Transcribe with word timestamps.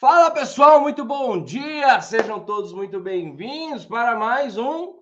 Fala 0.00 0.30
pessoal, 0.30 0.80
muito 0.80 1.04
bom 1.04 1.44
dia! 1.44 2.00
Sejam 2.00 2.40
todos 2.40 2.72
muito 2.72 2.98
bem-vindos 2.98 3.84
para 3.84 4.16
mais 4.16 4.56
um 4.56 4.94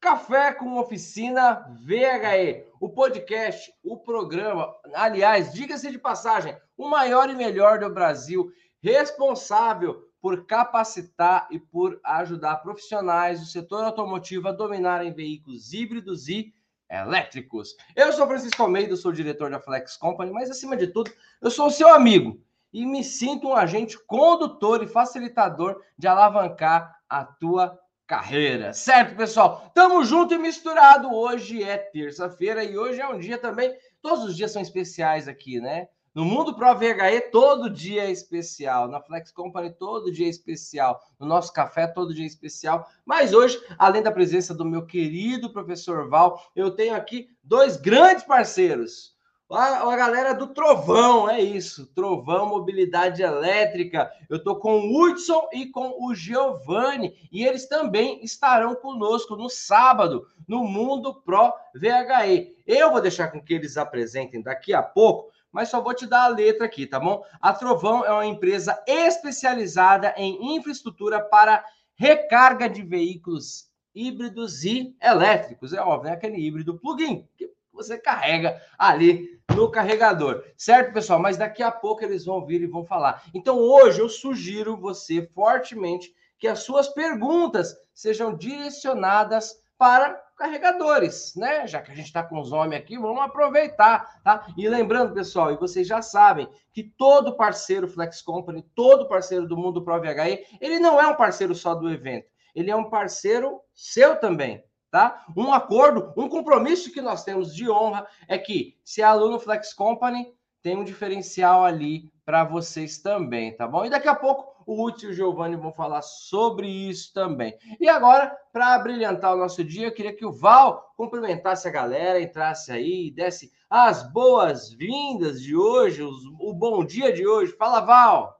Café 0.00 0.52
com 0.52 0.78
Oficina 0.78 1.66
VHE, 1.84 2.64
o 2.78 2.88
podcast, 2.88 3.74
o 3.82 3.96
programa, 3.96 4.72
aliás, 4.94 5.52
diga-se 5.52 5.90
de 5.90 5.98
passagem, 5.98 6.56
o 6.76 6.88
maior 6.88 7.28
e 7.28 7.34
melhor 7.34 7.80
do 7.80 7.90
Brasil, 7.90 8.52
responsável 8.80 10.08
por 10.20 10.46
capacitar 10.46 11.48
e 11.50 11.58
por 11.58 11.98
ajudar 12.04 12.58
profissionais 12.58 13.40
do 13.40 13.46
setor 13.46 13.82
automotivo 13.82 14.46
a 14.46 14.52
dominarem 14.52 15.12
veículos 15.12 15.72
híbridos 15.72 16.28
e 16.28 16.54
elétricos. 16.88 17.74
Eu 17.96 18.12
sou 18.12 18.28
Francisco 18.28 18.62
Almeida, 18.62 18.94
sou 18.94 19.10
diretor 19.10 19.50
da 19.50 19.58
Flex 19.58 19.96
Company, 19.96 20.30
mas 20.30 20.48
acima 20.52 20.76
de 20.76 20.86
tudo, 20.86 21.10
eu 21.42 21.50
sou 21.50 21.66
o 21.66 21.72
seu 21.72 21.92
amigo 21.92 22.40
e 22.76 22.84
me 22.84 23.02
sinto 23.02 23.48
um 23.48 23.54
agente 23.54 23.98
condutor 24.06 24.82
e 24.82 24.86
facilitador 24.86 25.80
de 25.96 26.06
alavancar 26.06 26.94
a 27.08 27.24
tua 27.24 27.80
carreira. 28.06 28.74
Certo, 28.74 29.16
pessoal? 29.16 29.72
Tamo 29.74 30.04
junto 30.04 30.34
e 30.34 30.38
misturado. 30.38 31.10
Hoje 31.10 31.62
é 31.62 31.78
terça-feira 31.78 32.62
e 32.62 32.76
hoje 32.76 33.00
é 33.00 33.08
um 33.08 33.18
dia 33.18 33.38
também. 33.38 33.74
Todos 34.02 34.24
os 34.24 34.36
dias 34.36 34.52
são 34.52 34.60
especiais 34.60 35.26
aqui, 35.26 35.58
né? 35.58 35.88
No 36.14 36.22
Mundo 36.22 36.54
Pro 36.54 36.74
VHE, 36.74 37.30
todo 37.32 37.70
dia 37.70 38.04
é 38.04 38.10
especial. 38.10 38.88
Na 38.88 39.00
Flex 39.00 39.32
Company, 39.32 39.70
todo 39.70 40.12
dia 40.12 40.26
é 40.26 40.30
especial. 40.30 41.00
No 41.18 41.26
nosso 41.26 41.54
café, 41.54 41.86
todo 41.86 42.12
dia 42.12 42.24
é 42.24 42.26
especial. 42.26 42.86
Mas 43.06 43.32
hoje, 43.32 43.58
além 43.78 44.02
da 44.02 44.12
presença 44.12 44.52
do 44.52 44.66
meu 44.66 44.84
querido 44.84 45.50
professor 45.50 46.10
Val, 46.10 46.38
eu 46.54 46.72
tenho 46.72 46.94
aqui 46.94 47.30
dois 47.42 47.78
grandes 47.78 48.24
parceiros. 48.24 49.15
A, 49.48 49.92
a, 49.92 49.96
galera 49.96 50.34
do 50.34 50.48
Trovão, 50.48 51.30
é 51.30 51.40
isso. 51.40 51.86
Trovão 51.94 52.48
Mobilidade 52.48 53.22
Elétrica. 53.22 54.10
Eu 54.28 54.38
estou 54.38 54.56
com 54.56 54.80
o 54.80 55.00
Hudson 55.00 55.48
e 55.52 55.66
com 55.66 56.04
o 56.04 56.12
Giovanni. 56.16 57.14
E 57.30 57.44
eles 57.44 57.68
também 57.68 58.24
estarão 58.24 58.74
conosco 58.74 59.36
no 59.36 59.48
sábado, 59.48 60.26
no 60.48 60.64
Mundo 60.64 61.22
Pro 61.22 61.54
VHE. 61.76 62.56
Eu 62.66 62.90
vou 62.90 63.00
deixar 63.00 63.28
com 63.28 63.40
que 63.40 63.54
eles 63.54 63.76
apresentem 63.76 64.42
daqui 64.42 64.74
a 64.74 64.82
pouco, 64.82 65.30
mas 65.52 65.68
só 65.68 65.80
vou 65.80 65.94
te 65.94 66.08
dar 66.08 66.24
a 66.24 66.28
letra 66.28 66.66
aqui, 66.66 66.84
tá 66.84 66.98
bom? 66.98 67.22
A 67.40 67.52
Trovão 67.52 68.04
é 68.04 68.10
uma 68.10 68.26
empresa 68.26 68.82
especializada 68.84 70.12
em 70.16 70.56
infraestrutura 70.56 71.20
para 71.20 71.64
recarga 71.94 72.68
de 72.68 72.82
veículos 72.82 73.70
híbridos 73.94 74.64
e 74.64 74.94
elétricos. 75.00 75.72
É 75.72 75.80
óbvio, 75.80 76.10
é 76.10 76.14
aquele 76.14 76.36
híbrido 76.36 76.78
plug-in, 76.78 77.26
que 77.38 77.55
você 77.76 77.98
carrega 77.98 78.60
ali 78.78 79.38
no 79.54 79.70
carregador, 79.70 80.42
certo, 80.56 80.92
pessoal? 80.92 81.20
Mas 81.20 81.36
daqui 81.36 81.62
a 81.62 81.70
pouco 81.70 82.04
eles 82.04 82.24
vão 82.24 82.44
vir 82.44 82.62
e 82.62 82.66
vão 82.66 82.84
falar. 82.84 83.22
Então, 83.32 83.58
hoje 83.58 84.00
eu 84.00 84.08
sugiro 84.08 84.76
você 84.76 85.30
fortemente 85.34 86.12
que 86.38 86.48
as 86.48 86.60
suas 86.60 86.88
perguntas 86.88 87.76
sejam 87.94 88.36
direcionadas 88.36 89.62
para 89.78 90.14
carregadores, 90.36 91.34
né? 91.34 91.66
Já 91.66 91.80
que 91.80 91.90
a 91.90 91.94
gente 91.94 92.06
está 92.06 92.22
com 92.22 92.38
os 92.38 92.52
homens 92.52 92.80
aqui, 92.80 92.98
vamos 92.98 93.22
aproveitar, 93.22 94.20
tá? 94.22 94.46
E 94.56 94.68
lembrando, 94.68 95.14
pessoal, 95.14 95.52
e 95.52 95.56
vocês 95.56 95.86
já 95.86 96.02
sabem 96.02 96.48
que 96.72 96.82
todo 96.82 97.36
parceiro 97.36 97.88
Flex 97.88 98.20
Company, 98.20 98.62
todo 98.74 99.08
parceiro 99.08 99.46
do 99.46 99.56
Mundo 99.56 99.82
Pro 99.82 100.00
VHE, 100.00 100.44
ele 100.60 100.78
não 100.78 101.00
é 101.00 101.06
um 101.06 101.14
parceiro 101.14 101.54
só 101.54 101.74
do 101.74 101.90
evento, 101.90 102.30
ele 102.54 102.70
é 102.70 102.76
um 102.76 102.90
parceiro 102.90 103.60
seu 103.74 104.16
também 104.16 104.62
tá? 104.96 105.26
Um 105.36 105.52
acordo, 105.52 106.10
um 106.16 106.26
compromisso 106.26 106.90
que 106.90 107.02
nós 107.02 107.22
temos 107.22 107.54
de 107.54 107.68
honra 107.68 108.06
é 108.26 108.38
que 108.38 108.78
se 108.82 109.02
é 109.02 109.04
aluno 109.04 109.38
Flex 109.38 109.74
Company, 109.74 110.32
tem 110.62 110.74
um 110.74 110.84
diferencial 110.84 111.66
ali 111.66 112.10
para 112.24 112.44
vocês 112.44 112.96
também, 112.96 113.54
tá 113.54 113.68
bom? 113.68 113.84
E 113.84 113.90
daqui 113.90 114.08
a 114.08 114.14
pouco 114.14 114.56
o 114.66 114.82
Útil 114.82 115.10
e 115.10 115.12
o 115.12 115.14
Giovanni 115.14 115.54
vão 115.54 115.70
falar 115.70 116.00
sobre 116.00 116.66
isso 116.66 117.12
também. 117.12 117.54
E 117.78 117.90
agora, 117.90 118.34
para 118.50 118.78
brilhantar 118.78 119.34
o 119.34 119.38
nosso 119.38 119.62
dia, 119.62 119.88
eu 119.88 119.92
queria 119.92 120.16
que 120.16 120.24
o 120.24 120.32
Val 120.32 120.94
cumprimentasse 120.96 121.68
a 121.68 121.70
galera, 121.70 122.18
entrasse 122.18 122.72
aí, 122.72 123.10
desse 123.10 123.52
as 123.68 124.10
boas-vindas 124.10 125.42
de 125.42 125.54
hoje, 125.54 126.02
os, 126.02 126.24
o 126.40 126.54
bom 126.54 126.82
dia 126.86 127.12
de 127.12 127.28
hoje. 127.28 127.52
Fala, 127.52 127.80
Val! 127.80 128.35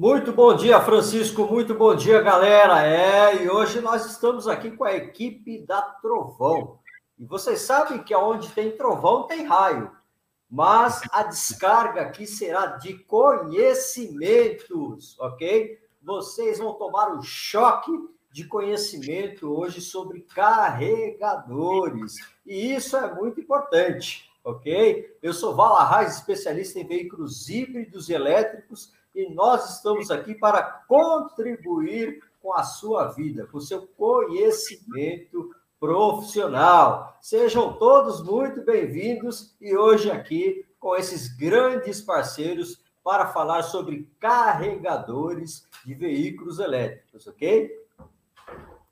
Muito 0.00 0.32
bom 0.32 0.56
dia, 0.56 0.80
Francisco. 0.80 1.46
Muito 1.46 1.74
bom 1.74 1.94
dia, 1.94 2.22
galera. 2.22 2.86
É, 2.86 3.44
e 3.44 3.50
hoje 3.50 3.82
nós 3.82 4.06
estamos 4.06 4.48
aqui 4.48 4.70
com 4.70 4.84
a 4.84 4.96
equipe 4.96 5.58
da 5.66 5.82
Trovão. 5.82 6.78
E 7.18 7.26
vocês 7.26 7.60
sabem 7.60 8.02
que 8.02 8.14
onde 8.14 8.48
tem 8.48 8.70
trovão 8.70 9.24
tem 9.24 9.44
raio. 9.44 9.90
Mas 10.50 11.02
a 11.12 11.24
descarga 11.24 12.00
aqui 12.00 12.26
será 12.26 12.64
de 12.64 12.94
conhecimentos, 12.94 15.20
ok? 15.20 15.78
Vocês 16.02 16.58
vão 16.58 16.72
tomar 16.72 17.12
um 17.12 17.22
choque 17.22 17.92
de 18.32 18.44
conhecimento 18.44 19.54
hoje 19.54 19.82
sobre 19.82 20.22
carregadores. 20.34 22.14
E 22.46 22.74
isso 22.74 22.96
é 22.96 23.14
muito 23.14 23.38
importante, 23.38 24.32
ok? 24.42 25.14
Eu 25.22 25.34
sou 25.34 25.54
Val 25.54 25.76
Arraes, 25.76 26.14
especialista 26.14 26.80
em 26.80 26.86
veículos 26.86 27.50
híbridos 27.50 28.08
elétricos 28.08 28.98
e 29.14 29.32
nós 29.34 29.76
estamos 29.76 30.10
aqui 30.10 30.34
para 30.34 30.62
contribuir 30.86 32.22
com 32.40 32.54
a 32.54 32.62
sua 32.62 33.08
vida, 33.08 33.46
com 33.46 33.58
o 33.58 33.62
seu 33.62 33.86
conhecimento 33.86 35.50
profissional. 35.78 37.18
Sejam 37.20 37.72
todos 37.74 38.22
muito 38.22 38.62
bem-vindos 38.64 39.56
e 39.60 39.76
hoje 39.76 40.10
aqui 40.10 40.64
com 40.78 40.96
esses 40.96 41.36
grandes 41.36 42.00
parceiros 42.00 42.82
para 43.02 43.26
falar 43.26 43.62
sobre 43.62 44.10
carregadores 44.18 45.68
de 45.84 45.94
veículos 45.94 46.58
elétricos, 46.58 47.26
ok? 47.26 47.70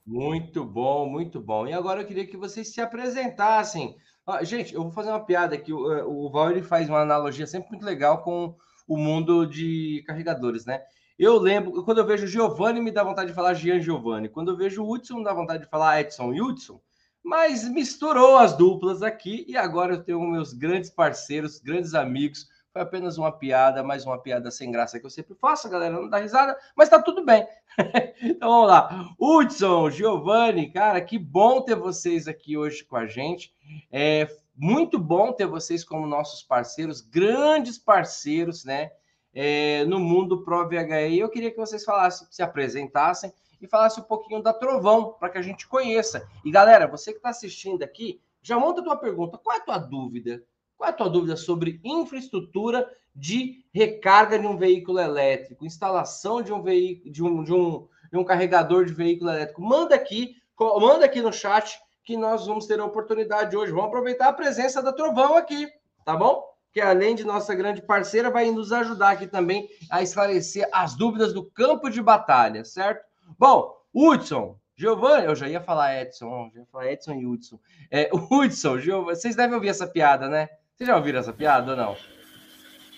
Muito 0.04 0.64
bom, 0.64 1.06
muito 1.06 1.40
bom. 1.40 1.66
E 1.66 1.72
agora 1.72 2.00
eu 2.00 2.06
queria 2.06 2.26
que 2.26 2.36
vocês 2.36 2.72
se 2.72 2.80
apresentassem. 2.80 3.94
Ah, 4.26 4.42
gente, 4.42 4.74
eu 4.74 4.82
vou 4.82 4.90
fazer 4.90 5.10
uma 5.10 5.24
piada 5.24 5.54
aqui. 5.54 5.72
O, 5.72 5.92
eh, 5.92 6.02
o 6.04 6.30
Val 6.30 6.50
ele 6.50 6.62
faz 6.62 6.88
uma 6.88 7.00
analogia 7.00 7.46
sempre 7.46 7.70
muito 7.70 7.84
legal 7.84 8.22
com 8.22 8.54
o 8.88 8.96
mundo 8.96 9.46
de 9.46 10.02
carregadores, 10.06 10.64
né? 10.64 10.82
Eu 11.18 11.38
lembro, 11.38 11.84
quando 11.84 11.98
eu 11.98 12.06
vejo 12.06 12.26
Giovanni, 12.26 12.80
me 12.80 12.90
dá 12.90 13.04
vontade 13.04 13.28
de 13.28 13.34
falar 13.34 13.52
Gian 13.52 13.80
Giovanni. 13.80 14.28
Quando 14.28 14.52
eu 14.52 14.56
vejo 14.56 14.88
Hudson, 14.88 15.22
dá 15.22 15.34
vontade 15.34 15.64
de 15.64 15.68
falar 15.68 16.00
Edson 16.00 16.32
e 16.32 16.40
Hudson. 16.40 16.80
Mas 17.22 17.68
misturou 17.68 18.38
as 18.38 18.56
duplas 18.56 19.02
aqui 19.02 19.44
e 19.48 19.56
agora 19.56 19.94
eu 19.94 20.02
tenho 20.02 20.20
meus 20.20 20.52
grandes 20.52 20.90
parceiros, 20.90 21.58
grandes 21.58 21.92
amigos. 21.94 22.48
Foi 22.72 22.82
apenas 22.82 23.18
uma 23.18 23.32
piada, 23.32 23.82
mais 23.82 24.06
uma 24.06 24.22
piada 24.22 24.50
sem 24.50 24.70
graça 24.70 25.00
que 25.00 25.04
eu 25.06 25.10
sempre 25.10 25.34
faço, 25.34 25.68
galera 25.68 25.94
não 25.94 26.08
dá 26.08 26.18
risada, 26.18 26.56
mas 26.76 26.88
tá 26.88 27.02
tudo 27.02 27.24
bem. 27.24 27.44
então 28.22 28.48
vamos 28.48 28.68
lá. 28.68 29.10
Hudson, 29.18 29.90
Giovanni, 29.90 30.70
cara, 30.70 31.00
que 31.00 31.18
bom 31.18 31.60
ter 31.60 31.74
vocês 31.74 32.28
aqui 32.28 32.56
hoje 32.56 32.84
com 32.84 32.96
a 32.96 33.06
gente. 33.06 33.52
É, 33.90 34.28
muito 34.58 34.98
bom 34.98 35.32
ter 35.32 35.46
vocês 35.46 35.84
como 35.84 36.04
nossos 36.04 36.42
parceiros, 36.42 37.00
grandes 37.00 37.78
parceiros, 37.78 38.64
né? 38.64 38.90
É, 39.32 39.84
no 39.84 40.00
mundo 40.00 40.42
Pro 40.42 40.68
VHE. 40.68 41.18
Eu 41.18 41.28
queria 41.28 41.50
que 41.50 41.56
vocês 41.56 41.84
falassem, 41.84 42.26
se 42.28 42.42
apresentassem 42.42 43.32
e 43.60 43.68
falassem 43.68 44.02
um 44.02 44.06
pouquinho 44.06 44.42
da 44.42 44.52
Trovão, 44.52 45.12
para 45.12 45.28
que 45.28 45.38
a 45.38 45.42
gente 45.42 45.68
conheça. 45.68 46.26
E 46.44 46.50
galera, 46.50 46.88
você 46.88 47.12
que 47.12 47.18
está 47.18 47.28
assistindo 47.28 47.84
aqui, 47.84 48.20
já 48.42 48.58
monta 48.58 48.80
a 48.80 48.84
tua 48.84 48.96
pergunta. 48.96 49.38
Qual 49.38 49.54
é 49.54 49.60
a 49.60 49.64
tua 49.64 49.78
dúvida? 49.78 50.42
Qual 50.76 50.88
é 50.88 50.90
a 50.90 50.96
tua 50.96 51.08
dúvida 51.08 51.36
sobre 51.36 51.80
infraestrutura 51.84 52.88
de 53.14 53.64
recarga 53.72 54.38
de 54.38 54.46
um 54.46 54.56
veículo 54.56 54.98
elétrico, 54.98 55.66
instalação 55.66 56.42
de 56.42 56.52
um 56.52 56.62
veículo, 56.62 57.12
de 57.12 57.22
um, 57.22 57.44
de 57.44 57.52
um, 57.52 57.86
de 58.10 58.18
um 58.18 58.24
carregador 58.24 58.84
de 58.84 58.92
veículo 58.92 59.30
elétrico? 59.30 59.62
Manda 59.62 59.94
aqui, 59.94 60.34
manda 60.58 61.04
aqui 61.04 61.20
no 61.20 61.32
chat 61.32 61.78
que 62.08 62.16
nós 62.16 62.46
vamos 62.46 62.64
ter 62.64 62.80
a 62.80 62.86
oportunidade 62.86 63.54
hoje. 63.54 63.70
Vamos 63.70 63.88
aproveitar 63.88 64.28
a 64.28 64.32
presença 64.32 64.82
da 64.82 64.94
Trovão 64.94 65.36
aqui, 65.36 65.68
tá 66.06 66.16
bom? 66.16 66.42
Que 66.72 66.80
além 66.80 67.14
de 67.14 67.22
nossa 67.22 67.54
grande 67.54 67.82
parceira, 67.82 68.30
vai 68.30 68.50
nos 68.50 68.72
ajudar 68.72 69.10
aqui 69.10 69.26
também 69.26 69.68
a 69.90 70.02
esclarecer 70.02 70.66
as 70.72 70.96
dúvidas 70.96 71.34
do 71.34 71.44
campo 71.44 71.90
de 71.90 72.00
batalha, 72.00 72.64
certo? 72.64 73.04
Bom, 73.38 73.74
Hudson, 73.92 74.56
Giovanni, 74.74 75.26
eu 75.26 75.36
já 75.36 75.50
ia 75.50 75.60
falar 75.60 76.00
Edson, 76.00 76.50
já 76.54 76.60
ia 76.60 76.66
falar 76.72 76.90
Edson 76.90 77.12
e 77.12 77.26
Hudson. 77.26 77.60
É, 77.90 78.08
Hudson, 78.32 78.78
Giovanni, 78.78 79.14
vocês 79.14 79.36
devem 79.36 79.54
ouvir 79.54 79.68
essa 79.68 79.86
piada, 79.86 80.30
né? 80.30 80.48
Vocês 80.74 80.88
já 80.88 80.96
ouviram 80.96 81.20
essa 81.20 81.34
piada 81.34 81.72
ou 81.72 81.76
não? 81.76 81.94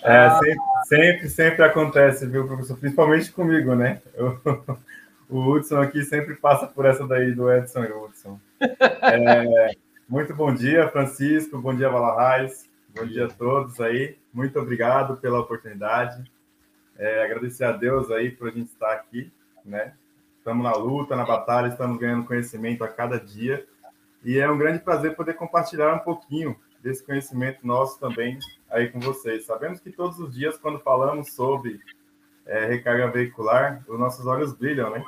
É, 0.05 0.19
ah, 0.19 0.39
sempre, 0.39 0.85
sempre, 0.85 1.29
sempre 1.29 1.65
acontece, 1.65 2.29
viu, 2.29 2.47
professor? 2.47 2.79
Principalmente 2.79 3.33
comigo, 3.33 3.75
né? 3.75 4.01
Eu, 4.15 4.41
o 5.31 5.41
Hudson 5.49 5.81
aqui 5.81 6.05
sempre 6.05 6.35
passa 6.35 6.67
por 6.67 6.85
essa 6.85 7.07
daí 7.07 7.33
do 7.33 7.51
Edson 7.51 7.85
e 7.85 7.93
Hudson. 7.93 8.41
É, 8.61 9.71
muito 10.09 10.35
bom 10.35 10.53
dia, 10.53 10.89
Francisco. 10.89 11.59
Bom 11.59 11.75
dia, 11.75 11.89
Valahais. 11.89 12.69
Bom 12.95 13.07
dia 13.07 13.27
a 13.27 13.29
todos 13.29 13.81
aí. 13.81 14.19
Muito 14.35 14.59
obrigado 14.59 15.17
pela 15.19 15.39
oportunidade. 15.39 16.31
É, 16.99 17.25
agradecer 17.25 17.65
a 17.65 17.73
Deus 17.73 18.11
aí 18.11 18.31
por 18.31 18.49
a 18.49 18.51
gente 18.51 18.69
estar 18.69 18.93
aqui, 18.93 19.33
né? 19.65 19.95
Estamos 20.39 20.65
na 20.65 20.73
luta, 20.73 21.15
na 21.15 21.25
batalha, 21.25 21.69
estamos 21.69 21.99
ganhando 21.99 22.27
conhecimento 22.27 22.83
a 22.83 22.89
cada 22.89 23.19
dia. 23.19 23.65
E 24.25 24.39
é 24.39 24.51
um 24.51 24.59
grande 24.59 24.81
prazer 24.81 25.15
poder 25.15 25.35
compartilhar 25.35 25.95
um 25.95 26.01
pouquinho 26.01 26.57
desse 26.83 27.05
conhecimento 27.05 27.67
nosso 27.67 27.99
também 28.01 28.39
aí 28.69 28.89
com 28.89 28.99
vocês. 28.99 29.47
Sabemos 29.47 29.81
que 29.81 29.91
todos 29.91 30.19
os 30.19 30.35
dias, 30.35 30.57
quando 30.57 30.81
falamos 30.81 31.35
sobre 31.35 31.79
é, 32.47 32.67
recarga 32.67 33.09
veicular, 33.09 33.85
os 33.87 33.99
nossos 33.99 34.27
olhos 34.27 34.53
brilham, 34.53 34.91
né? 34.91 35.05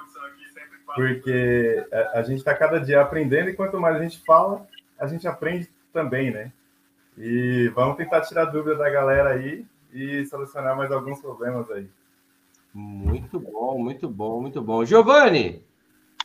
Porque 0.95 1.85
a, 1.93 2.21
a 2.21 2.23
gente 2.23 2.39
está 2.39 2.55
cada 2.55 2.79
dia 2.79 3.01
aprendendo 3.01 3.51
e 3.51 3.55
quanto 3.55 3.81
mais 3.81 3.97
a 3.97 4.03
gente 4.03 4.23
fala, 4.25 4.67
a 4.99 5.07
gente 5.07 5.27
aprende 5.27 5.69
também, 5.93 6.31
né? 6.31 6.53
E 7.19 7.71
vamos 7.75 7.97
tentar 7.97 8.23
tirar 8.23 8.47
dúvida 8.47 8.77
da 8.77 8.89
galera 8.89 9.31
aí 9.31 9.65
e 9.93 10.25
solucionar 10.27 10.77
mais 10.77 10.91
alguns 10.91 11.21
problemas 11.21 11.71
aí. 11.71 11.87
Muito 12.73 13.39
bom, 13.39 13.79
muito 13.79 14.09
bom, 14.09 14.41
muito 14.41 14.63
bom. 14.63 14.85
Giovanni! 14.85 15.63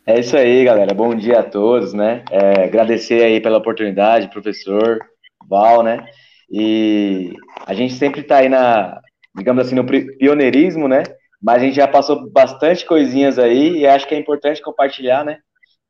É 0.05 0.19
isso 0.19 0.37
aí, 0.37 0.63
galera. 0.63 0.93
Bom 0.93 1.13
dia 1.13 1.39
a 1.39 1.43
todos, 1.43 1.93
né? 1.93 2.23
É, 2.31 2.63
agradecer 2.63 3.21
aí 3.21 3.41
pela 3.41 3.57
oportunidade, 3.57 4.29
professor 4.29 4.99
Val, 5.45 5.83
né? 5.83 6.05
E 6.49 7.33
a 7.65 7.73
gente 7.73 7.93
sempre 7.95 8.21
está 8.21 8.37
aí 8.37 8.47
na, 8.47 9.01
digamos 9.35 9.65
assim, 9.65 9.75
no 9.75 9.85
pioneirismo, 9.85 10.87
né? 10.87 11.03
Mas 11.41 11.57
a 11.57 11.65
gente 11.65 11.75
já 11.75 11.87
passou 11.87 12.29
bastante 12.29 12.85
coisinhas 12.85 13.37
aí 13.37 13.79
e 13.79 13.87
acho 13.87 14.07
que 14.07 14.15
é 14.15 14.19
importante 14.19 14.61
compartilhar, 14.61 15.23
né? 15.23 15.39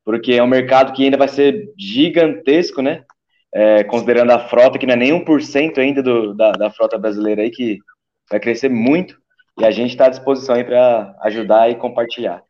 Porque 0.04 0.34
é 0.34 0.44
um 0.44 0.48
mercado 0.48 0.94
que 0.94 1.04
ainda 1.04 1.18
vai 1.18 1.28
ser 1.28 1.74
gigantesco, 1.78 2.82
né? 2.82 3.04
É, 3.54 3.84
considerando 3.84 4.32
a 4.32 4.48
frota, 4.48 4.78
que 4.78 4.86
não 4.86 4.94
é 4.94 4.98
nem 4.98 5.12
1% 5.12 5.78
ainda 5.78 6.04
do, 6.04 6.34
da, 6.34 6.52
da 6.52 6.70
frota 6.70 6.98
brasileira 6.98 7.42
aí, 7.42 7.50
que 7.50 7.80
vai 8.30 8.40
crescer 8.40 8.70
muito. 8.70 9.18
E 9.60 9.66
a 9.66 9.72
gente 9.72 9.92
está 9.92 10.06
à 10.06 10.10
disposição 10.10 10.56
aí 10.56 10.64
para 10.64 11.16
ajudar 11.22 11.70
e 11.70 11.76
compartilhar. 11.76 12.44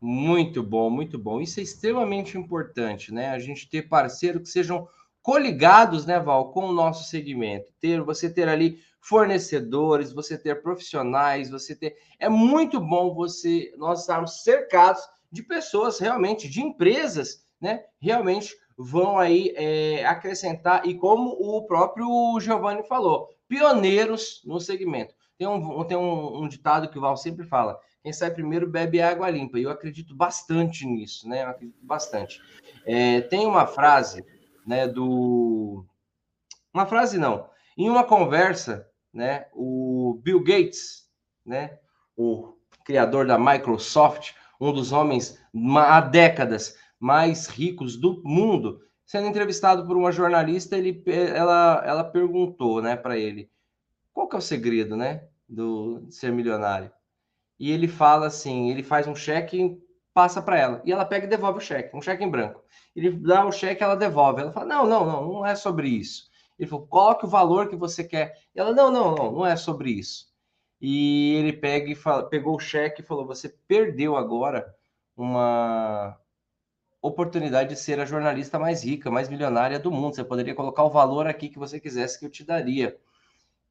Muito 0.00 0.62
bom, 0.62 0.90
muito 0.90 1.18
bom. 1.18 1.40
Isso 1.40 1.60
é 1.60 1.62
extremamente 1.62 2.38
importante, 2.38 3.12
né? 3.12 3.30
A 3.30 3.38
gente 3.38 3.68
ter 3.68 3.88
parceiros 3.88 4.42
que 4.42 4.48
sejam 4.48 4.86
coligados, 5.22 6.04
né, 6.04 6.20
Val, 6.20 6.52
com 6.52 6.66
o 6.66 6.72
nosso 6.72 7.08
segmento. 7.08 7.72
Ter, 7.80 8.02
você 8.02 8.32
ter 8.32 8.46
ali 8.46 8.78
fornecedores, 9.04 10.12
você 10.12 10.38
ter 10.38 10.62
profissionais, 10.62 11.50
você 11.50 11.76
ter. 11.76 11.96
É 12.18 12.28
muito 12.28 12.80
bom 12.80 13.14
você 13.14 13.72
nós 13.76 14.00
estarmos 14.00 14.42
cercados 14.42 15.02
de 15.30 15.42
pessoas 15.42 15.98
realmente, 15.98 16.48
de 16.48 16.62
empresas, 16.62 17.44
né? 17.60 17.84
Realmente 18.00 18.54
vão 18.76 19.18
aí 19.18 19.52
é, 19.56 20.04
acrescentar, 20.04 20.86
e 20.86 20.94
como 20.94 21.30
o 21.30 21.64
próprio 21.66 22.38
Giovanni 22.40 22.82
falou, 22.88 23.28
pioneiros 23.46 24.42
no 24.44 24.58
segmento. 24.58 25.14
Tem 25.36 25.46
um, 25.46 25.84
tem 25.84 25.96
um, 25.96 26.42
um 26.42 26.48
ditado 26.48 26.88
que 26.88 26.98
o 26.98 27.00
Val 27.00 27.16
sempre 27.16 27.46
fala: 27.46 27.78
quem 28.02 28.12
sai 28.12 28.30
primeiro 28.30 28.68
bebe 28.68 29.02
água 29.02 29.28
limpa. 29.28 29.58
E 29.58 29.64
eu 29.64 29.70
acredito 29.70 30.14
bastante 30.14 30.86
nisso, 30.86 31.28
né? 31.28 31.42
Eu 31.42 31.48
acredito 31.48 31.84
bastante. 31.84 32.40
É, 32.86 33.20
tem 33.22 33.46
uma 33.46 33.66
frase 33.66 34.24
né, 34.66 34.88
do. 34.88 35.84
Uma 36.72 36.86
frase 36.86 37.18
não. 37.18 37.50
Em 37.76 37.90
uma 37.90 38.04
conversa, 38.04 38.88
né, 39.14 39.46
o 39.52 40.20
Bill 40.22 40.42
Gates, 40.42 41.08
né, 41.46 41.78
o 42.16 42.54
criador 42.84 43.26
da 43.26 43.38
Microsoft, 43.38 44.32
um 44.60 44.72
dos 44.72 44.92
homens 44.92 45.38
há 45.76 46.00
décadas 46.00 46.76
mais 46.98 47.46
ricos 47.46 47.96
do 47.96 48.20
mundo, 48.24 48.80
sendo 49.06 49.26
entrevistado 49.26 49.86
por 49.86 49.96
uma 49.96 50.12
jornalista, 50.12 50.76
ele, 50.76 51.02
ela, 51.06 51.82
ela 51.86 52.04
perguntou, 52.04 52.82
né, 52.82 52.96
para 52.96 53.16
ele, 53.16 53.50
qual 54.12 54.28
que 54.28 54.36
é 54.36 54.38
o 54.38 54.42
segredo, 54.42 54.96
né, 54.96 55.28
do 55.48 56.06
ser 56.10 56.32
milionário? 56.32 56.90
E 57.58 57.70
ele 57.70 57.86
fala 57.86 58.26
assim, 58.26 58.70
ele 58.70 58.82
faz 58.82 59.06
um 59.06 59.14
cheque, 59.14 59.80
passa 60.12 60.42
para 60.42 60.58
ela, 60.58 60.82
e 60.84 60.92
ela 60.92 61.04
pega 61.04 61.26
e 61.26 61.30
devolve 61.30 61.58
o 61.58 61.62
cheque, 61.62 61.96
um 61.96 62.02
cheque 62.02 62.24
em 62.24 62.30
branco 62.30 62.64
ele 62.94 63.10
dá 63.10 63.44
o 63.44 63.52
cheque, 63.52 63.82
ela 63.82 63.96
devolve. 63.96 64.40
Ela 64.40 64.52
fala: 64.52 64.66
não, 64.66 64.86
não, 64.86 65.04
não, 65.04 65.32
não 65.32 65.46
é 65.46 65.54
sobre 65.56 65.88
isso. 65.88 66.30
Ele 66.58 66.68
falou: 66.68 66.86
coloque 66.86 67.24
o 67.24 67.28
valor 67.28 67.68
que 67.68 67.76
você 67.76 68.04
quer. 68.04 68.34
E 68.54 68.60
ela: 68.60 68.72
não, 68.72 68.90
não, 68.90 69.14
não, 69.14 69.32
não 69.32 69.46
é 69.46 69.56
sobre 69.56 69.90
isso. 69.90 70.32
E 70.80 71.34
ele 71.36 71.52
pega 71.52 71.90
e 71.90 71.94
fala, 71.94 72.28
pegou 72.28 72.56
o 72.56 72.60
cheque 72.60 73.00
e 73.00 73.04
falou: 73.04 73.26
você 73.26 73.48
perdeu 73.66 74.16
agora 74.16 74.74
uma 75.16 76.18
oportunidade 77.00 77.70
de 77.70 77.76
ser 77.76 78.00
a 78.00 78.04
jornalista 78.04 78.58
mais 78.58 78.82
rica, 78.84 79.10
mais 79.10 79.28
milionária 79.28 79.78
do 79.78 79.90
mundo. 79.90 80.14
Você 80.14 80.24
poderia 80.24 80.54
colocar 80.54 80.84
o 80.84 80.90
valor 80.90 81.26
aqui 81.26 81.48
que 81.48 81.58
você 81.58 81.78
quisesse 81.78 82.18
que 82.18 82.26
eu 82.26 82.30
te 82.30 82.44
daria. 82.44 82.96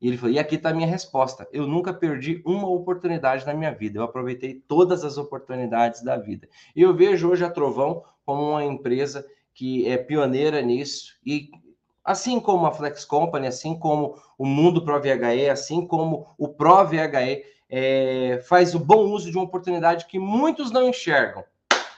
E 0.01 0.07
ele 0.07 0.18
falou: 0.18 0.33
e 0.33 0.39
aqui 0.39 0.56
está 0.56 0.69
a 0.69 0.74
minha 0.74 0.88
resposta. 0.88 1.47
Eu 1.51 1.65
nunca 1.65 1.94
perdi 1.94 2.41
uma 2.45 2.68
oportunidade 2.68 3.45
na 3.45 3.53
minha 3.53 3.74
vida. 3.74 4.00
Eu 4.00 4.03
aproveitei 4.03 4.56
todas 4.68 5.03
as 5.03 5.18
oportunidades 5.18 6.03
da 6.03 6.18
vida. 6.18 6.47
E 6.75 6.81
eu 6.81 6.94
vejo 6.94 7.29
hoje 7.29 7.45
a 7.45 7.50
Trovão 7.50 8.03
como 8.25 8.50
uma 8.50 8.65
empresa 8.65 9.25
que 9.53 9.88
é 9.88 9.97
pioneira 9.97 10.62
nisso 10.62 11.13
e 11.25 11.50
assim 12.03 12.39
como 12.39 12.65
a 12.65 12.71
Flex 12.71 13.05
Company, 13.05 13.47
assim 13.47 13.77
como 13.77 14.15
o 14.38 14.45
Mundo 14.45 14.83
Pro 14.83 15.00
VHE, 15.00 15.50
assim 15.50 15.85
como 15.85 16.27
o 16.38 16.50
Pro 16.50 16.85
VHE 16.85 17.44
é, 17.69 18.44
faz 18.47 18.75
o 18.75 18.79
bom 18.79 19.05
uso 19.11 19.31
de 19.31 19.38
uma 19.38 19.45
oportunidade 19.45 20.05
que 20.05 20.19
muitos 20.19 20.71
não 20.71 20.88
enxergam. 20.88 21.44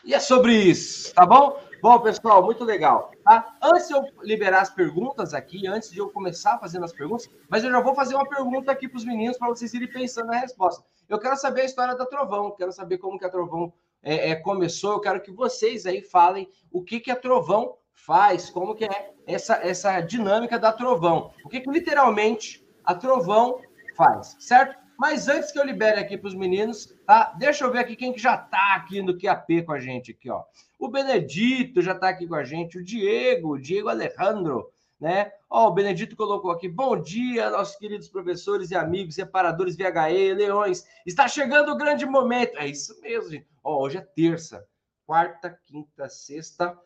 E 0.04 0.14
é 0.14 0.20
sobre 0.20 0.54
isso, 0.56 1.14
tá 1.16 1.26
bom? 1.26 1.58
Bom, 1.82 2.00
pessoal, 2.00 2.44
muito 2.44 2.64
legal. 2.64 3.12
Tá? 3.24 3.58
Antes 3.62 3.88
de 3.88 3.94
eu 3.94 4.04
liberar 4.22 4.62
as 4.62 4.70
perguntas 4.70 5.34
aqui, 5.34 5.68
antes 5.68 5.92
de 5.92 6.00
eu 6.00 6.10
começar 6.10 6.60
fazendo 6.60 6.86
as 6.86 6.94
perguntas, 6.94 7.30
mas 7.50 7.64
eu 7.64 7.72
já 7.72 7.80
vou 7.82 7.96
fazer 7.96 8.16
uma 8.16 8.28
pergunta 8.28 8.72
aqui 8.72 8.88
para 8.88 8.98
os 8.98 9.06
meninos 9.06 9.38
para 9.38 9.50
vocês 9.50 9.74
irem 9.74 9.88
pensando 9.88 10.28
na 10.28 10.38
resposta. 10.38 10.84
Eu 11.10 11.20
quero 11.20 11.36
saber 11.38 11.62
a 11.62 11.66
história 11.66 11.96
da 11.96 12.06
Trovão, 12.06 12.56
quero 12.56 12.72
saber 12.72 13.00
como 13.00 13.18
que 13.18 13.26
a 13.26 13.30
Trovão 13.30 13.74
é, 14.02 14.30
é, 14.30 14.36
começou, 14.36 14.94
eu 14.94 15.00
quero 15.00 15.22
que 15.22 15.32
vocês 15.32 15.86
aí 15.86 16.02
falem 16.02 16.50
o 16.72 16.84
que, 16.84 17.00
que 17.00 17.12
a 17.12 17.16
Trovão 17.16 17.76
faz, 17.96 18.50
como 18.50 18.76
que 18.76 18.86
é 18.86 19.14
essa, 19.26 19.56
essa 19.56 20.00
dinâmica 20.02 20.60
da 20.60 20.72
Trovão. 20.72 21.32
O 21.44 21.50
que, 21.50 21.62
que 21.62 21.70
literalmente 21.70 22.64
a 22.84 22.94
Trovão 22.94 23.60
faz, 23.96 24.36
certo? 24.40 24.78
Mas 24.98 25.28
antes 25.28 25.52
que 25.52 25.60
eu 25.60 25.66
libere 25.66 26.00
aqui 26.00 26.18
para 26.18 26.28
os 26.28 26.36
meninos, 26.36 26.94
tá? 27.06 27.34
Deixa 27.38 27.66
eu 27.66 27.72
ver 27.72 27.80
aqui 27.80 27.96
quem 27.96 28.14
que 28.14 28.22
já 28.22 28.36
está 28.36 28.76
aqui 28.76 29.02
no 29.02 29.18
QAP 29.18 29.64
com 29.66 29.74
a 29.74 29.80
gente 29.80 30.12
aqui, 30.12 30.30
ó. 30.30 30.44
O 30.80 30.88
Benedito 30.88 31.82
já 31.82 31.94
está 31.94 32.10
aqui 32.10 32.28
com 32.28 32.36
a 32.36 32.44
gente, 32.44 32.78
o 32.78 32.84
Diego, 32.84 33.56
o 33.56 33.60
Diego 33.60 33.90
Alejandro, 33.90 34.72
né? 35.00 35.32
Ó, 35.50 35.68
o 35.68 35.74
Benedito 35.74 36.16
colocou 36.16 36.52
aqui: 36.52 36.70
bom 36.70 37.00
dia, 37.00 37.50
nossos 37.50 37.76
queridos 37.76 38.08
professores 38.08 38.72
e 38.72 38.76
amigos, 38.76 39.18
reparadores 39.18 39.76
VHE, 39.76 40.34
leões. 40.34 40.86
Está 41.06 41.28
chegando 41.28 41.72
o 41.72 41.78
grande 41.78 42.06
momento. 42.06 42.58
É 42.58 42.68
isso 42.68 43.00
mesmo, 43.02 43.32
gente. 43.32 43.48
Ó, 43.64 43.84
hoje 43.84 43.98
é 43.98 44.02
terça, 44.02 44.66
quarta, 45.06 45.60
quinta, 45.66 46.08
sexta, 46.08 46.78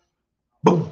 bum, 0.61 0.89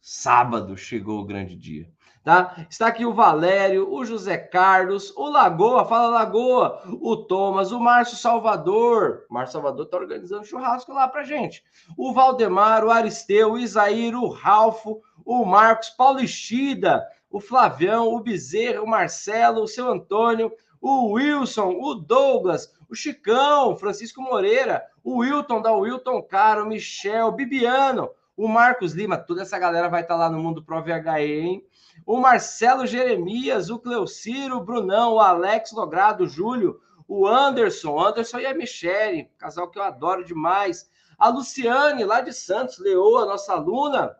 sábado 0.00 0.76
chegou 0.76 1.20
o 1.20 1.24
grande 1.24 1.56
dia. 1.56 1.90
Tá? 2.24 2.66
Está 2.68 2.88
aqui 2.88 3.06
o 3.06 3.14
Valério, 3.14 3.90
o 3.90 4.04
José 4.04 4.36
Carlos, 4.36 5.14
o 5.16 5.30
Lagoa, 5.30 5.86
fala 5.86 6.08
Lagoa, 6.10 6.82
o 7.00 7.16
Thomas, 7.16 7.72
o 7.72 7.80
Márcio 7.80 8.18
Salvador. 8.18 9.24
Márcio 9.30 9.54
Salvador 9.54 9.86
está 9.86 9.96
organizando 9.96 10.44
churrasco 10.44 10.92
lá 10.92 11.08
pra 11.08 11.24
gente. 11.24 11.64
O 11.96 12.12
Valdemar, 12.12 12.84
o 12.84 12.90
Aristeu, 12.90 13.52
o 13.52 13.58
Isaír, 13.58 14.14
o 14.14 14.28
Ralfo, 14.28 15.00
o 15.24 15.44
Marcos, 15.46 15.88
Paulo 15.88 16.20
Ishida, 16.20 17.02
o 17.30 17.40
Flavião, 17.40 18.08
o 18.08 18.20
Bezerra, 18.20 18.82
o 18.82 18.86
Marcelo, 18.86 19.62
o 19.62 19.68
seu 19.68 19.88
Antônio, 19.90 20.52
o 20.80 21.12
Wilson, 21.12 21.78
o 21.80 21.94
Douglas, 21.94 22.72
o 22.88 22.94
Chicão, 22.94 23.76
Francisco 23.76 24.20
Moreira, 24.20 24.84
o 25.02 25.18
Wilton 25.18 25.62
da 25.62 25.72
Wilton 25.72 26.22
Caro, 26.22 26.66
Michel, 26.66 27.32
Bibiano, 27.32 28.10
o 28.38 28.46
Marcos 28.46 28.92
Lima, 28.92 29.18
toda 29.18 29.42
essa 29.42 29.58
galera 29.58 29.88
vai 29.88 30.02
estar 30.02 30.14
lá 30.14 30.30
no 30.30 30.38
Mundo 30.38 30.62
Pro 30.62 30.80
VHE, 30.80 31.40
hein? 31.40 31.66
O 32.06 32.20
Marcelo 32.20 32.86
Jeremias, 32.86 33.68
o 33.68 33.80
Cleuciro, 33.80 34.58
o 34.58 34.64
Brunão, 34.64 35.14
o 35.14 35.20
Alex 35.20 35.72
Logrado, 35.72 36.22
o 36.22 36.28
Júlio, 36.28 36.80
o 37.08 37.26
Anderson, 37.26 37.98
Anderson 37.98 38.38
e 38.38 38.46
a 38.46 38.54
Michele, 38.54 39.28
casal 39.36 39.68
que 39.68 39.76
eu 39.76 39.82
adoro 39.82 40.24
demais. 40.24 40.88
A 41.18 41.28
Luciane, 41.30 42.04
lá 42.04 42.20
de 42.20 42.32
Santos, 42.32 42.78
Leoa, 42.78 43.26
nossa 43.26 43.54
aluna, 43.54 44.16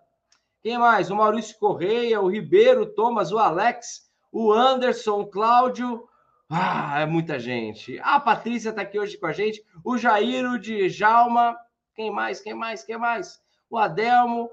quem 0.64 0.76
mais? 0.76 1.12
O 1.12 1.16
Maurício 1.16 1.56
Correia, 1.56 2.20
o 2.20 2.28
Ribeiro, 2.28 2.82
o 2.82 2.86
Thomas, 2.86 3.30
o 3.30 3.38
Alex, 3.38 4.10
o 4.32 4.52
Anderson, 4.52 5.20
o 5.20 5.26
Cláudio. 5.28 6.08
Ah, 6.50 7.02
é 7.02 7.06
muita 7.06 7.38
gente. 7.38 8.00
A 8.02 8.18
Patrícia 8.18 8.70
está 8.70 8.82
aqui 8.82 8.98
hoje 8.98 9.16
com 9.16 9.26
a 9.26 9.32
gente. 9.32 9.64
O 9.84 9.96
Jair, 9.96 10.44
o 10.50 10.58
Djalma. 10.58 11.56
Quem 11.94 12.10
mais? 12.10 12.40
Quem 12.40 12.54
mais? 12.54 12.82
Quem 12.82 12.98
mais? 12.98 13.40
O 13.70 13.76
Adelmo. 13.76 14.50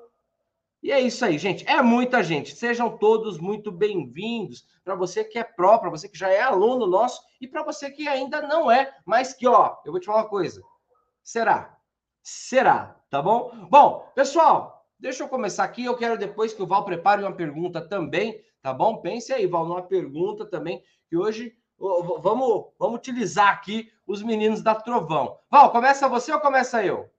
E 0.82 0.92
é 0.92 1.00
isso 1.00 1.26
aí, 1.26 1.38
gente. 1.38 1.68
É 1.68 1.82
muita 1.82 2.24
gente. 2.24 2.56
Sejam 2.56 2.98
todos 2.98 3.40
muito 3.40 3.72
bem-vindos. 3.72 4.66
Para 4.84 4.96
você 4.96 5.24
que 5.24 5.40
é 5.40 5.44
pró, 5.44 5.78
para 5.78 5.90
você 5.90 6.08
que 6.08 6.18
já 6.18 6.30
é 6.30 6.42
aluno 6.42 6.86
nosso 6.86 7.22
e 7.42 7.48
para 7.48 7.64
você 7.64 7.90
que 7.90 8.08
ainda 8.08 8.42
não 8.42 8.70
é, 8.70 8.96
mas 9.06 9.34
que, 9.34 9.48
ó, 9.48 9.78
eu 9.84 9.92
vou 9.92 10.00
te 10.00 10.06
falar 10.06 10.20
uma 10.24 10.30
coisa. 10.30 10.62
Será? 11.24 11.76
Será, 12.22 13.00
tá 13.10 13.22
bom? 13.22 13.52
Bom, 13.70 14.12
pessoal, 14.14 14.76
Deixa 14.98 15.24
eu 15.24 15.28
começar 15.28 15.64
aqui. 15.64 15.86
Eu 15.86 15.98
quero 15.98 16.18
depois 16.18 16.54
que 16.54 16.64
o 16.64 16.68
Val 16.68 16.86
prepare 16.86 17.22
uma 17.22 17.32
pergunta 17.32 17.82
também, 17.82 18.42
tá 18.62 18.74
bom? 18.74 18.98
Pense 19.02 19.32
aí, 19.34 19.46
Val, 19.46 19.66
numa 19.66 19.84
pergunta 19.84 20.46
também, 20.46 20.82
que 21.08 21.18
hoje 21.18 21.54
vamos, 21.78 22.72
vamos 22.80 22.98
utilizar 22.98 23.50
aqui 23.50 23.92
os 24.08 24.24
meninos 24.24 24.62
da 24.62 24.74
Trovão. 24.74 25.38
Val, 25.50 25.72
começa 25.72 26.08
você 26.08 26.32
ou 26.32 26.40
começa 26.40 26.84
eu? 26.84 27.10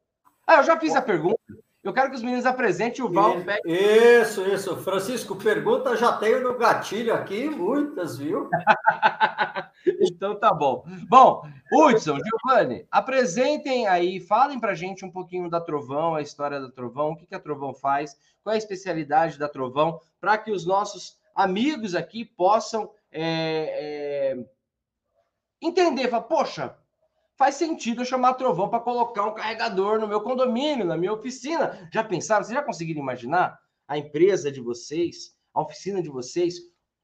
Ah, 0.47 0.57
eu 0.57 0.65
já 0.65 0.79
fiz 0.81 0.97
a 0.97 1.03
pergunta. 1.03 1.36
Eu 1.87 1.93
quero 1.93 2.11
que 2.11 2.17
os 2.17 2.23
meninos 2.23 2.45
apresentem 2.45 3.05
o 3.05 3.09
Val. 3.09 3.37
Isso, 3.65 4.43
isso. 4.43 4.77
Francisco, 4.79 5.37
pergunta 5.37 5.97
já 5.97 6.17
tenho 6.17 6.43
no 6.43 6.59
gatilho 6.59 7.15
aqui, 7.15 7.49
muitas, 7.49 8.19
viu? 8.19 8.51
Então 10.01 10.35
tá 10.35 10.53
bom. 10.53 10.85
Bom, 11.09 11.43
Hudson, 11.73 12.19
Giovanni, 12.19 12.85
apresentem 12.91 13.87
aí, 13.87 14.19
falem 14.19 14.59
pra 14.59 14.75
gente 14.75 15.05
um 15.05 15.11
pouquinho 15.11 15.49
da 15.49 15.61
Trovão, 15.61 16.17
a 16.17 16.23
história 16.23 16.61
da 16.61 16.69
Trovão, 16.69 17.13
o 17.13 17.17
que, 17.17 17.25
que 17.25 17.37
a 17.37 17.39
Trovão 17.39 17.73
faz, 17.73 18.17
qual 18.43 18.53
é 18.53 18.57
a 18.57 18.59
especialidade 18.59 19.39
da 19.39 19.49
Trovão, 19.49 20.01
para 20.21 20.37
que 20.39 20.51
os 20.51 20.67
nossos 20.67 21.17
amigos 21.33 21.95
aqui 21.95 22.25
possam 22.25 22.91
é, 23.13 24.35
é, 24.35 24.47
entender, 25.63 26.09
falar, 26.09 26.25
poxa, 26.25 26.77
faz 27.37 27.55
sentido 27.55 28.03
eu 28.03 28.07
chamar 28.07 28.35
Trovão 28.35 28.69
para 28.69 28.81
colocar 28.81 29.25
um 29.25 29.35
carregador 29.35 30.01
no 30.01 30.09
meu 30.09 30.21
condomínio, 30.21 30.85
na 30.85 30.97
minha 30.97 31.13
oficina. 31.13 31.89
Já 31.93 32.03
pensaram? 32.03 32.45
Vocês 32.45 32.55
já 32.55 32.63
conseguiram 32.63 33.01
imaginar 33.01 33.59
a 33.87 33.99
empresa 33.99 34.51
de 34.51 34.61
vocês, 34.61 35.35
a 35.55 35.61
oficina 35.61 36.03
de 36.03 36.09
vocês, 36.09 36.57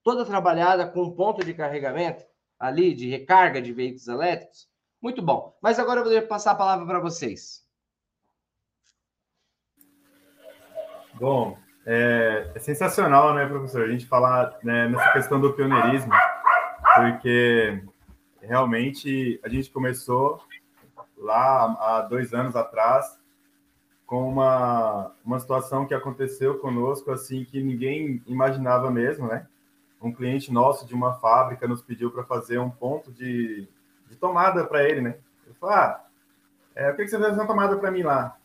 toda 0.03 0.25
trabalhada 0.25 0.87
com 0.87 1.03
um 1.03 1.15
ponto 1.15 1.45
de 1.45 1.55
carregamento 1.55 2.25
ali, 2.59 2.95
de 2.95 3.09
recarga 3.09 3.61
de 3.61 3.73
veículos 3.73 4.09
elétricos? 4.09 4.69
Muito 5.01 5.21
bom. 5.21 5.57
Mas 5.63 5.79
agora 5.79 6.01
eu 6.01 6.05
vou 6.05 6.23
passar 6.29 6.53
a 6.53 6.57
palavra 6.57 6.87
para 6.87 7.01
vocês. 7.01 7.63
Bom, 11.15 11.59
é, 11.85 12.51
é, 12.55 12.59
sensacional, 12.59 13.35
né, 13.35 13.47
professor, 13.47 13.85
a 13.85 13.89
gente 13.89 14.07
falar 14.07 14.59
né, 14.63 14.89
nessa 14.89 15.13
questão 15.13 15.41
do 15.41 15.53
pioneirismo, 15.53 16.13
porque 16.95 17.83
realmente 18.43 19.41
a 19.43 19.49
gente 19.49 19.71
começou 19.71 20.41
lá 21.17 21.77
há 21.79 22.03
dois 22.03 22.35
anos 22.35 22.57
atrás 22.57 23.19
com 24.07 24.29
uma, 24.29 25.13
uma 25.25 25.41
situação 25.41 25.87
que 25.87 25.95
aconteceu 25.95 26.59
conosco 26.59 27.11
assim 27.11 27.45
que 27.45 27.63
ninguém 27.63 28.23
imaginava 28.27 28.91
mesmo, 28.91 29.27
né? 29.27 29.47
Um 30.01 30.13
cliente 30.13 30.53
nosso 30.53 30.85
de 30.85 30.95
uma 30.95 31.15
fábrica 31.15 31.69
nos 31.69 31.81
pediu 31.81 32.11
para 32.11 32.25
fazer 32.25 32.59
um 32.59 32.69
ponto 32.69 33.13
de, 33.13 33.69
de 34.09 34.17
tomada 34.17 34.67
para 34.67 34.83
ele, 34.87 35.01
né? 35.01 35.17
Eu 35.47 35.55
falei, 35.55 35.77
ah, 35.77 36.05
é, 36.75 36.91
o 36.91 36.97
que, 36.97 37.05
que 37.05 37.09
você 37.09 37.19
faz 37.19 37.35
uma 37.35 37.47
tomada 37.47 37.77
para 37.77 37.91
mim 37.91 38.03
lá? 38.03 38.37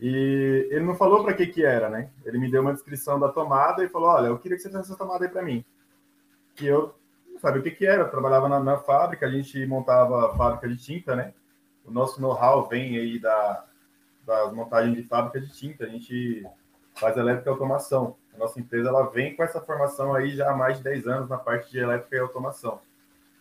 E 0.00 0.68
ele 0.70 0.84
não 0.84 0.96
falou 0.96 1.22
para 1.22 1.34
que 1.34 1.46
que 1.46 1.64
era, 1.64 1.88
né? 1.88 2.10
Ele 2.24 2.38
me 2.38 2.50
deu 2.50 2.62
uma 2.62 2.72
descrição 2.72 3.20
da 3.20 3.28
tomada 3.28 3.84
e 3.84 3.88
falou, 3.88 4.08
olha, 4.08 4.26
eu 4.26 4.38
queria 4.38 4.56
que 4.56 4.62
você 4.62 4.68
fizesse 4.68 4.90
essa 4.90 4.98
tomada 4.98 5.24
aí 5.24 5.30
para 5.30 5.42
mim. 5.42 5.64
Que 6.54 6.66
eu 6.66 6.94
sabe 7.38 7.58
o 7.58 7.62
que, 7.62 7.70
que 7.70 7.86
era. 7.86 8.02
Eu 8.02 8.10
trabalhava 8.10 8.48
na, 8.48 8.60
na, 8.60 8.78
fábrica, 8.78 9.26
a 9.26 9.30
gente 9.30 9.64
montava 9.66 10.34
fábrica 10.36 10.68
de 10.68 10.76
tinta, 10.76 11.14
né? 11.14 11.32
O 11.84 11.90
nosso 11.90 12.20
know-how 12.20 12.68
vem 12.68 12.96
aí 12.98 13.18
da, 13.18 13.64
das 14.24 14.52
montagens 14.52 14.96
de 14.96 15.02
fábrica 15.04 15.40
de 15.40 15.52
tinta. 15.52 15.84
A 15.84 15.88
gente 15.88 16.44
faz 16.94 17.16
elétrica 17.16 17.48
e 17.48 17.52
automação. 17.52 18.16
A 18.34 18.38
nossa 18.38 18.60
empresa 18.60 18.88
ela 18.88 19.08
vem 19.10 19.34
com 19.34 19.42
essa 19.42 19.60
formação 19.60 20.14
aí 20.14 20.34
já 20.34 20.50
há 20.50 20.56
mais 20.56 20.78
de 20.78 20.84
10 20.84 21.06
anos 21.06 21.28
na 21.28 21.38
parte 21.38 21.70
de 21.70 21.78
elétrica 21.78 22.16
e 22.16 22.18
automação. 22.18 22.80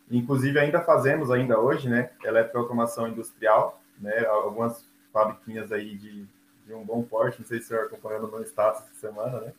Inclusive, 0.09 0.59
ainda 0.59 0.81
fazemos 0.81 1.31
ainda 1.31 1.59
hoje, 1.59 1.89
né? 1.89 2.11
Elétrica 2.23 2.57
e 2.57 2.61
automação 2.61 3.07
industrial, 3.07 3.81
né? 3.99 4.25
Algumas 4.25 4.87
fabriquinhas 5.11 5.71
aí 5.71 5.97
de, 5.97 6.27
de 6.65 6.73
um 6.73 6.83
bom 6.83 7.01
porte. 7.03 7.39
Não 7.39 7.47
sei 7.47 7.59
se 7.59 7.67
você 7.67 7.75
acompanhando 7.75 8.27
no 8.27 8.41
status 8.43 8.83
essa 8.83 8.93
semana, 9.07 9.41
né? 9.41 9.53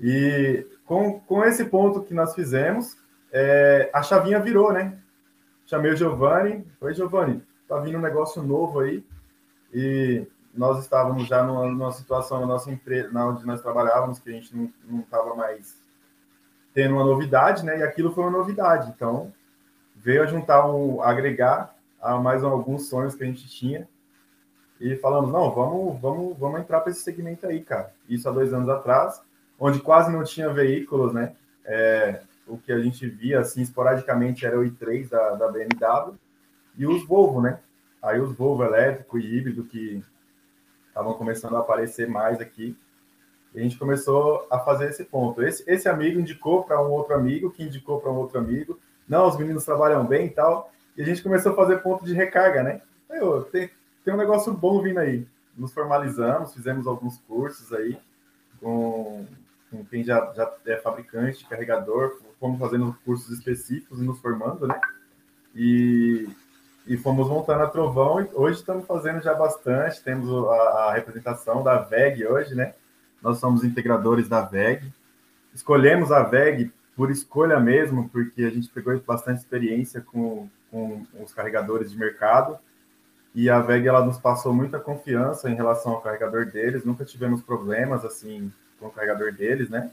E 0.00 0.66
com, 0.84 1.20
com 1.20 1.44
esse 1.44 1.64
ponto 1.64 2.02
que 2.02 2.14
nós 2.14 2.34
fizemos, 2.34 2.96
é, 3.34 3.90
a 3.92 4.00
chavinha 4.00 4.38
virou, 4.38 4.72
né? 4.72 4.96
Chamei 5.66 5.92
o 5.92 5.96
Giovanni, 5.96 6.64
oi 6.80 6.94
Giovanni, 6.94 7.42
tá 7.66 7.78
vindo 7.80 7.98
um 7.98 8.00
negócio 8.00 8.40
novo 8.44 8.78
aí, 8.78 9.04
e 9.72 10.24
nós 10.54 10.78
estávamos 10.78 11.26
já 11.26 11.42
numa, 11.42 11.66
numa 11.66 11.90
situação 11.90 12.40
na 12.40 12.46
nossa 12.46 12.70
empresa, 12.70 13.10
na 13.10 13.26
onde 13.26 13.44
nós 13.44 13.60
trabalhávamos, 13.60 14.20
que 14.20 14.30
a 14.30 14.32
gente 14.32 14.54
não 14.54 15.00
estava 15.00 15.34
mais 15.34 15.82
tendo 16.72 16.94
uma 16.94 17.04
novidade, 17.04 17.64
né? 17.64 17.80
E 17.80 17.82
aquilo 17.82 18.12
foi 18.12 18.22
uma 18.22 18.30
novidade, 18.30 18.92
então 18.94 19.32
veio 19.96 20.22
a 20.22 20.26
juntar 20.26 20.70
um, 20.70 21.02
agregar 21.02 21.74
a 22.00 22.16
mais 22.16 22.44
alguns 22.44 22.88
sonhos 22.88 23.16
que 23.16 23.24
a 23.24 23.26
gente 23.26 23.48
tinha, 23.48 23.88
e 24.80 24.94
falamos, 24.94 25.32
não, 25.32 25.50
vamos, 25.50 26.00
vamos, 26.00 26.38
vamos 26.38 26.60
entrar 26.60 26.80
para 26.80 26.92
esse 26.92 27.00
segmento 27.00 27.46
aí, 27.46 27.64
cara. 27.64 27.92
Isso 28.08 28.28
há 28.28 28.32
dois 28.32 28.54
anos 28.54 28.68
atrás, 28.68 29.20
onde 29.58 29.80
quase 29.80 30.12
não 30.12 30.22
tinha 30.22 30.50
veículos, 30.50 31.12
né? 31.12 31.34
É, 31.64 32.22
o 32.46 32.58
que 32.58 32.72
a 32.72 32.80
gente 32.80 33.06
via 33.08 33.40
assim 33.40 33.62
esporadicamente 33.62 34.44
era 34.44 34.58
o 34.58 34.62
i3 34.62 35.08
da, 35.08 35.34
da 35.34 35.48
BMW 35.50 36.18
e 36.76 36.86
os 36.86 37.06
Volvo, 37.06 37.40
né? 37.40 37.60
Aí 38.02 38.20
os 38.20 38.34
Volvo 38.34 38.64
elétrico 38.64 39.18
e 39.18 39.36
híbrido 39.36 39.64
que 39.64 40.02
estavam 40.88 41.14
começando 41.14 41.56
a 41.56 41.60
aparecer 41.60 42.08
mais 42.08 42.40
aqui. 42.40 42.76
E 43.54 43.60
a 43.60 43.62
gente 43.62 43.78
começou 43.78 44.46
a 44.50 44.58
fazer 44.58 44.88
esse 44.88 45.04
ponto. 45.04 45.42
Esse, 45.42 45.64
esse 45.66 45.88
amigo 45.88 46.20
indicou 46.20 46.64
para 46.64 46.82
um 46.82 46.90
outro 46.90 47.14
amigo, 47.14 47.50
que 47.50 47.62
indicou 47.62 48.00
para 48.00 48.10
um 48.10 48.16
outro 48.16 48.38
amigo. 48.38 48.78
Não, 49.08 49.28
os 49.28 49.36
meninos 49.36 49.64
trabalham 49.64 50.04
bem 50.04 50.26
e 50.26 50.30
tal. 50.30 50.70
E 50.96 51.02
a 51.02 51.04
gente 51.04 51.22
começou 51.22 51.52
a 51.52 51.56
fazer 51.56 51.78
ponto 51.78 52.04
de 52.04 52.12
recarga, 52.12 52.62
né? 52.62 52.82
Tem, 53.50 53.70
tem 54.04 54.14
um 54.14 54.16
negócio 54.16 54.52
bom 54.52 54.82
vindo 54.82 54.98
aí. 54.98 55.26
Nos 55.56 55.72
formalizamos, 55.72 56.52
fizemos 56.52 56.86
alguns 56.86 57.18
cursos 57.18 57.72
aí 57.72 57.96
com, 58.60 59.24
com 59.74 59.84
quem 59.84 60.04
já, 60.04 60.32
já 60.34 60.50
é 60.66 60.76
fabricante, 60.76 61.46
carregador, 61.46 62.18
fomos 62.38 62.60
fazendo 62.60 62.96
cursos 63.04 63.36
específicos 63.36 64.00
e 64.00 64.04
nos 64.04 64.20
formando, 64.20 64.68
né? 64.68 64.80
E, 65.54 66.28
e 66.86 66.96
fomos 66.96 67.28
montando 67.28 67.64
a 67.64 67.66
Trovão 67.66 68.20
e 68.20 68.28
hoje 68.34 68.60
estamos 68.60 68.86
fazendo 68.86 69.22
já 69.22 69.34
bastante, 69.34 70.02
temos 70.02 70.28
a, 70.48 70.54
a 70.54 70.94
representação 70.94 71.62
da 71.62 71.78
VEG 71.78 72.26
hoje, 72.26 72.54
né? 72.54 72.74
Nós 73.20 73.38
somos 73.38 73.64
integradores 73.64 74.28
da 74.28 74.42
VEG. 74.42 74.92
Escolhemos 75.54 76.12
a 76.12 76.22
VEG 76.22 76.72
por 76.94 77.10
escolha 77.10 77.58
mesmo, 77.58 78.08
porque 78.10 78.44
a 78.44 78.50
gente 78.50 78.68
pegou 78.68 78.98
bastante 79.00 79.38
experiência 79.38 80.00
com, 80.00 80.48
com 80.70 81.04
os 81.20 81.32
carregadores 81.32 81.90
de 81.90 81.98
mercado 81.98 82.58
e 83.34 83.50
a 83.50 83.58
VEG 83.60 83.88
ela 83.88 84.04
nos 84.04 84.18
passou 84.18 84.52
muita 84.52 84.78
confiança 84.78 85.50
em 85.50 85.56
relação 85.56 85.92
ao 85.92 86.00
carregador 86.00 86.46
deles, 86.46 86.84
nunca 86.84 87.04
tivemos 87.04 87.42
problemas 87.42 88.04
assim 88.04 88.52
com 88.84 88.88
o 88.88 88.92
carregador 88.92 89.32
deles, 89.32 89.70
né? 89.70 89.90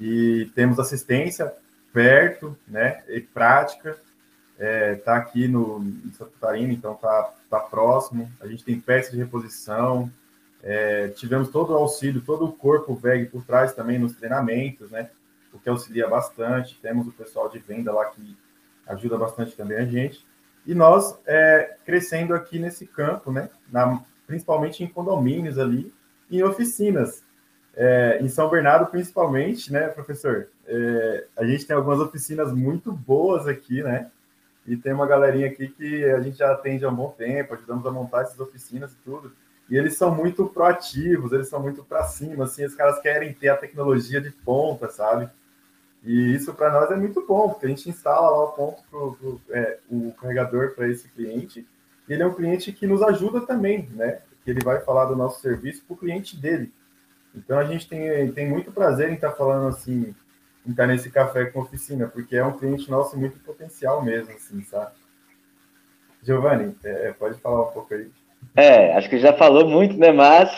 E 0.00 0.50
temos 0.54 0.78
assistência 0.78 1.52
perto, 1.92 2.56
né, 2.66 3.02
e 3.08 3.20
prática. 3.20 3.96
É, 4.58 4.94
tá 4.96 5.16
aqui 5.16 5.46
no 5.46 5.82
em 5.82 6.12
Santa 6.12 6.32
Catarina, 6.40 6.72
então 6.72 6.94
tá, 6.94 7.34
tá 7.48 7.60
próximo. 7.60 8.30
A 8.40 8.46
gente 8.46 8.64
tem 8.64 8.80
peças 8.80 9.12
de 9.12 9.18
reposição. 9.18 10.10
É, 10.62 11.08
tivemos 11.08 11.50
todo 11.50 11.72
o 11.72 11.76
auxílio, 11.76 12.22
todo 12.22 12.46
o 12.46 12.52
corpo 12.52 12.94
VEG 12.94 13.26
por 13.26 13.44
trás 13.44 13.72
também 13.74 13.98
nos 13.98 14.14
treinamentos, 14.14 14.90
né? 14.90 15.10
O 15.52 15.58
que 15.58 15.68
auxilia 15.68 16.08
bastante. 16.08 16.78
Temos 16.80 17.06
o 17.06 17.12
pessoal 17.12 17.48
de 17.48 17.58
venda 17.58 17.92
lá 17.92 18.06
que 18.06 18.36
ajuda 18.86 19.16
bastante 19.16 19.54
também 19.54 19.78
a 19.78 19.84
gente. 19.84 20.26
E 20.66 20.74
nós 20.74 21.16
é, 21.26 21.76
crescendo 21.84 22.34
aqui 22.34 22.58
nesse 22.58 22.86
campo, 22.86 23.30
né? 23.30 23.50
Na, 23.70 24.02
principalmente 24.26 24.82
em 24.82 24.88
condomínios 24.88 25.58
ali, 25.58 25.92
em 26.30 26.42
oficinas. 26.42 27.25
É, 27.76 28.18
em 28.22 28.28
São 28.28 28.48
Bernardo, 28.48 28.90
principalmente, 28.90 29.70
né, 29.70 29.88
professor? 29.88 30.48
É, 30.66 31.26
a 31.36 31.44
gente 31.44 31.66
tem 31.66 31.76
algumas 31.76 32.00
oficinas 32.00 32.50
muito 32.52 32.90
boas 32.90 33.46
aqui, 33.46 33.82
né? 33.82 34.10
E 34.66 34.76
tem 34.76 34.92
uma 34.92 35.06
galerinha 35.06 35.46
aqui 35.46 35.68
que 35.68 36.04
a 36.04 36.20
gente 36.20 36.38
já 36.38 36.50
atende 36.50 36.84
há 36.84 36.88
um 36.88 36.94
bom 36.94 37.10
tempo, 37.10 37.54
ajudamos 37.54 37.86
a 37.86 37.90
montar 37.90 38.22
essas 38.22 38.40
oficinas 38.40 38.92
e 38.92 38.96
tudo. 39.04 39.30
E 39.68 39.76
eles 39.76 39.96
são 39.96 40.14
muito 40.14 40.46
proativos, 40.46 41.32
eles 41.32 41.48
são 41.48 41.60
muito 41.60 41.84
para 41.84 42.04
cima, 42.04 42.44
assim, 42.44 42.64
os 42.64 42.74
caras 42.74 42.98
querem 43.00 43.32
ter 43.34 43.48
a 43.48 43.56
tecnologia 43.56 44.20
de 44.20 44.30
ponta, 44.30 44.88
sabe? 44.88 45.28
E 46.02 46.34
isso 46.34 46.54
para 46.54 46.72
nós 46.72 46.90
é 46.90 46.96
muito 46.96 47.26
bom, 47.26 47.50
porque 47.50 47.66
a 47.66 47.68
gente 47.68 47.90
instala 47.90 48.30
lá 48.30 48.44
o 48.44 48.52
ponto 48.52 48.82
pro, 48.90 49.16
pro 49.16 49.40
é, 49.50 49.78
o 49.90 50.12
carregador 50.12 50.72
para 50.74 50.88
esse 50.88 51.08
cliente. 51.08 51.66
Ele 52.08 52.22
é 52.22 52.26
um 52.26 52.34
cliente 52.34 52.72
que 52.72 52.86
nos 52.86 53.02
ajuda 53.02 53.40
também, 53.40 53.88
né? 53.92 54.20
Que 54.44 54.50
ele 54.50 54.62
vai 54.64 54.80
falar 54.80 55.06
do 55.06 55.16
nosso 55.16 55.40
serviço 55.40 55.84
para 55.84 55.94
o 55.94 55.96
cliente 55.96 56.36
dele. 56.36 56.72
Então 57.36 57.58
a 57.58 57.64
gente 57.64 57.86
tem, 57.86 58.32
tem 58.32 58.48
muito 58.48 58.72
prazer 58.72 59.10
em 59.10 59.14
estar 59.14 59.32
falando 59.32 59.68
assim, 59.68 60.14
em 60.66 60.70
estar 60.70 60.86
nesse 60.86 61.10
café 61.10 61.44
com 61.46 61.60
oficina, 61.60 62.08
porque 62.08 62.36
é 62.36 62.44
um 62.44 62.56
cliente 62.56 62.90
nosso 62.90 63.18
muito 63.18 63.38
potencial 63.40 64.02
mesmo, 64.02 64.32
assim, 64.32 64.62
sabe? 64.62 64.92
Giovanni, 66.22 66.74
é, 66.82 67.12
pode 67.12 67.38
falar 67.38 67.68
um 67.68 67.72
pouco 67.72 67.94
aí. 67.94 68.08
É, 68.56 68.94
acho 68.94 69.08
que 69.08 69.18
já 69.18 69.32
falou 69.32 69.68
muito, 69.68 69.96
né? 69.96 70.10
Mas 70.10 70.50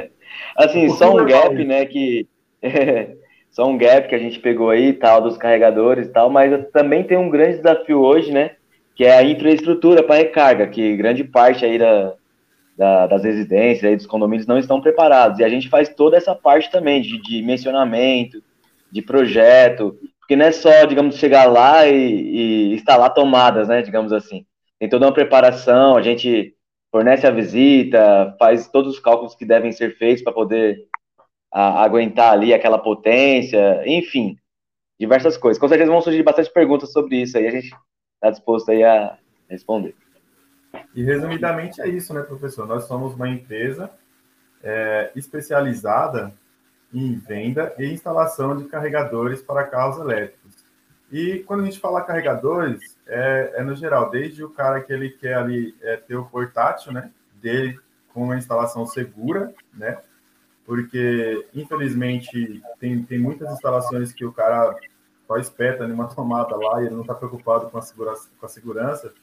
assim, 0.56 0.86
um 0.86 0.94
só 0.94 1.12
um 1.12 1.24
gap, 1.24 1.64
né? 1.64 1.86
Que 1.86 2.28
só 3.50 3.66
um 3.66 3.78
gap 3.78 4.08
que 4.08 4.14
a 4.14 4.18
gente 4.18 4.38
pegou 4.38 4.70
aí, 4.70 4.92
tal, 4.92 5.22
dos 5.22 5.36
carregadores 5.36 6.06
e 6.06 6.10
tal, 6.10 6.28
mas 6.30 6.68
também 6.72 7.02
tem 7.02 7.16
um 7.16 7.30
grande 7.30 7.56
desafio 7.56 8.00
hoje, 8.00 8.30
né? 8.30 8.52
Que 8.94 9.04
é 9.04 9.16
a 9.16 9.22
infraestrutura 9.22 10.02
para 10.02 10.16
recarga, 10.16 10.66
que 10.66 10.96
grande 10.96 11.24
parte 11.24 11.64
aí 11.64 11.78
da, 11.78 12.14
da, 12.78 13.08
das 13.08 13.24
residências, 13.24 13.84
aí, 13.84 13.96
dos 13.96 14.06
condomínios 14.06 14.46
não 14.46 14.56
estão 14.56 14.80
preparados. 14.80 15.40
E 15.40 15.44
a 15.44 15.48
gente 15.48 15.68
faz 15.68 15.88
toda 15.88 16.16
essa 16.16 16.32
parte 16.32 16.70
também 16.70 17.02
de, 17.02 17.42
mencionamento, 17.42 18.40
de 18.90 19.02
projeto, 19.02 19.98
porque 20.20 20.36
não 20.36 20.46
é 20.46 20.52
só, 20.52 20.84
digamos, 20.84 21.16
chegar 21.16 21.46
lá 21.46 21.88
e, 21.88 22.70
e 22.70 22.74
instalar 22.74 23.12
tomadas, 23.12 23.66
né, 23.66 23.82
digamos 23.82 24.12
assim. 24.12 24.46
Tem 24.78 24.88
toda 24.88 25.06
uma 25.06 25.12
preparação, 25.12 25.96
a 25.96 26.02
gente 26.02 26.54
fornece 26.92 27.26
a 27.26 27.32
visita, 27.32 28.36
faz 28.38 28.68
todos 28.68 28.94
os 28.94 29.00
cálculos 29.00 29.34
que 29.34 29.44
devem 29.44 29.72
ser 29.72 29.96
feitos 29.98 30.22
para 30.22 30.32
poder 30.32 30.86
a, 31.52 31.82
aguentar 31.82 32.32
ali 32.32 32.54
aquela 32.54 32.78
potência, 32.78 33.82
enfim. 33.86 34.36
diversas 35.00 35.36
coisas. 35.36 35.60
Com 35.60 35.66
certeza 35.68 35.90
vão 35.90 36.00
surgir 36.00 36.22
bastante 36.22 36.52
perguntas 36.52 36.92
sobre 36.92 37.16
isso 37.16 37.36
aí, 37.36 37.48
a 37.48 37.50
gente 37.50 37.74
está 38.14 38.30
disposto 38.30 38.70
aí 38.70 38.84
a 38.84 39.18
responder. 39.50 39.96
E 40.98 41.04
resumidamente 41.04 41.80
é 41.80 41.86
isso, 41.86 42.12
né, 42.12 42.22
professor? 42.22 42.66
Nós 42.66 42.88
somos 42.88 43.14
uma 43.14 43.28
empresa 43.28 43.88
é, 44.60 45.12
especializada 45.14 46.34
em 46.92 47.14
venda 47.14 47.72
e 47.78 47.86
instalação 47.86 48.56
de 48.56 48.64
carregadores 48.64 49.40
para 49.40 49.62
carros 49.62 50.00
elétricos. 50.00 50.56
E 51.12 51.44
quando 51.46 51.60
a 51.60 51.64
gente 51.66 51.78
fala 51.78 52.02
carregadores, 52.02 52.98
é, 53.06 53.52
é 53.58 53.62
no 53.62 53.76
geral, 53.76 54.10
desde 54.10 54.42
o 54.42 54.50
cara 54.50 54.80
que 54.80 54.92
ele 54.92 55.10
quer 55.10 55.34
ali 55.34 55.72
é, 55.82 55.98
ter 55.98 56.16
o 56.16 56.24
portátil, 56.24 56.90
né, 56.90 57.12
dele 57.40 57.78
com 58.12 58.24
uma 58.24 58.36
instalação 58.36 58.84
segura, 58.84 59.54
né, 59.72 60.02
porque 60.66 61.46
infelizmente 61.54 62.60
tem, 62.80 63.04
tem 63.04 63.20
muitas 63.20 63.52
instalações 63.52 64.12
que 64.12 64.24
o 64.24 64.32
cara 64.32 64.76
só 65.28 65.36
espeta 65.36 65.86
numa 65.86 66.08
tomada 66.12 66.56
lá 66.56 66.82
e 66.82 66.86
ele 66.86 66.96
não 66.96 67.02
está 67.02 67.14
preocupado 67.14 67.70
com 67.70 67.78
a, 67.78 67.82
segurança, 67.82 68.28
com 68.36 68.46
a 68.46 68.48
segurança. 68.48 69.14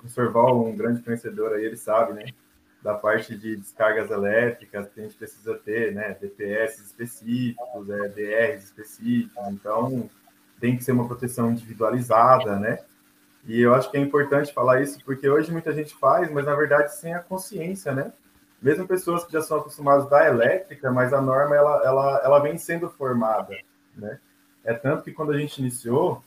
Professor 0.00 0.30
Val, 0.30 0.64
um 0.64 0.76
grande 0.76 1.02
conhecedor 1.02 1.52
aí, 1.52 1.64
ele 1.64 1.76
sabe, 1.76 2.12
né, 2.12 2.24
da 2.82 2.94
parte 2.94 3.36
de 3.36 3.56
descargas 3.56 4.10
elétricas 4.10 4.88
que 4.88 5.00
a 5.00 5.02
gente 5.02 5.16
precisa 5.16 5.54
ter, 5.58 5.92
né, 5.92 6.16
DPS 6.20 6.78
específicos, 6.78 7.90
é, 7.90 8.08
DRs 8.08 8.64
específicos, 8.64 9.48
então 9.48 10.08
tem 10.60 10.76
que 10.76 10.84
ser 10.84 10.92
uma 10.92 11.06
proteção 11.06 11.50
individualizada, 11.50 12.56
né, 12.58 12.78
e 13.44 13.60
eu 13.60 13.74
acho 13.74 13.90
que 13.90 13.96
é 13.96 14.00
importante 14.00 14.52
falar 14.52 14.82
isso 14.82 14.98
porque 15.04 15.28
hoje 15.28 15.52
muita 15.52 15.72
gente 15.72 15.94
faz, 15.94 16.30
mas 16.30 16.44
na 16.44 16.54
verdade 16.54 16.94
sem 16.94 17.14
a 17.14 17.20
consciência, 17.20 17.92
né, 17.92 18.12
mesmo 18.60 18.86
pessoas 18.86 19.24
que 19.24 19.32
já 19.32 19.42
são 19.42 19.58
acostumadas 19.58 20.08
da 20.08 20.26
elétrica, 20.26 20.90
mas 20.90 21.12
a 21.12 21.20
norma 21.20 21.54
ela, 21.54 21.82
ela, 21.84 22.20
ela 22.24 22.38
vem 22.38 22.56
sendo 22.56 22.88
formada, 22.88 23.56
né? 23.94 24.18
É 24.64 24.74
tanto 24.74 25.04
que 25.04 25.12
quando 25.12 25.32
a 25.32 25.38
gente 25.38 25.58
iniciou 25.60 26.24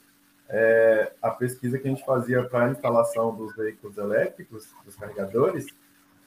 é, 0.50 1.12
a 1.22 1.29
pesquisa 1.29 1.77
que 1.77 1.88
a 1.88 1.91
gente 1.91 2.06
fazia 2.06 2.44
para 2.44 2.65
a 2.65 2.72
instalação 2.72 3.36
dos 3.36 3.56
veículos 3.56 3.98
elétricos, 3.98 4.68
dos 4.84 4.96
carregadores, 4.96 5.68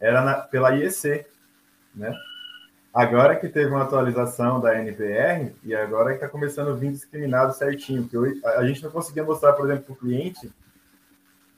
era 0.00 0.22
na, 0.22 0.34
pela 0.34 0.74
IEC, 0.74 1.26
né? 1.94 2.14
Agora 2.94 3.36
que 3.36 3.48
teve 3.48 3.70
uma 3.70 3.82
atualização 3.82 4.60
da 4.60 4.78
NBR 4.78 5.54
e 5.64 5.74
agora 5.74 6.10
que 6.10 6.16
está 6.16 6.28
começando 6.28 6.68
a 6.68 6.74
vir 6.74 6.92
discriminado 6.92 7.54
certinho, 7.54 8.06
que 8.06 8.16
a 8.46 8.66
gente 8.66 8.82
não 8.82 8.90
conseguia 8.90 9.24
mostrar, 9.24 9.54
por 9.54 9.64
exemplo, 9.64 9.84
para 9.84 9.92
o 9.94 9.96
cliente 9.96 10.52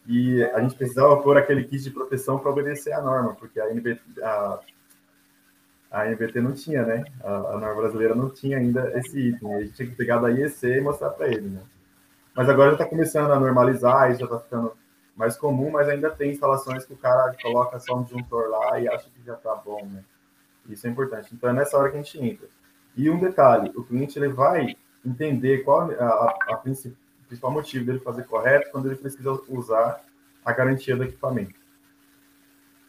e 0.06 0.42
a 0.44 0.60
gente 0.60 0.76
precisava 0.76 1.20
pôr 1.20 1.36
aquele 1.36 1.64
kit 1.64 1.82
de 1.82 1.90
proteção 1.90 2.38
para 2.38 2.50
obedecer 2.50 2.92
à 2.92 3.02
norma, 3.02 3.34
porque 3.34 3.60
a 3.60 3.68
NBT, 3.68 4.00
a, 4.22 4.60
a 5.90 6.06
NBT 6.06 6.40
não 6.40 6.52
tinha, 6.52 6.84
né? 6.84 7.04
A, 7.22 7.34
a, 7.34 7.58
norma 7.58 7.74
brasileira 7.82 8.14
não 8.14 8.30
tinha 8.30 8.58
ainda 8.58 8.96
esse 8.96 9.18
item. 9.18 9.54
A 9.54 9.60
gente 9.62 9.72
tinha 9.72 9.88
que 9.88 9.96
pegar 9.96 10.18
da 10.18 10.30
IEC 10.30 10.66
e 10.66 10.80
mostrar 10.80 11.10
para 11.10 11.26
ele, 11.26 11.48
né? 11.48 11.62
Mas 12.34 12.48
agora 12.48 12.70
já 12.70 12.74
está 12.74 12.86
começando 12.86 13.30
a 13.30 13.38
normalizar, 13.38 14.10
isso 14.10 14.20
já 14.20 14.26
está 14.26 14.38
ficando 14.38 14.72
mais 15.16 15.36
comum, 15.36 15.70
mas 15.70 15.88
ainda 15.88 16.10
tem 16.10 16.30
instalações 16.30 16.84
que 16.84 16.92
o 16.92 16.96
cara 16.96 17.34
coloca 17.40 17.78
só 17.78 17.96
um 17.96 18.02
disjuntor 18.02 18.48
lá 18.48 18.80
e 18.80 18.88
acha 18.88 19.08
que 19.08 19.24
já 19.24 19.34
está 19.34 19.54
bom, 19.54 19.86
né? 19.86 20.02
Isso 20.68 20.86
é 20.86 20.90
importante. 20.90 21.32
Então 21.32 21.50
é 21.50 21.52
nessa 21.52 21.76
hora 21.78 21.90
que 21.90 21.96
a 21.96 22.02
gente 22.02 22.20
entra. 22.20 22.48
E 22.96 23.08
um 23.08 23.20
detalhe, 23.20 23.70
o 23.76 23.84
cliente 23.84 24.18
ele 24.18 24.28
vai 24.28 24.76
entender 25.04 25.58
qual 25.58 25.90
a, 25.90 26.04
a, 26.04 26.36
a 26.50 26.56
principal 26.56 26.96
principal 27.26 27.50
motivo 27.50 27.84
dele 27.84 27.98
fazer 27.98 28.24
correto 28.24 28.70
quando 28.70 28.86
ele 28.86 28.96
precisa 28.96 29.30
usar 29.48 30.00
a 30.44 30.52
garantia 30.52 30.96
do 30.96 31.04
equipamento. 31.04 31.54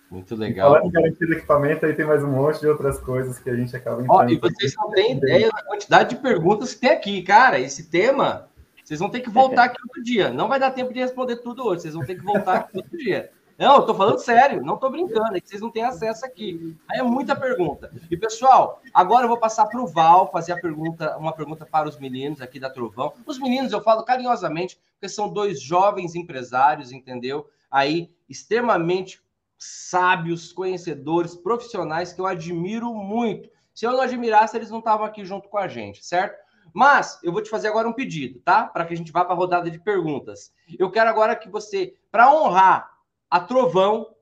Muito 0.10 0.36
legal. 0.36 0.72
E 0.72 0.74
falando 0.74 0.88
em 0.88 0.92
garantia 0.92 1.28
do 1.28 1.34
equipamento, 1.34 1.86
aí 1.86 1.94
tem 1.94 2.06
mais 2.06 2.24
um 2.24 2.30
monte 2.30 2.60
de 2.60 2.68
outras 2.68 3.00
coisas 3.00 3.40
que 3.40 3.50
a 3.50 3.56
gente 3.56 3.75
acaba 3.75 4.02
entrando. 4.02 4.18
Ó, 4.18 4.30
e 4.30 4.38
vocês 4.38 4.74
não 4.78 4.92
têm 4.92 5.18
ideia 5.18 5.50
da 5.50 5.64
quantidade 5.64 6.10
de 6.10 6.22
perguntas 6.22 6.74
que 6.74 6.82
tem 6.82 6.92
aqui, 6.92 7.22
cara. 7.24 7.60
Esse 7.60 7.90
tema, 7.90 8.48
vocês 8.86 9.00
vão 9.00 9.10
ter 9.10 9.22
que 9.22 9.30
voltar 9.32 9.65
aqui 9.65 9.82
outro 9.84 10.04
dia. 10.04 10.32
Não 10.32 10.48
vai 10.48 10.60
dar 10.60 10.70
tempo 10.70 10.94
de 10.94 11.00
responder 11.00 11.38
tudo 11.38 11.65
hoje, 11.65 11.82
vocês 11.82 11.96
vão 11.96 12.06
ter 12.06 12.15
que 12.15 12.24
voltar 12.24 12.56
aqui 12.58 12.77
outro 12.77 12.98
dia. 12.98 13.32
Não, 13.58 13.77
eu 13.77 13.86
tô 13.86 13.96
falando 13.96 14.20
sério, 14.20 14.62
não 14.63 14.77
tô 14.77 14.89
brincando, 14.89 15.36
é 15.36 15.39
que 15.39 15.48
vocês 15.48 15.62
não 15.62 15.71
têm 15.71 15.84
acesso 15.84 16.26
aqui. 16.26 16.78
Aí 16.89 17.00
é 17.00 17.04
muita 17.04 17.36
pergunta. 17.36 17.89
E 18.12 18.17
pessoal, 18.17 18.82
agora 18.93 19.24
eu 19.24 19.30
vou 19.30 19.39
passar 19.39 19.65
para 19.65 19.82
o 19.82 19.88
Val 19.88 20.30
fazer 20.30 20.52
a 20.52 20.60
pergunta, 20.60 21.17
uma 21.17 21.32
pergunta 21.32 21.65
para 21.65 21.88
os 21.88 21.98
meninos 21.98 22.41
aqui 22.41 22.60
da 22.60 22.69
Trovão. 22.69 23.13
Os 23.26 23.39
meninos 23.39 23.71
eu 23.71 23.82
falo 23.82 24.04
carinhosamente, 24.04 24.78
porque 24.93 25.08
são 25.08 25.30
dois 25.30 25.62
jovens 25.62 26.15
empresários, 26.15 26.91
entendeu? 26.91 27.50
Aí 27.71 28.13
extremamente 28.30 29.21
sábios, 29.58 30.52
conhecedores, 30.52 31.34
profissionais 31.34 32.12
que 32.12 32.19
eu 32.19 32.28
admiro 32.28 32.93
muito. 32.93 33.50
Se 33.74 33.86
eu 33.86 33.91
não 33.93 34.02
admirasse, 34.02 34.58
eles 34.58 34.69
não 34.69 34.80
estavam 34.80 35.06
aqui 35.06 35.24
junto 35.26 35.48
com 35.48 35.58
a 35.58 35.67
gente, 35.67 36.06
certo? 36.06 36.44
Mas 36.76 37.18
eu 37.24 37.32
vou 37.32 37.42
te 37.42 37.50
fazer 37.50 37.70
agora 37.70 37.88
um 37.88 37.94
pedido, 37.94 38.42
tá? 38.42 38.68
Para 38.68 38.84
que 38.84 38.94
a 38.94 38.98
gente 38.98 39.10
vá 39.10 39.24
para 39.24 39.34
a 39.34 39.38
rodada 39.38 39.72
de 39.72 39.80
perguntas. 39.80 40.54
Eu 40.78 40.92
quero 40.92 41.10
agora 41.10 41.34
que 41.34 41.48
você, 41.48 41.96
para 42.12 42.30
honrar 42.30 42.92
a 43.30 43.40
Trovão, 43.40 44.14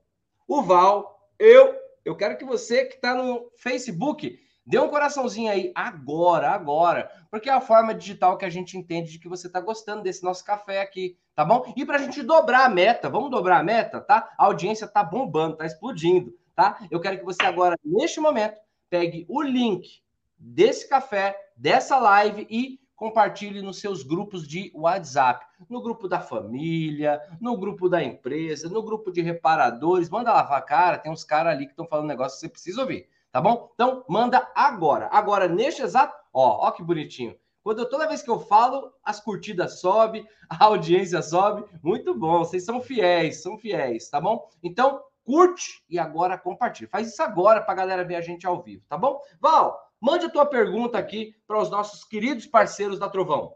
o 0.46 0.62
Val, 0.62 1.28
eu. 1.36 1.74
Eu 2.04 2.14
quero 2.14 2.38
que 2.38 2.44
você 2.44 2.84
que 2.84 2.94
está 2.94 3.12
no 3.12 3.50
Facebook 3.56 4.38
dê 4.64 4.78
um 4.78 4.88
coraçãozinho 4.88 5.50
aí 5.50 5.72
agora, 5.74 6.50
agora, 6.50 7.10
porque 7.28 7.50
é 7.50 7.52
a 7.52 7.60
forma 7.60 7.92
digital 7.92 8.38
que 8.38 8.44
a 8.44 8.50
gente 8.50 8.78
entende 8.78 9.10
de 9.10 9.18
que 9.18 9.28
você 9.28 9.48
está 9.48 9.60
gostando 9.60 10.04
desse 10.04 10.22
nosso 10.22 10.44
café 10.44 10.80
aqui, 10.80 11.18
tá 11.34 11.44
bom? 11.44 11.72
E 11.76 11.84
para 11.84 11.96
a 11.96 11.98
gente 12.00 12.22
dobrar 12.22 12.66
a 12.66 12.68
meta, 12.68 13.10
vamos 13.10 13.32
dobrar 13.32 13.58
a 13.58 13.64
meta, 13.64 14.00
tá? 14.00 14.32
A 14.38 14.44
audiência 14.44 14.86
tá 14.86 15.02
bombando, 15.02 15.56
tá 15.56 15.66
explodindo, 15.66 16.32
tá? 16.54 16.86
Eu 16.88 17.00
quero 17.00 17.18
que 17.18 17.24
você 17.24 17.44
agora, 17.44 17.76
neste 17.84 18.20
momento, 18.20 18.60
pegue 18.88 19.26
o 19.28 19.42
link 19.42 20.03
desse 20.44 20.88
café, 20.88 21.34
dessa 21.56 21.98
live 21.98 22.46
e 22.50 22.78
compartilhe 22.94 23.62
nos 23.62 23.80
seus 23.80 24.02
grupos 24.02 24.46
de 24.46 24.70
WhatsApp, 24.74 25.44
no 25.68 25.82
grupo 25.82 26.06
da 26.06 26.20
família, 26.20 27.20
no 27.40 27.56
grupo 27.56 27.88
da 27.88 28.02
empresa, 28.02 28.68
no 28.68 28.82
grupo 28.82 29.10
de 29.10 29.20
reparadores, 29.20 30.10
manda 30.10 30.32
lavar 30.32 30.58
a 30.58 30.62
cara, 30.62 30.98
tem 30.98 31.10
uns 31.10 31.24
caras 31.24 31.54
ali 31.54 31.66
que 31.66 31.72
estão 31.72 31.86
falando 31.86 32.06
negócio 32.06 32.36
que 32.36 32.40
você 32.40 32.48
precisa 32.48 32.82
ouvir, 32.82 33.08
tá 33.32 33.40
bom? 33.40 33.70
Então, 33.74 34.04
manda 34.08 34.48
agora. 34.54 35.08
Agora, 35.10 35.48
neste 35.48 35.82
exato, 35.82 36.14
ó, 36.32 36.66
ó 36.66 36.70
que 36.70 36.82
bonitinho. 36.82 37.34
Quando 37.62 37.88
toda 37.88 38.06
vez 38.06 38.22
que 38.22 38.30
eu 38.30 38.38
falo, 38.38 38.92
as 39.02 39.20
curtidas 39.20 39.80
sobe, 39.80 40.26
a 40.50 40.66
audiência 40.66 41.22
sobe. 41.22 41.64
Muito 41.82 42.14
bom, 42.14 42.40
vocês 42.40 42.64
são 42.64 42.80
fiéis, 42.80 43.42
são 43.42 43.56
fiéis, 43.56 44.10
tá 44.10 44.20
bom? 44.20 44.46
Então, 44.62 45.00
curte 45.24 45.82
e 45.88 45.98
agora 45.98 46.36
compartilha. 46.36 46.90
Faz 46.90 47.08
isso 47.08 47.22
agora 47.22 47.62
para 47.62 47.72
a 47.72 47.76
galera 47.76 48.04
ver 48.04 48.16
a 48.16 48.20
gente 48.20 48.46
ao 48.46 48.62
vivo, 48.62 48.84
tá 48.86 48.98
bom? 48.98 49.18
Val, 49.40 49.80
Mande 50.04 50.26
a 50.26 50.28
tua 50.28 50.44
pergunta 50.44 50.98
aqui 50.98 51.34
para 51.46 51.58
os 51.58 51.70
nossos 51.70 52.04
queridos 52.04 52.44
parceiros 52.44 52.98
da 52.98 53.08
Trovão. 53.08 53.54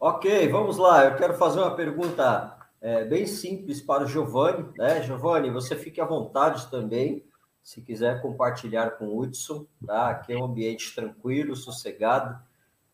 Ok, 0.00 0.48
vamos 0.48 0.78
lá. 0.78 1.04
Eu 1.04 1.14
quero 1.14 1.34
fazer 1.34 1.60
uma 1.60 1.76
pergunta 1.76 2.58
é, 2.80 3.04
bem 3.04 3.24
simples 3.24 3.80
para 3.80 4.02
o 4.02 4.06
Giovanni. 4.08 4.68
Né? 4.76 5.00
Giovanni, 5.00 5.48
você 5.48 5.76
fique 5.76 6.00
à 6.00 6.04
vontade 6.04 6.68
também, 6.72 7.24
se 7.62 7.80
quiser 7.80 8.20
compartilhar 8.20 8.98
com 8.98 9.04
o 9.04 9.20
Hudson. 9.20 9.64
Tá? 9.86 10.08
Aqui 10.08 10.32
é 10.32 10.36
um 10.36 10.44
ambiente 10.44 10.92
tranquilo, 10.92 11.54
sossegado, 11.54 12.36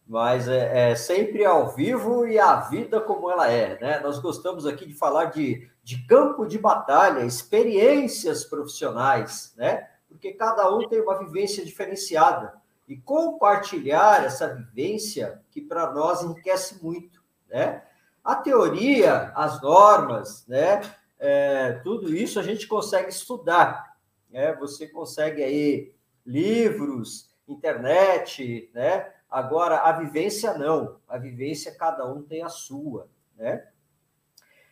mas 0.07 0.47
é, 0.47 0.91
é, 0.91 0.95
sempre 0.95 1.47
ao 1.47 1.75
vivo 1.75 2.27
e 2.27 2.39
a 2.39 2.57
vida 2.57 3.01
como 3.01 3.31
ela 3.31 3.51
é. 3.51 3.81
Né? 3.81 4.01
Nós 4.01 4.19
gostamos 4.19 4.67
aqui 4.67 4.85
de 4.85 4.93
falar 4.93 5.31
de, 5.31 5.67
de 5.83 6.07
campo 6.07 6.45
de 6.45 6.59
batalha, 6.59 7.25
experiências 7.25 8.45
profissionais, 8.45 9.55
né? 9.57 9.89
Porque 10.15 10.33
cada 10.33 10.73
um 10.73 10.87
tem 10.89 11.01
uma 11.01 11.19
vivência 11.19 11.65
diferenciada. 11.65 12.55
E 12.87 12.97
compartilhar 12.97 14.25
essa 14.25 14.55
vivência, 14.55 15.43
que 15.51 15.61
para 15.61 15.91
nós 15.91 16.23
enriquece 16.23 16.83
muito, 16.83 17.21
né? 17.49 17.83
A 18.23 18.37
teoria, 18.37 19.33
as 19.35 19.61
normas, 19.61 20.47
né? 20.47 20.81
É, 21.19 21.73
tudo 21.83 22.15
isso 22.15 22.39
a 22.39 22.45
gente 22.45 22.69
consegue 22.69 23.09
estudar, 23.09 23.97
né? 24.31 24.55
Você 24.55 24.87
consegue 24.87 25.43
aí 25.43 25.93
livros, 26.25 27.35
internet, 27.49 28.71
né? 28.73 29.13
Agora, 29.29 29.81
a 29.81 29.93
vivência 29.93 30.57
não. 30.57 31.01
A 31.09 31.19
vivência, 31.19 31.75
cada 31.75 32.07
um 32.07 32.23
tem 32.23 32.45
a 32.45 32.49
sua, 32.49 33.09
né? 33.37 33.67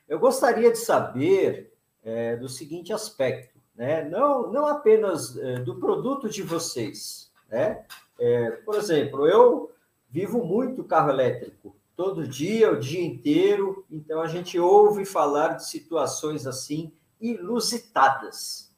Eu 0.07 0.21
gostaria 0.21 0.71
de 0.71 0.79
saber 0.79 1.75
é, 2.05 2.37
do 2.37 2.49
seguinte 2.49 2.93
aspecto 2.93 3.52
né? 3.83 4.05
não, 4.05 4.53
não 4.53 4.67
apenas 4.67 5.37
é, 5.37 5.57
do 5.57 5.75
produto 5.75 6.29
de 6.29 6.41
vocês. 6.41 7.33
Né? 7.51 7.85
É, 8.17 8.53
por 8.53 8.77
exemplo, 8.77 9.27
eu 9.27 9.73
vivo 10.09 10.45
muito 10.45 10.85
carro 10.85 11.11
elétrico, 11.11 11.75
todo 11.97 12.29
dia, 12.29 12.71
o 12.71 12.79
dia 12.79 13.05
inteiro, 13.05 13.85
então 13.91 14.23
a 14.23 14.29
gente 14.29 14.57
ouve 14.57 15.05
falar 15.05 15.55
de 15.55 15.67
situações 15.67 16.47
assim 16.47 16.93
ilusitadas 17.21 18.73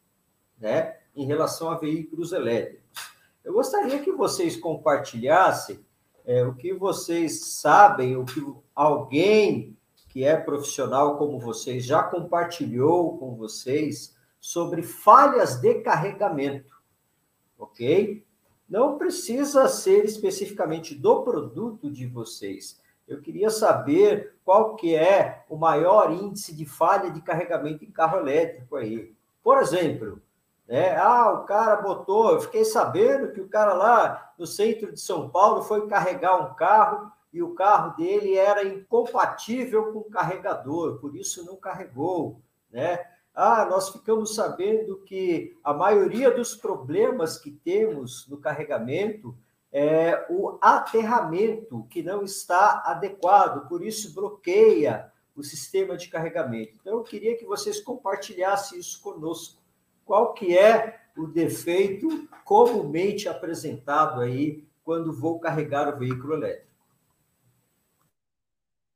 né? 0.59 0.97
em 1.15 1.27
relação 1.27 1.69
a 1.69 1.77
veículos 1.77 2.33
elétricos. 2.33 3.13
Eu 3.45 3.53
gostaria 3.53 3.99
que 3.99 4.11
vocês 4.11 4.57
compartilhassem 4.57 5.85
é, 6.25 6.43
o 6.47 6.55
que 6.55 6.73
vocês 6.73 7.45
sabem, 7.61 8.17
o 8.17 8.25
que 8.25 8.43
alguém 8.75 9.77
que 10.09 10.25
é 10.25 10.35
profissional 10.35 11.19
como 11.19 11.39
vocês 11.39 11.85
já 11.85 12.03
compartilhou 12.03 13.19
com 13.19 13.35
vocês 13.35 14.14
sobre 14.45 14.83
falhas 14.83 15.57
de 15.57 15.77
carregamento, 15.77 16.77
ok? 17.59 18.23
Não 18.69 18.99
precisa 18.99 19.67
ser 19.69 20.05
especificamente 20.05 20.95
do 20.95 21.23
produto 21.23 21.91
de 21.91 22.07
vocês, 22.07 22.79
Eu 23.09 23.23
queria 23.23 23.49
saber 23.49 24.35
qual 24.45 24.77
que 24.77 24.95
é 24.95 25.45
o 25.49 25.57
maior 25.57 26.13
índice 26.13 26.55
de 26.55 26.67
falha 26.67 27.11
de 27.11 27.23
carregamento 27.23 27.85
em 27.85 27.91
carro 27.91 28.19
elétrico 28.19 28.77
aí. 28.77 29.15
Por 29.43 29.61
exemplo, 29.61 30.21
né? 30.69 30.95
Ah, 30.97 31.33
o 31.33 31.45
cara 31.45 31.77
botou, 31.77 32.33
eu 32.33 32.41
fiquei 32.41 32.67
sabendo 32.67 33.33
que 33.33 33.41
o 33.41 33.49
cara 33.49 33.73
lá 33.73 34.35
no 34.39 34.47
centro 34.47 34.93
de 34.93 35.01
São 35.01 35.29
Paulo 35.31 35.63
foi 35.63 35.87
carregar 35.87 36.37
um 36.37 36.55
carro 36.55 37.11
e 37.33 37.43
o 37.43 37.55
carro 37.55 37.97
dele 37.97 38.37
era 38.37 38.63
incompatível 38.63 39.93
com 39.93 40.01
o 40.01 40.11
carregador, 40.11 40.99
por 40.99 41.17
isso 41.17 41.45
não 41.47 41.57
carregou, 41.57 42.41
né? 42.71 43.14
Ah, 43.35 43.67
nós 43.69 43.89
ficamos 43.89 44.35
sabendo 44.35 44.99
que 44.99 45.57
a 45.65 45.75
maioria 45.75 46.31
dos 46.31 46.55
problemas 46.55 47.37
que 47.37 47.51
temos 47.51 48.29
no 48.29 48.39
carregamento 48.39 49.37
é 49.73 50.25
o 50.31 50.57
aterramento 50.63 51.85
que 51.91 52.01
não 52.01 52.23
está 52.23 52.83
adequado, 52.87 53.69
por 53.69 53.85
isso 53.85 54.15
bloqueia 54.15 55.11
o 55.35 55.43
sistema 55.43 55.97
de 55.97 56.07
carregamento. 56.07 56.75
Então, 56.81 56.99
eu 56.99 57.03
queria 57.03 57.37
que 57.37 57.45
vocês 57.45 57.81
compartilhassem 57.81 58.79
isso 58.79 59.03
conosco. 59.03 59.61
Qual 60.05 60.33
que 60.33 60.57
é 60.57 61.01
o 61.17 61.27
defeito 61.27 62.29
comumente 62.45 63.29
apresentado 63.29 64.21
aí 64.21 64.65
quando 64.85 65.13
vou 65.13 65.41
carregar 65.41 65.93
o 65.93 65.99
veículo 65.99 66.35
elétrico? 66.35 66.69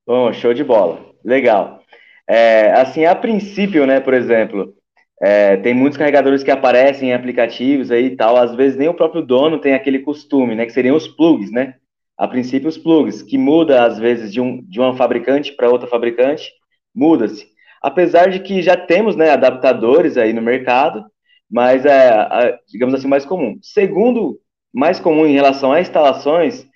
Bom, 0.06 0.32
show 0.32 0.54
de 0.54 0.62
bola. 0.62 1.12
Legal. 1.24 1.82
É, 2.28 2.72
assim, 2.72 3.06
a 3.06 3.14
princípio, 3.14 3.86
né, 3.86 4.00
por 4.00 4.12
exemplo, 4.12 4.74
é, 5.20 5.56
tem 5.56 5.72
muitos 5.72 5.96
carregadores 5.96 6.42
que 6.42 6.50
aparecem 6.50 7.10
em 7.10 7.14
aplicativos 7.14 7.90
aí 7.90 8.06
e 8.06 8.16
tal, 8.16 8.36
às 8.36 8.54
vezes 8.54 8.76
nem 8.76 8.88
o 8.88 8.94
próprio 8.94 9.22
dono 9.22 9.58
tem 9.58 9.74
aquele 9.74 10.00
costume, 10.00 10.54
né, 10.54 10.66
que 10.66 10.72
seriam 10.72 10.94
os 10.96 11.08
plugs, 11.08 11.50
né? 11.50 11.74
A 12.16 12.28
princípio, 12.28 12.68
os 12.68 12.76
plugs, 12.76 13.22
que 13.22 13.38
muda 13.38 13.84
às 13.84 13.98
vezes 13.98 14.32
de 14.32 14.40
um, 14.40 14.62
de 14.62 14.78
uma 14.78 14.96
fabricante 14.96 15.52
para 15.52 15.70
outra 15.70 15.88
fabricante, 15.88 16.52
muda-se. 16.94 17.46
Apesar 17.82 18.28
de 18.28 18.40
que 18.40 18.60
já 18.60 18.76
temos, 18.76 19.16
né, 19.16 19.30
adaptadores 19.30 20.16
aí 20.16 20.32
no 20.32 20.42
mercado, 20.42 21.04
mas 21.50 21.86
é, 21.86 22.58
digamos 22.68 22.94
assim, 22.94 23.08
mais 23.08 23.24
comum. 23.24 23.58
Segundo, 23.62 24.38
mais 24.72 25.00
comum 25.00 25.26
em 25.26 25.32
relação 25.32 25.72
a 25.72 25.80
instalações, 25.80 26.67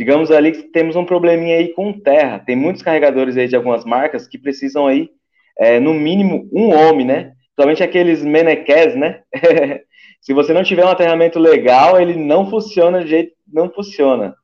digamos 0.00 0.30
ali 0.30 0.52
que 0.52 0.62
temos 0.62 0.96
um 0.96 1.04
probleminha 1.04 1.58
aí 1.58 1.74
com 1.74 1.92
terra. 1.92 2.38
Tem 2.38 2.56
muitos 2.56 2.80
carregadores 2.80 3.36
aí 3.36 3.46
de 3.46 3.54
algumas 3.54 3.84
marcas 3.84 4.26
que 4.26 4.38
precisam 4.38 4.86
aí, 4.86 5.10
é, 5.58 5.78
no 5.78 5.92
mínimo, 5.92 6.48
um 6.54 6.70
homem, 6.74 7.04
né? 7.04 7.32
Principalmente 7.44 7.82
aqueles 7.82 8.24
menequés, 8.24 8.96
né? 8.96 9.20
Se 10.22 10.32
você 10.32 10.54
não 10.54 10.64
tiver 10.64 10.86
um 10.86 10.88
aterramento 10.88 11.38
legal, 11.38 12.00
ele 12.00 12.16
não 12.16 12.48
funciona 12.48 13.04
de 13.04 13.10
jeito, 13.10 13.32
não 13.46 13.70
funciona. 13.70 14.34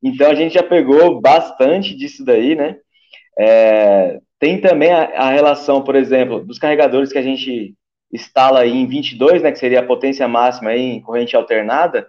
Então 0.00 0.30
a 0.30 0.34
gente 0.36 0.54
já 0.54 0.62
pegou 0.62 1.20
bastante 1.20 1.92
disso 1.96 2.24
daí, 2.24 2.54
né? 2.54 2.76
É, 3.36 4.20
tem 4.38 4.60
também 4.60 4.92
a, 4.92 5.06
a, 5.06 5.30
relação, 5.32 5.82
por 5.82 5.96
exemplo, 5.96 6.38
dos 6.38 6.56
carregadores 6.56 7.10
que 7.10 7.18
a 7.18 7.22
gente 7.22 7.74
instala 8.12 8.60
aí 8.60 8.70
em 8.70 8.86
22, 8.86 9.42
né, 9.42 9.50
que 9.50 9.58
seria 9.58 9.80
a 9.80 9.86
potência 9.86 10.28
máxima 10.28 10.70
aí 10.70 10.80
em 10.80 11.00
corrente 11.00 11.34
alternada, 11.34 12.08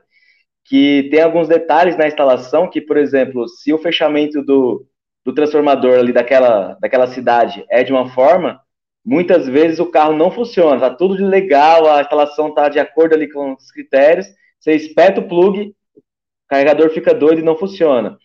que 0.65 1.09
tem 1.11 1.21
alguns 1.21 1.47
detalhes 1.47 1.97
na 1.97 2.07
instalação 2.07 2.69
que, 2.69 2.81
por 2.81 2.97
exemplo, 2.97 3.47
se 3.47 3.73
o 3.73 3.77
fechamento 3.77 4.41
do, 4.43 4.85
do 5.25 5.33
transformador 5.33 5.99
ali 5.99 6.13
daquela, 6.13 6.77
daquela 6.79 7.07
cidade 7.07 7.65
é 7.69 7.83
de 7.83 7.91
uma 7.91 8.09
forma, 8.09 8.61
muitas 9.03 9.47
vezes 9.47 9.79
o 9.79 9.89
carro 9.89 10.15
não 10.15 10.31
funciona, 10.31 10.79
tá 10.79 10.89
tudo 10.89 11.15
legal, 11.25 11.89
a 11.89 12.01
instalação 12.01 12.53
tá 12.53 12.69
de 12.69 12.79
acordo 12.79 13.15
ali 13.15 13.29
com 13.29 13.53
os 13.53 13.71
critérios, 13.71 14.27
você 14.59 14.73
espeta 14.73 15.19
o 15.19 15.27
plug, 15.27 15.69
o 15.95 16.01
carregador 16.47 16.89
fica 16.91 17.13
doido 17.13 17.39
e 17.39 17.43
não 17.43 17.57
funciona. 17.57 18.17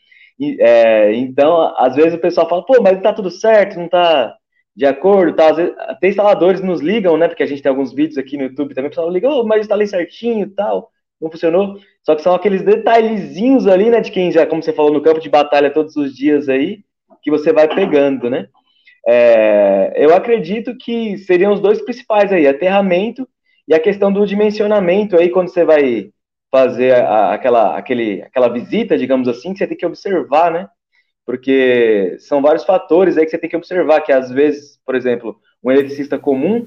É, 0.60 1.14
então, 1.14 1.74
às 1.78 1.96
vezes 1.96 2.14
o 2.14 2.20
pessoal 2.20 2.48
fala, 2.48 2.64
pô, 2.64 2.80
mas 2.82 3.00
tá 3.00 3.12
tudo 3.12 3.30
certo, 3.30 3.78
não 3.78 3.88
tá 3.88 4.36
de 4.76 4.84
acordo, 4.84 5.34
tá? 5.34 5.50
Às 5.50 5.56
vezes, 5.56 5.74
até 5.78 6.08
instaladores 6.08 6.60
nos 6.60 6.82
ligam, 6.82 7.16
né? 7.16 7.28
Porque 7.28 7.42
a 7.42 7.46
gente 7.46 7.62
tem 7.62 7.70
alguns 7.70 7.94
vídeos 7.94 8.18
aqui 8.18 8.36
no 8.36 8.44
YouTube 8.44 8.74
também, 8.74 8.88
o 8.88 8.90
pessoal 8.90 9.10
liga, 9.10 9.30
oh, 9.30 9.44
mas 9.44 9.62
instalei 9.62 9.86
certinho 9.86 10.46
e 10.46 10.50
tal, 10.50 10.90
não 11.20 11.30
funcionou. 11.30 11.78
Só 12.02 12.14
que 12.14 12.22
são 12.22 12.34
aqueles 12.34 12.62
detalhezinhos 12.62 13.66
ali, 13.66 13.90
né, 13.90 14.00
de 14.00 14.10
quem 14.10 14.30
já, 14.30 14.46
como 14.46 14.62
você 14.62 14.72
falou, 14.72 14.92
no 14.92 15.02
campo 15.02 15.20
de 15.20 15.28
batalha 15.28 15.72
todos 15.72 15.96
os 15.96 16.14
dias 16.14 16.48
aí, 16.48 16.80
que 17.22 17.30
você 17.30 17.52
vai 17.52 17.66
pegando, 17.66 18.30
né? 18.30 18.48
É, 19.08 19.92
eu 19.96 20.14
acredito 20.14 20.76
que 20.76 21.16
seriam 21.18 21.52
os 21.52 21.60
dois 21.60 21.80
principais 21.82 22.32
aí, 22.32 22.46
aterramento 22.46 23.28
e 23.68 23.74
a 23.74 23.80
questão 23.80 24.12
do 24.12 24.26
dimensionamento 24.26 25.16
aí, 25.16 25.30
quando 25.30 25.48
você 25.48 25.64
vai 25.64 26.10
fazer 26.50 26.94
a, 26.94 27.32
aquela, 27.32 27.76
aquele, 27.76 28.22
aquela 28.22 28.48
visita, 28.48 28.96
digamos 28.96 29.28
assim, 29.28 29.52
que 29.52 29.58
você 29.58 29.66
tem 29.66 29.76
que 29.76 29.86
observar, 29.86 30.50
né? 30.52 30.68
Porque 31.24 32.16
são 32.20 32.40
vários 32.40 32.64
fatores 32.64 33.16
aí 33.16 33.24
que 33.24 33.30
você 33.30 33.38
tem 33.38 33.50
que 33.50 33.56
observar, 33.56 34.00
que 34.00 34.12
às 34.12 34.30
vezes, 34.30 34.78
por 34.84 34.94
exemplo, 34.94 35.36
um 35.62 35.70
eletricista 35.70 36.18
comum, 36.18 36.66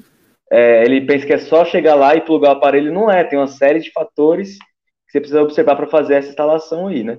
é, 0.51 0.83
ele 0.83 1.01
pensa 1.01 1.25
que 1.25 1.33
é 1.33 1.37
só 1.37 1.63
chegar 1.65 1.95
lá 1.95 2.15
e 2.15 2.21
plugar 2.21 2.49
o 2.49 2.57
aparelho, 2.57 2.93
não 2.93 3.09
é, 3.09 3.23
tem 3.23 3.37
uma 3.37 3.47
série 3.47 3.79
de 3.79 3.91
fatores 3.91 4.57
que 4.57 5.11
você 5.11 5.19
precisa 5.19 5.41
observar 5.41 5.75
para 5.75 5.87
fazer 5.87 6.15
essa 6.15 6.29
instalação 6.29 6.87
aí, 6.87 7.03
né? 7.03 7.17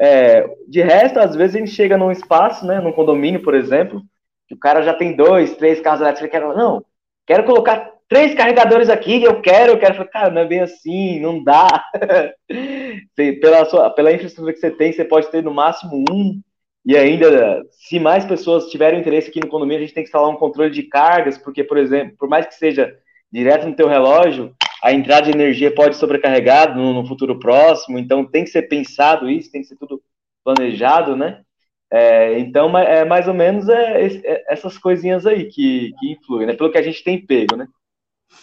É, 0.00 0.44
de 0.68 0.82
resto, 0.82 1.18
às 1.18 1.36
vezes 1.36 1.54
a 1.54 1.58
gente 1.58 1.70
chega 1.70 1.96
num 1.96 2.10
espaço, 2.10 2.66
né, 2.66 2.80
num 2.80 2.92
condomínio, 2.92 3.42
por 3.42 3.54
exemplo, 3.54 4.02
que 4.48 4.54
o 4.54 4.58
cara 4.58 4.82
já 4.82 4.92
tem 4.92 5.14
dois, 5.14 5.56
três 5.56 5.80
carros 5.80 6.00
elétricos, 6.00 6.22
ele 6.22 6.30
quer, 6.30 6.56
não, 6.56 6.84
quero 7.26 7.44
colocar 7.44 7.94
três 8.08 8.34
carregadores 8.34 8.88
aqui, 8.88 9.22
eu 9.22 9.40
quero, 9.40 9.72
eu 9.72 9.78
quero. 9.78 10.08
Cara, 10.08 10.30
não 10.30 10.42
é 10.42 10.46
bem 10.46 10.60
assim, 10.60 11.20
não 11.20 11.42
dá. 11.42 11.84
pela, 13.40 13.64
sua, 13.66 13.90
pela 13.90 14.12
infraestrutura 14.12 14.52
que 14.52 14.60
você 14.60 14.70
tem, 14.70 14.92
você 14.92 15.04
pode 15.04 15.30
ter 15.30 15.42
no 15.42 15.52
máximo 15.52 16.04
um. 16.10 16.40
E 16.84 16.96
ainda, 16.96 17.64
se 17.70 17.98
mais 17.98 18.24
pessoas 18.24 18.68
tiverem 18.68 19.00
interesse 19.00 19.30
aqui 19.30 19.40
no 19.40 19.48
condomínio, 19.48 19.78
a 19.78 19.86
gente 19.86 19.94
tem 19.94 20.02
que 20.02 20.08
instalar 20.08 20.28
um 20.28 20.36
controle 20.36 20.70
de 20.70 20.82
cargas, 20.82 21.38
porque, 21.38 21.64
por 21.64 21.78
exemplo, 21.78 22.14
por 22.18 22.28
mais 22.28 22.46
que 22.46 22.54
seja 22.54 22.94
direto 23.32 23.66
no 23.66 23.74
teu 23.74 23.88
relógio, 23.88 24.54
a 24.82 24.92
entrada 24.92 25.22
de 25.22 25.30
energia 25.30 25.74
pode 25.74 25.96
sobrecarregar 25.96 26.76
no, 26.76 26.92
no 26.92 27.06
futuro 27.06 27.38
próximo, 27.38 27.98
então 27.98 28.24
tem 28.24 28.44
que 28.44 28.50
ser 28.50 28.62
pensado 28.62 29.30
isso, 29.30 29.50
tem 29.50 29.62
que 29.62 29.66
ser 29.68 29.76
tudo 29.76 30.02
planejado, 30.44 31.16
né? 31.16 31.40
É, 31.90 32.38
então, 32.38 32.76
é 32.76 33.04
mais 33.04 33.26
ou 33.26 33.34
menos 33.34 33.68
é, 33.68 34.06
é, 34.06 34.44
essas 34.48 34.76
coisinhas 34.76 35.26
aí 35.26 35.46
que, 35.46 35.92
que 35.98 36.12
influem, 36.12 36.46
né? 36.46 36.54
Pelo 36.54 36.70
que 36.70 36.76
a 36.76 36.82
gente 36.82 37.02
tem 37.02 37.24
pego, 37.24 37.56
né? 37.56 37.66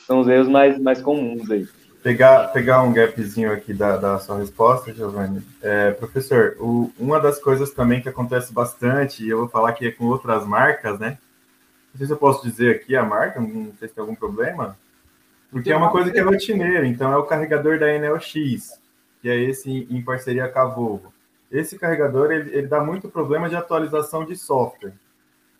São 0.08 0.20
os 0.20 0.28
erros 0.28 0.48
mais, 0.48 0.80
mais 0.80 1.02
comuns 1.02 1.50
aí. 1.52 1.66
Pegar, 2.04 2.48
pegar 2.48 2.82
um 2.82 2.92
gapzinho 2.92 3.52
aqui 3.52 3.74
da, 3.74 3.96
da 3.96 4.18
sua 4.20 4.40
resposta, 4.40 4.92
Giovanni. 4.92 5.46
É, 5.62 5.92
professor, 5.92 6.56
o, 6.60 6.92
uma 6.98 7.20
das 7.20 7.40
coisas 7.40 7.72
também 7.72 8.02
que 8.02 8.10
acontece 8.10 8.52
bastante, 8.52 9.24
e 9.24 9.30
eu 9.30 9.40
vou 9.40 9.48
falar 9.48 9.74
que 9.74 9.86
é 9.86 9.92
com 9.92 10.06
outras 10.06 10.46
marcas, 10.46 11.00
né? 11.00 11.20
Não 11.94 11.98
sei 11.98 12.08
se 12.08 12.14
eu 12.14 12.18
posso 12.18 12.44
dizer 12.44 12.76
aqui 12.76 12.96
a 12.96 13.04
marca, 13.04 13.40
não 13.40 13.72
sei 13.78 13.88
se 13.88 13.94
tem 13.94 14.02
algum 14.02 14.16
problema. 14.16 14.76
Porque 15.52 15.72
é 15.72 15.76
uma 15.76 15.92
coisa 15.92 16.10
que 16.10 16.18
é 16.18 16.24
rotineira, 16.24 16.88
então 16.88 17.12
é 17.12 17.18
o 17.18 17.26
carregador 17.26 17.78
da 17.78 17.94
Enel 17.94 18.20
X, 18.20 18.80
que 19.22 19.30
é 19.30 19.36
esse 19.36 19.70
em 19.70 20.02
parceria 20.02 20.48
com 20.48 20.60
a 20.60 20.66
Volvo. 20.66 21.14
Esse 21.52 21.78
carregador 21.78 22.32
ele, 22.32 22.50
ele 22.56 22.68
dá 22.68 22.82
muito 22.82 23.10
problema 23.10 23.50
de 23.50 23.56
atualização 23.56 24.26
de 24.26 24.36
software. 24.36 24.94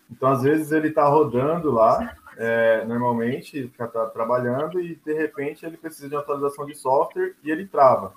Então, 0.10 0.30
às 0.30 0.42
vezes, 0.42 0.72
ele 0.72 0.88
está 0.88 1.06
rodando 1.08 1.72
lá, 1.72 2.16
é, 2.44 2.84
normalmente, 2.86 3.72
está 3.80 4.08
trabalhando, 4.08 4.82
e 4.82 4.96
de 4.96 5.14
repente 5.14 5.64
ele 5.64 5.78
precisa 5.78 6.10
de 6.10 6.16
uma 6.16 6.22
atualização 6.22 6.66
de 6.66 6.74
software 6.74 7.36
e 7.44 7.52
ele 7.52 7.68
trava. 7.68 8.16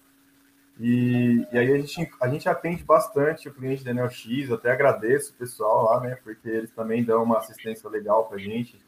E, 0.81 1.47
e 1.53 1.59
aí 1.59 1.71
a 1.71 1.79
gente, 1.79 2.11
a 2.19 2.27
gente 2.27 2.49
atende 2.49 2.83
bastante 2.83 3.49
o 3.49 3.53
cliente 3.53 3.85
da 3.85 3.91
Enel 3.91 4.09
X, 4.09 4.51
até 4.51 4.71
agradeço 4.71 5.33
o 5.33 5.37
pessoal 5.37 5.85
lá, 5.85 6.01
né? 6.01 6.17
Porque 6.25 6.49
eles 6.49 6.71
também 6.71 7.05
dão 7.05 7.23
uma 7.23 7.37
assistência 7.37 7.89
legal 7.91 8.25
para 8.25 8.39
a 8.39 8.41
gente. 8.41 8.81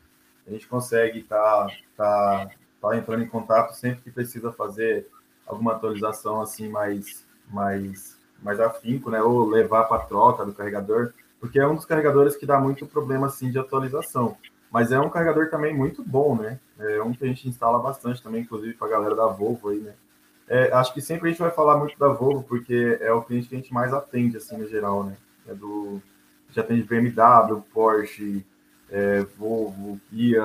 A 0.46 0.51
gente 0.51 0.66
consegue 0.66 1.18
estar 1.18 1.66
tá, 1.94 2.46
tá 2.46 2.51
tá 2.81 2.96
entrando 2.96 3.22
em 3.22 3.29
contato 3.29 3.75
sempre 3.75 4.05
que 4.05 4.11
precisa 4.11 4.51
fazer 4.53 5.07
alguma 5.46 5.72
atualização 5.72 6.40
assim 6.40 6.70
mais 6.70 7.27
mais 7.49 8.16
mais 8.42 8.59
afinco, 8.59 9.11
né, 9.11 9.22
ou 9.22 9.46
levar 9.49 9.85
para 9.85 10.05
troca 10.05 10.44
do 10.44 10.55
carregador, 10.55 11.12
porque 11.40 11.59
é 11.59 11.66
um 11.66 11.75
dos 11.75 11.85
carregadores 11.85 12.37
que 12.37 12.46
dá 12.46 12.59
muito 12.59 12.87
problema 12.87 13.27
assim 13.27 13.51
de 13.51 13.59
atualização. 13.59 14.37
Mas 14.76 14.92
é 14.92 15.00
um 15.00 15.08
carregador 15.08 15.48
também 15.48 15.74
muito 15.74 16.04
bom, 16.04 16.36
né? 16.36 16.60
É 16.78 17.02
um 17.02 17.10
que 17.10 17.24
a 17.24 17.26
gente 17.26 17.48
instala 17.48 17.78
bastante 17.78 18.22
também, 18.22 18.42
inclusive 18.42 18.74
para 18.74 18.88
a 18.88 18.90
galera 18.90 19.14
da 19.14 19.26
Volvo 19.26 19.70
aí, 19.70 19.78
né? 19.78 19.94
É, 20.46 20.70
acho 20.70 20.92
que 20.92 21.00
sempre 21.00 21.28
a 21.28 21.30
gente 21.30 21.40
vai 21.40 21.50
falar 21.50 21.78
muito 21.78 21.98
da 21.98 22.08
Volvo, 22.08 22.42
porque 22.42 22.98
é 23.00 23.10
o 23.10 23.22
cliente 23.22 23.48
que 23.48 23.54
a 23.54 23.58
gente 23.58 23.72
mais 23.72 23.94
atende, 23.94 24.36
assim, 24.36 24.58
no 24.58 24.68
geral, 24.68 25.02
né? 25.02 25.16
É 25.48 25.54
do, 25.54 26.02
já 26.50 26.60
atende 26.60 26.82
BMW, 26.82 27.62
Porsche, 27.72 28.44
é, 28.90 29.24
Volvo, 29.38 29.98
Kia, 30.10 30.44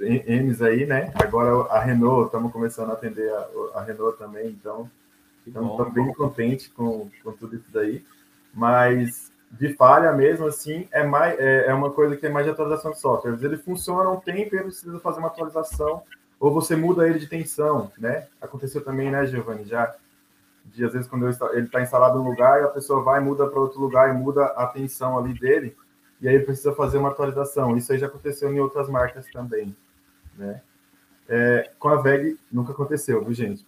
é, 0.00 0.42
M's 0.42 0.60
aí, 0.60 0.84
né? 0.84 1.12
Agora 1.14 1.70
a 1.70 1.78
Renault, 1.78 2.26
estamos 2.26 2.50
começando 2.50 2.90
a 2.90 2.94
atender 2.94 3.32
a, 3.32 3.78
a 3.78 3.82
Renault 3.84 4.18
também, 4.18 4.48
então 4.48 4.90
estamos 5.46 5.92
bem 5.92 6.12
contentes 6.12 6.66
com, 6.66 7.08
com 7.22 7.32
tudo 7.34 7.54
isso 7.54 7.70
daí. 7.72 8.04
Mas 8.52 9.30
de 9.50 9.74
falha 9.74 10.12
mesmo, 10.12 10.46
assim, 10.46 10.88
é, 10.90 11.04
mais, 11.04 11.38
é, 11.38 11.66
é 11.66 11.74
uma 11.74 11.90
coisa 11.90 12.16
que 12.16 12.26
é 12.26 12.28
mais 12.28 12.44
de 12.44 12.52
atualização 12.52 12.90
de 12.90 13.00
software. 13.00 13.38
Ele 13.40 13.56
funciona 13.56 14.10
um 14.10 14.18
tempo 14.18 14.56
e 14.56 14.62
precisa 14.62 14.98
fazer 14.98 15.20
uma 15.20 15.28
atualização, 15.28 16.02
ou 16.40 16.52
você 16.52 16.74
muda 16.74 17.08
ele 17.08 17.18
de 17.18 17.28
tensão, 17.28 17.90
né? 17.96 18.26
Aconteceu 18.40 18.84
também, 18.84 19.10
né, 19.10 19.24
Giovanni? 19.26 19.64
Já 19.64 19.94
de 20.64 20.84
às 20.84 20.92
vezes 20.92 21.06
quando 21.06 21.26
ele 21.52 21.66
está 21.66 21.82
instalado 21.82 22.18
em 22.18 22.22
um 22.22 22.28
lugar 22.28 22.60
e 22.60 22.64
a 22.64 22.68
pessoa 22.68 23.02
vai 23.02 23.20
muda 23.20 23.46
para 23.46 23.60
outro 23.60 23.80
lugar 23.80 24.08
e 24.08 24.12
muda 24.12 24.46
a 24.46 24.66
tensão 24.66 25.18
ali 25.18 25.38
dele 25.38 25.76
e 26.20 26.28
aí 26.28 26.38
precisa 26.38 26.72
fazer 26.72 26.98
uma 26.98 27.10
atualização. 27.10 27.76
Isso 27.76 27.92
aí 27.92 27.98
já 27.98 28.06
aconteceu 28.06 28.52
em 28.52 28.60
outras 28.60 28.88
marcas 28.88 29.26
também, 29.30 29.76
né? 30.36 30.62
É, 31.28 31.70
com 31.78 31.88
a 31.88 31.96
VEG 31.96 32.38
nunca 32.52 32.72
aconteceu, 32.72 33.24
viu, 33.24 33.32
gente? 33.32 33.66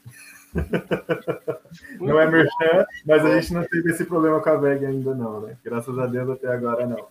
Não 2.01 2.19
é 2.21 2.31
merchan, 2.31 2.87
mas 3.05 3.25
a 3.25 3.41
gente 3.41 3.55
não 3.55 3.65
teve 3.65 3.91
esse 3.91 4.05
problema 4.05 4.41
com 4.41 4.51
a 4.51 4.57
VEG 4.57 4.87
ainda 4.87 5.15
não, 5.15 5.41
né? 5.41 5.57
Graças 5.65 5.99
a 5.99 6.07
Deus 6.07 6.31
até 6.31 6.49
agora 6.49 6.87
não. 6.87 7.07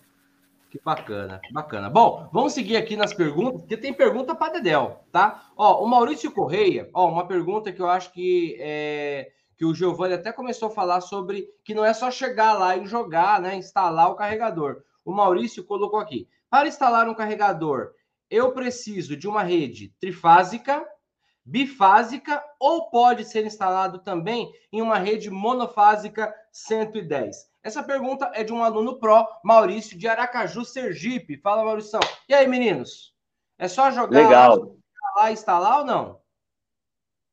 Que 0.70 0.80
bacana, 0.84 1.40
que 1.42 1.52
bacana. 1.52 1.88
Bom, 1.88 2.28
vamos 2.32 2.52
seguir 2.52 2.76
aqui 2.76 2.96
nas 2.96 3.14
perguntas, 3.14 3.62
porque 3.62 3.76
tem 3.76 3.94
pergunta 3.94 4.34
para 4.34 4.54
Dedel, 4.54 5.00
tá? 5.12 5.50
Ó, 5.56 5.82
o 5.82 5.88
Maurício 5.88 6.30
Correia, 6.30 6.90
ó, 6.92 7.08
uma 7.08 7.26
pergunta 7.26 7.72
que 7.72 7.80
eu 7.80 7.88
acho 7.88 8.12
que 8.12 8.56
é, 8.60 9.30
que 9.56 9.64
o 9.64 9.74
Giovanni 9.74 10.14
até 10.14 10.32
começou 10.32 10.68
a 10.68 10.72
falar 10.72 11.00
sobre 11.00 11.48
que 11.64 11.74
não 11.74 11.84
é 11.84 11.94
só 11.94 12.10
chegar 12.10 12.52
lá 12.52 12.76
e 12.76 12.86
jogar, 12.86 13.40
né, 13.40 13.56
instalar 13.56 14.10
o 14.10 14.16
carregador. 14.16 14.82
O 15.04 15.12
Maurício 15.12 15.64
colocou 15.64 15.98
aqui: 15.98 16.28
para 16.50 16.68
instalar 16.68 17.08
um 17.08 17.14
carregador, 17.14 17.92
eu 18.28 18.52
preciso 18.52 19.16
de 19.16 19.28
uma 19.28 19.42
rede 19.42 19.94
trifásica, 20.00 20.84
bifásica 21.46 22.42
ou 22.58 22.90
pode 22.90 23.24
ser 23.24 23.46
instalado 23.46 24.00
também 24.00 24.52
em 24.72 24.82
uma 24.82 24.98
rede 24.98 25.30
monofásica 25.30 26.34
110? 26.50 27.36
Essa 27.62 27.82
pergunta 27.82 28.30
é 28.34 28.42
de 28.42 28.52
um 28.52 28.62
aluno 28.62 28.98
pró, 28.98 29.26
Maurício 29.44 29.96
de 29.96 30.08
Aracaju, 30.08 30.64
Sergipe. 30.64 31.36
Fala, 31.38 31.64
Maurício. 31.64 31.98
E 32.28 32.34
aí, 32.34 32.46
meninos? 32.46 33.12
É 33.58 33.68
só 33.68 33.90
jogar 33.90 34.26
Legal. 34.26 34.76
lá, 35.16 35.32
instalar 35.32 35.78
ou 35.78 35.84
não? 35.84 36.20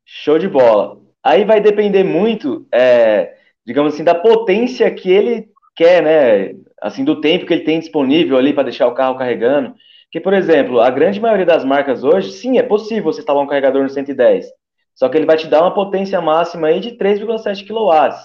Show 0.05 0.37
de 0.37 0.47
bola. 0.47 1.01
Aí 1.23 1.45
vai 1.45 1.61
depender 1.61 2.03
muito, 2.03 2.67
é, 2.71 3.37
digamos 3.65 3.93
assim, 3.93 4.03
da 4.03 4.15
potência 4.15 4.89
que 4.93 5.09
ele 5.09 5.51
quer, 5.75 6.03
né? 6.03 6.59
Assim, 6.81 7.03
do 7.03 7.21
tempo 7.21 7.45
que 7.45 7.53
ele 7.53 7.63
tem 7.63 7.79
disponível 7.79 8.37
ali 8.37 8.53
para 8.53 8.63
deixar 8.63 8.87
o 8.87 8.93
carro 8.93 9.17
carregando. 9.17 9.75
Que, 10.13 10.19
por 10.19 10.31
exemplo, 10.31 10.79
a 10.79 10.91
grande 10.91 11.19
maioria 11.19 11.43
das 11.43 11.65
marcas 11.65 12.03
hoje, 12.03 12.33
sim, 12.33 12.59
é 12.59 12.61
possível 12.61 13.05
você 13.05 13.21
instalar 13.21 13.43
um 13.43 13.47
carregador 13.47 13.81
no 13.81 13.89
110. 13.89 14.45
Só 14.93 15.09
que 15.09 15.17
ele 15.17 15.25
vai 15.25 15.37
te 15.37 15.47
dar 15.47 15.61
uma 15.61 15.73
potência 15.73 16.21
máxima 16.21 16.67
aí 16.67 16.79
de 16.79 16.91
3,7 16.91 17.65
kW. 17.65 18.15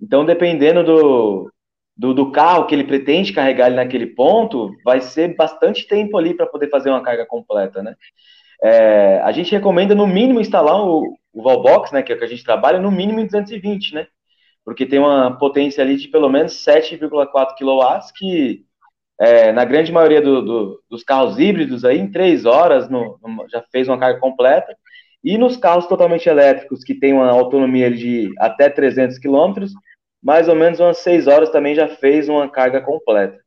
Então, 0.00 0.24
dependendo 0.24 0.82
do, 0.82 1.52
do, 1.94 2.14
do, 2.14 2.32
carro 2.32 2.64
que 2.64 2.74
ele 2.74 2.84
pretende 2.84 3.34
carregar 3.34 3.66
ali 3.66 3.76
naquele 3.76 4.06
ponto, 4.06 4.70
vai 4.82 5.02
ser 5.02 5.36
bastante 5.36 5.86
tempo 5.86 6.16
ali 6.16 6.32
para 6.32 6.46
poder 6.46 6.70
fazer 6.70 6.88
uma 6.88 7.02
carga 7.02 7.26
completa, 7.26 7.82
né? 7.82 7.94
É, 8.64 9.20
a 9.22 9.30
gente 9.30 9.52
recomenda 9.52 9.94
no 9.94 10.06
mínimo 10.06 10.40
instalar 10.40 10.80
o, 10.80 11.02
o 11.34 11.92
né, 11.92 12.02
que 12.02 12.12
é 12.12 12.16
o 12.16 12.18
que 12.18 12.24
a 12.24 12.28
gente 12.28 12.44
trabalha, 12.44 12.80
no 12.80 12.90
mínimo 12.90 13.20
em 13.20 13.26
220, 13.26 13.94
né? 13.94 14.06
Porque 14.64 14.86
tem 14.86 14.98
uma 14.98 15.36
potência 15.36 15.84
ali 15.84 15.98
de 15.98 16.08
pelo 16.08 16.30
menos 16.30 16.54
7,4 16.54 17.54
kW, 17.58 18.12
que 18.16 18.64
é, 19.18 19.52
na 19.52 19.64
grande 19.64 19.90
maioria 19.90 20.20
do, 20.20 20.42
do, 20.42 20.82
dos 20.90 21.02
carros 21.02 21.38
híbridos 21.38 21.84
aí, 21.84 21.98
em 21.98 22.10
3 22.10 22.44
horas 22.44 22.88
no, 22.88 23.18
no, 23.22 23.48
já 23.48 23.62
fez 23.72 23.88
uma 23.88 23.98
carga 23.98 24.20
completa. 24.20 24.76
E 25.24 25.36
nos 25.38 25.56
carros 25.56 25.86
totalmente 25.86 26.28
elétricos, 26.28 26.84
que 26.84 26.94
tem 26.94 27.12
uma 27.12 27.30
autonomia 27.30 27.90
de 27.90 28.30
até 28.38 28.68
300 28.68 29.18
km, 29.18 29.66
mais 30.22 30.48
ou 30.48 30.54
menos 30.54 30.78
umas 30.78 30.98
6 30.98 31.26
horas 31.26 31.50
também 31.50 31.74
já 31.74 31.88
fez 31.88 32.28
uma 32.28 32.48
carga 32.48 32.80
completa. 32.80 33.38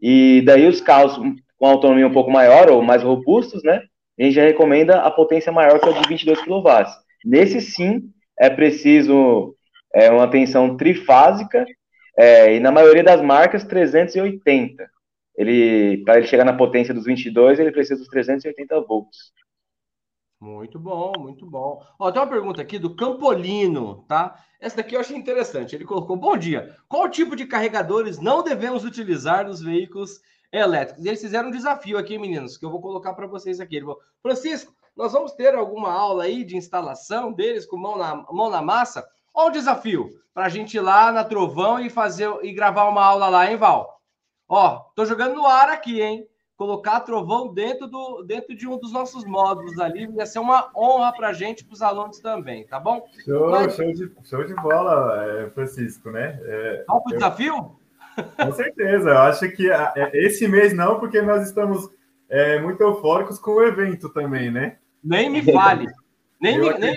E 0.00 0.42
daí 0.46 0.66
os 0.66 0.80
carros 0.80 1.18
com 1.58 1.66
autonomia 1.66 2.06
um 2.06 2.12
pouco 2.12 2.30
maior 2.30 2.70
ou 2.70 2.82
mais 2.82 3.02
robustos, 3.02 3.62
né? 3.62 3.82
A 4.18 4.22
gente 4.22 4.34
já 4.34 4.44
recomenda 4.44 5.00
a 5.00 5.10
potência 5.10 5.50
maior 5.50 5.80
que 5.80 5.88
é 5.88 5.92
de 5.92 6.08
22 6.08 6.40
kW. 6.40 6.68
Nesse 7.24 7.60
sim, 7.60 8.02
é 8.38 8.48
preciso 8.48 9.54
é, 9.94 10.10
uma 10.10 10.28
tensão 10.28 10.76
trifásica 10.76 11.64
é, 12.16 12.56
e 12.56 12.60
na 12.60 12.70
maioria 12.70 13.02
das 13.02 13.20
marcas 13.20 13.64
380. 13.64 14.88
Ele, 15.36 16.02
para 16.04 16.18
ele 16.18 16.26
chegar 16.26 16.44
na 16.44 16.56
potência 16.56 16.94
dos 16.94 17.04
22, 17.04 17.58
ele 17.58 17.72
precisa 17.72 17.98
dos 17.98 18.08
380 18.08 18.80
volts. 18.82 19.32
Muito 20.40 20.78
bom, 20.78 21.12
muito 21.18 21.46
bom. 21.46 21.82
Ó, 21.98 22.12
tem 22.12 22.20
uma 22.20 22.28
pergunta 22.28 22.60
aqui 22.60 22.78
do 22.78 22.94
Campolino, 22.94 24.04
tá? 24.06 24.38
Essa 24.60 24.76
daqui 24.76 24.94
eu 24.94 25.00
achei 25.00 25.16
interessante. 25.16 25.74
Ele 25.74 25.84
colocou: 25.84 26.16
Bom 26.16 26.36
dia. 26.36 26.76
Qual 26.88 27.08
tipo 27.08 27.34
de 27.34 27.46
carregadores 27.46 28.18
não 28.18 28.42
devemos 28.42 28.84
utilizar 28.84 29.46
nos 29.46 29.62
veículos 29.62 30.20
elétricos? 30.52 31.04
Eles 31.04 31.20
fizeram 31.20 31.48
um 31.48 31.52
desafio 31.52 31.96
aqui, 31.96 32.18
meninos, 32.18 32.56
que 32.56 32.64
eu 32.64 32.70
vou 32.70 32.80
colocar 32.80 33.14
para 33.14 33.26
vocês 33.26 33.58
aqui. 33.58 33.76
Ele 33.76 33.86
falou, 33.86 34.00
Francisco, 34.22 34.74
nós 34.94 35.12
vamos 35.12 35.32
ter 35.32 35.54
alguma 35.54 35.90
aula 35.90 36.24
aí 36.24 36.44
de 36.44 36.56
instalação 36.56 37.32
deles 37.32 37.66
com 37.66 37.76
mão 37.76 37.96
na, 37.96 38.14
mão 38.30 38.50
na 38.50 38.62
massa? 38.62 39.04
Olha 39.34 39.48
o 39.48 39.52
desafio 39.52 40.10
para 40.32 40.46
a 40.46 40.48
gente 40.48 40.76
ir 40.76 40.80
lá 40.80 41.10
na 41.10 41.24
Trovão 41.24 41.80
e 41.80 41.90
fazer 41.90 42.30
e 42.42 42.52
gravar 42.52 42.88
uma 42.88 43.04
aula 43.04 43.28
lá, 43.28 43.50
hein, 43.50 43.56
Val? 43.56 44.00
Ó, 44.48 44.80
tô 44.94 45.04
jogando 45.04 45.34
no 45.34 45.46
ar 45.46 45.68
aqui, 45.68 46.00
hein? 46.00 46.28
colocar 46.56 47.00
trovão 47.00 47.52
dentro, 47.52 47.86
do, 47.86 48.22
dentro 48.22 48.54
de 48.54 48.66
um 48.66 48.78
dos 48.78 48.92
nossos 48.92 49.24
módulos 49.24 49.78
ali. 49.78 50.08
Ia 50.16 50.26
ser 50.26 50.38
uma 50.38 50.70
honra 50.76 51.12
para 51.12 51.28
a 51.28 51.32
gente, 51.32 51.64
para 51.64 51.74
os 51.74 51.82
alunos 51.82 52.18
também, 52.20 52.66
tá 52.66 52.78
bom? 52.78 53.04
Show, 53.24 53.50
Mas... 53.50 53.74
show, 53.74 53.92
de, 53.92 54.12
show 54.24 54.44
de 54.44 54.54
bola, 54.54 55.24
é, 55.24 55.50
Francisco, 55.50 56.10
né? 56.10 56.38
É, 56.44 56.84
para 56.86 56.96
o 56.96 57.12
desafio? 57.12 57.76
Com 58.36 58.52
certeza, 58.52 59.10
eu 59.10 59.18
acho 59.18 59.50
que 59.50 59.70
é, 59.70 60.10
esse 60.14 60.46
mês 60.46 60.72
não, 60.72 61.00
porque 61.00 61.20
nós 61.20 61.46
estamos 61.46 61.88
é, 62.28 62.60
muito 62.60 62.80
eufóricos 62.80 63.38
com 63.38 63.52
o 63.52 63.62
evento 63.62 64.08
também, 64.08 64.50
né? 64.50 64.76
Nem 65.02 65.28
me 65.28 65.42
fale. 65.42 65.86
Nem 66.40 66.58
me, 66.58 66.78
nem, 66.78 66.94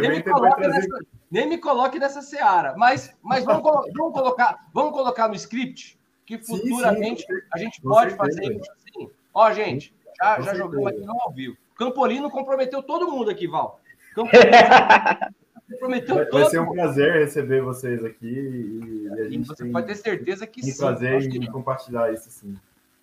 nem, 0.00 0.10
me 0.10 0.22
coloque 0.22 0.62
trazer... 0.62 0.88
nessa, 0.88 1.06
nem 1.30 1.48
me 1.48 1.58
coloque 1.58 1.98
nessa 1.98 2.22
seara. 2.22 2.74
Mas, 2.76 3.14
mas 3.22 3.44
vamos, 3.44 3.62
vamos, 3.96 4.12
colocar, 4.12 4.66
vamos 4.72 4.92
colocar 4.92 5.28
no 5.28 5.34
script 5.34 5.98
que 6.26 6.38
futuramente 6.38 7.22
sim, 7.22 7.34
sim, 7.34 7.40
a 7.52 7.58
gente 7.58 7.82
pode 7.82 8.14
fazer 8.14 8.52
isso 8.52 8.70
assim. 8.72 9.10
Ó, 9.32 9.52
gente, 9.52 9.94
já, 10.20 10.40
já 10.40 10.54
jogamos 10.54 10.86
aqui 10.86 11.00
no 11.00 11.20
ao 11.20 11.32
vivo. 11.32 11.56
Campolino 11.76 12.30
comprometeu 12.30 12.82
todo 12.82 13.10
mundo 13.10 13.30
aqui, 13.30 13.46
Val. 13.46 13.80
comprometeu 15.70 16.14
vai, 16.14 16.26
todo 16.26 16.40
vai 16.40 16.50
ser 16.50 16.60
um 16.60 16.72
prazer 16.72 17.12
receber 17.14 17.62
vocês 17.62 18.04
aqui 18.04 18.26
e 18.26 19.20
a 19.20 19.28
gente 19.28 19.46
você 19.46 19.64
pode 19.66 19.86
ter 19.86 19.96
certeza 19.96 20.46
que 20.46 20.62
sim. 20.62 20.76
prazer 20.76 21.22
em 21.34 21.50
compartilhar 21.50 22.12
isso 22.12 22.30
sim. 22.30 22.56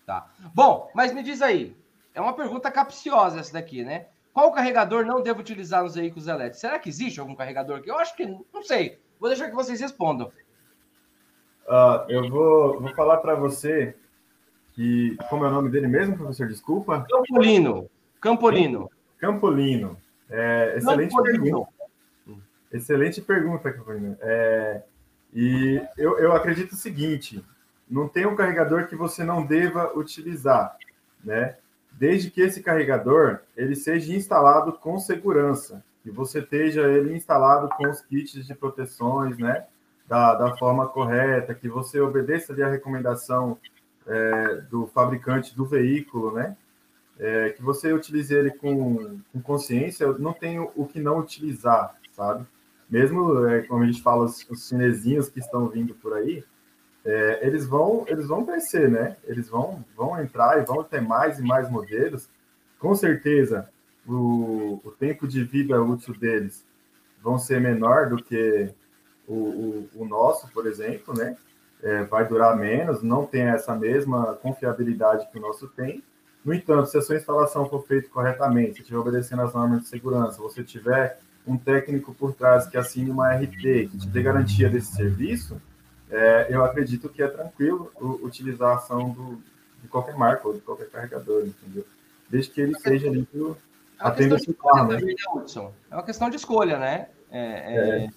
Tá. 0.06 0.28
Bom, 0.54 0.90
mas 0.94 1.12
me 1.12 1.22
diz 1.22 1.42
aí, 1.42 1.76
é 2.14 2.20
uma 2.20 2.32
pergunta 2.32 2.70
capciosa 2.70 3.40
essa 3.40 3.52
daqui, 3.52 3.84
né? 3.84 4.06
Qual 4.32 4.50
carregador 4.52 5.04
não 5.04 5.22
devo 5.22 5.40
utilizar 5.40 5.82
nos 5.82 5.94
veículos 5.94 6.26
elétricos? 6.26 6.60
Será 6.60 6.78
que 6.78 6.88
existe 6.88 7.20
algum 7.20 7.34
carregador 7.34 7.82
que 7.82 7.90
eu 7.90 7.98
acho 7.98 8.16
que 8.16 8.26
não 8.26 8.62
sei. 8.62 8.98
Vou 9.20 9.28
deixar 9.28 9.48
que 9.48 9.54
vocês 9.54 9.80
respondam. 9.80 10.32
Uh, 11.66 12.08
eu 12.08 12.28
vou, 12.28 12.80
vou 12.80 12.94
falar 12.94 13.18
para 13.18 13.34
você 13.34 13.94
que. 14.72 15.16
Como 15.28 15.44
é 15.44 15.48
o 15.48 15.52
nome 15.52 15.70
dele 15.70 15.86
mesmo, 15.86 16.16
professor? 16.16 16.48
Desculpa. 16.48 17.06
Campolino. 17.08 17.90
Campolino. 18.20 18.90
Campolino. 19.18 19.96
É, 20.28 20.74
excelente 20.76 21.14
Campolino. 21.14 21.42
pergunta. 21.42 21.72
Excelente 22.72 23.20
pergunta, 23.20 23.72
Campolino. 23.72 24.16
É, 24.20 24.82
e 25.32 25.80
eu, 25.96 26.18
eu 26.18 26.32
acredito 26.32 26.72
o 26.72 26.76
seguinte: 26.76 27.44
não 27.88 28.08
tem 28.08 28.26
um 28.26 28.34
carregador 28.34 28.86
que 28.86 28.96
você 28.96 29.22
não 29.22 29.44
deva 29.44 29.92
utilizar, 29.94 30.76
né? 31.22 31.56
Desde 31.98 32.30
que 32.30 32.40
esse 32.40 32.62
carregador 32.62 33.40
ele 33.56 33.76
seja 33.76 34.14
instalado 34.14 34.72
com 34.72 34.98
segurança, 34.98 35.84
que 36.02 36.10
você 36.10 36.40
esteja 36.40 36.82
ele 36.88 37.14
instalado 37.14 37.68
com 37.76 37.88
os 37.88 38.00
kits 38.00 38.44
de 38.46 38.54
proteções, 38.54 39.38
né? 39.38 39.66
da, 40.12 40.34
da 40.34 40.56
forma 40.58 40.86
correta, 40.86 41.54
que 41.54 41.70
você 41.70 41.98
obedeça 41.98 42.52
ali 42.52 42.62
a 42.62 42.68
recomendação 42.68 43.58
é, 44.06 44.56
do 44.70 44.86
fabricante 44.88 45.56
do 45.56 45.64
veículo, 45.64 46.32
né? 46.32 46.54
É, 47.18 47.50
que 47.50 47.62
você 47.62 47.92
utilize 47.92 48.34
ele 48.34 48.50
com, 48.50 49.20
com 49.32 49.40
consciência, 49.40 50.04
eu 50.04 50.18
não 50.18 50.34
tenho 50.34 50.70
o 50.74 50.86
que 50.86 51.00
não 51.00 51.18
utilizar, 51.18 51.96
sabe? 52.12 52.44
Mesmo, 52.90 53.46
é, 53.46 53.62
como 53.62 53.84
a 53.84 53.86
gente 53.86 54.02
fala, 54.02 54.24
os, 54.24 54.44
os 54.50 54.68
chinesinhos 54.68 55.30
que 55.30 55.38
estão 55.38 55.66
vindo 55.68 55.94
por 55.94 56.12
aí, 56.12 56.44
é, 57.04 57.46
eles 57.46 57.66
vão 57.66 58.04
eles 58.06 58.28
vão 58.28 58.44
crescer, 58.44 58.90
né? 58.90 59.16
Eles 59.24 59.48
vão, 59.48 59.84
vão 59.96 60.20
entrar 60.20 60.60
e 60.60 60.64
vão 60.64 60.82
ter 60.84 61.00
mais 61.00 61.38
e 61.38 61.42
mais 61.42 61.70
modelos. 61.70 62.28
Com 62.78 62.94
certeza, 62.94 63.68
o, 64.06 64.80
o 64.84 64.90
tempo 64.92 65.26
de 65.26 65.42
vida 65.44 65.80
útil 65.82 66.14
deles 66.14 66.64
vão 67.22 67.38
ser 67.38 67.60
menor 67.60 68.08
do 68.08 68.22
que 68.22 68.70
o, 69.26 69.34
o, 69.34 69.88
o 69.96 70.04
nosso, 70.04 70.48
por 70.52 70.66
exemplo, 70.66 71.14
né? 71.16 71.36
É, 71.82 72.04
vai 72.04 72.26
durar 72.26 72.56
menos, 72.56 73.02
não 73.02 73.26
tem 73.26 73.42
essa 73.42 73.74
mesma 73.74 74.34
confiabilidade 74.34 75.28
que 75.30 75.38
o 75.38 75.40
nosso 75.40 75.66
tem. 75.68 76.02
No 76.44 76.54
entanto, 76.54 76.88
se 76.88 76.98
a 76.98 77.02
sua 77.02 77.16
instalação 77.16 77.68
for 77.68 77.84
feita 77.84 78.08
corretamente, 78.08 78.74
se 78.74 78.80
estiver 78.80 78.98
obedecendo 78.98 79.42
as 79.42 79.52
normas 79.52 79.82
de 79.82 79.88
segurança, 79.88 80.40
você 80.40 80.62
tiver 80.62 81.18
um 81.44 81.56
técnico 81.56 82.14
por 82.14 82.34
trás 82.34 82.66
que 82.68 82.76
assine 82.76 83.10
uma 83.10 83.32
RT, 83.34 83.88
que 83.90 83.98
te 83.98 84.08
dê 84.08 84.22
garantia 84.22 84.68
desse 84.68 84.94
serviço, 84.94 85.60
é, 86.12 86.46
eu 86.50 86.64
acredito 86.64 87.08
que 87.08 87.22
é 87.22 87.28
tranquilo 87.28 87.90
utilizar 88.22 88.70
a 88.70 88.74
ação 88.74 89.10
do, 89.10 89.42
de 89.82 89.88
qualquer 89.88 90.14
marca 90.14 90.46
ou 90.46 90.54
de 90.54 90.60
qualquer 90.60 90.88
carregador, 90.90 91.46
entendeu? 91.46 91.84
Desde 92.28 92.50
que 92.50 92.60
ele 92.60 92.78
seja 92.78 93.08
ali 93.08 93.26
é 93.34 93.54
atenda 93.98 94.36
o 94.36 94.54
carro, 94.54 94.92
né? 94.92 95.00
É 95.90 95.94
uma 95.94 96.02
questão 96.02 96.28
de 96.28 96.36
escolha, 96.36 96.78
né? 96.78 97.08
É, 97.30 97.40
é, 97.40 98.04
é 98.04 98.10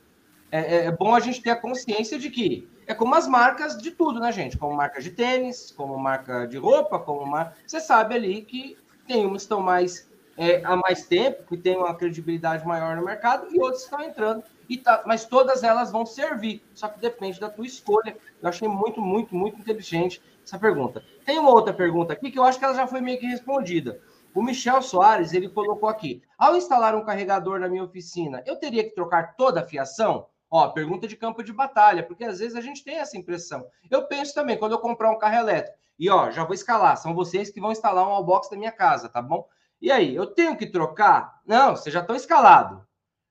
é, 0.51 0.59
é, 0.59 0.85
é, 0.85 0.91
bom 0.91 1.13
a 1.13 1.19
gente 1.19 1.41
ter 1.41 1.49
a 1.49 1.55
consciência 1.55 2.17
de 2.17 2.29
que 2.29 2.67
é 2.87 2.93
como 2.93 3.15
as 3.15 3.27
marcas 3.27 3.77
de 3.77 3.91
tudo, 3.91 4.19
né, 4.19 4.31
gente? 4.31 4.57
Como 4.57 4.75
marca 4.75 5.01
de 5.01 5.09
tênis, 5.09 5.73
como 5.75 5.97
marca 5.97 6.45
de 6.45 6.57
roupa, 6.57 6.99
como 6.99 7.25
marca. 7.25 7.57
Você 7.65 7.79
sabe 7.79 8.15
ali 8.15 8.41
que 8.41 8.77
tem 9.07 9.25
umas 9.25 9.41
que 9.41 9.45
estão 9.45 9.59
mais 9.59 10.07
é, 10.37 10.61
há 10.63 10.75
mais 10.75 11.05
tempo, 11.05 11.43
que 11.47 11.57
tem 11.57 11.75
uma 11.75 11.95
credibilidade 11.95 12.65
maior 12.65 12.95
no 12.95 13.03
mercado, 13.03 13.47
e 13.51 13.59
outras 13.59 13.83
estão 13.83 14.01
entrando. 14.01 14.43
E 14.67 14.77
tá, 14.77 15.03
mas 15.05 15.25
todas 15.25 15.63
elas 15.63 15.91
vão 15.91 16.05
servir, 16.05 16.63
só 16.73 16.87
que 16.87 16.99
depende 16.99 17.39
da 17.39 17.49
tua 17.49 17.65
escolha. 17.65 18.17
Eu 18.41 18.49
achei 18.49 18.67
muito, 18.67 19.01
muito, 19.01 19.35
muito 19.35 19.59
inteligente 19.59 20.21
essa 20.43 20.57
pergunta. 20.57 21.03
Tem 21.25 21.37
uma 21.39 21.51
outra 21.51 21.73
pergunta 21.73 22.13
aqui 22.13 22.31
que 22.31 22.39
eu 22.39 22.43
acho 22.43 22.59
que 22.59 22.65
ela 22.65 22.73
já 22.73 22.87
foi 22.87 23.01
meio 23.01 23.19
que 23.19 23.25
respondida. 23.25 23.99
O 24.33 24.43
Michel 24.43 24.81
Soares, 24.81 25.33
ele 25.33 25.47
colocou 25.47 25.87
aqui: 25.87 26.21
ao 26.37 26.55
instalar 26.55 26.95
um 26.95 27.05
carregador 27.05 27.59
na 27.59 27.69
minha 27.69 27.83
oficina, 27.83 28.43
eu 28.45 28.57
teria 28.57 28.83
que 28.83 28.93
trocar 28.93 29.35
toda 29.35 29.61
a 29.61 29.65
fiação? 29.65 30.27
Ó, 30.51 30.69
pergunta 30.69 31.07
de 31.07 31.15
campo 31.15 31.43
de 31.43 31.51
batalha, 31.51 32.03
porque 32.03 32.23
às 32.23 32.39
vezes 32.39 32.55
a 32.55 32.61
gente 32.61 32.83
tem 32.83 32.97
essa 32.97 33.17
impressão. 33.17 33.65
Eu 33.89 34.07
penso 34.07 34.33
também, 34.33 34.57
quando 34.57 34.73
eu 34.73 34.79
comprar 34.79 35.11
um 35.11 35.17
carro 35.17 35.35
elétrico, 35.35 35.77
e 35.97 36.09
ó, 36.09 36.29
já 36.29 36.43
vou 36.43 36.53
escalar, 36.53 36.97
são 36.97 37.15
vocês 37.15 37.49
que 37.49 37.59
vão 37.59 37.71
instalar 37.71 38.05
um 38.05 38.09
wallbox 38.09 38.49
da 38.49 38.57
minha 38.57 38.71
casa, 38.71 39.09
tá 39.09 39.21
bom? 39.21 39.47
E 39.81 39.91
aí, 39.91 40.15
eu 40.15 40.27
tenho 40.27 40.57
que 40.57 40.67
trocar? 40.67 41.41
Não, 41.45 41.75
vocês 41.75 41.93
já 41.93 42.01
estão 42.01 42.15
escalados. 42.15 42.81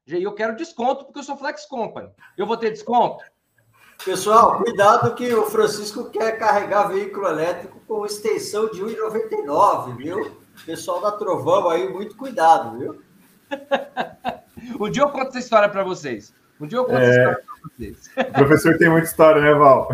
E 0.07 0.23
eu 0.23 0.35
quero 0.35 0.57
desconto 0.57 1.05
porque 1.05 1.21
eu 1.21 1.23
sou 1.23 1.37
Flex 1.37 1.64
Company. 1.64 2.11
Eu 2.37 2.47
vou 2.47 2.57
ter 2.57 2.71
desconto? 2.71 3.25
Pessoal, 4.05 4.59
cuidado 4.59 5.14
que 5.14 5.33
o 5.33 5.47
Francisco 5.47 6.11
quer 6.11 6.38
carregar 6.38 6.88
veículo 6.88 7.27
elétrico 7.27 7.81
com 7.87 8.05
extensão 8.05 8.69
de 8.71 8.83
1,99, 8.83 9.97
viu? 9.97 10.37
Pessoal 10.67 11.01
da 11.01 11.12
Trovão 11.12 11.71
aí, 11.71 11.88
muito 11.88 12.17
cuidado, 12.17 12.79
viu? 12.79 13.03
um 14.79 14.90
dia 14.90 15.03
eu 15.03 15.09
conto 15.09 15.29
essa 15.29 15.38
história 15.38 15.69
para 15.71 15.83
vocês. 15.83 16.35
Um 16.61 16.67
dia 16.67 16.79
eu 16.79 16.85
conto 16.85 16.99
é... 16.99 17.09
essa 17.09 17.19
história 17.19 17.45
para 17.45 17.71
vocês. 17.71 18.11
O 18.17 18.33
professor 18.33 18.77
tem 18.77 18.90
muita 18.90 19.07
história, 19.07 19.40
né, 19.40 19.55
Val? 19.55 19.88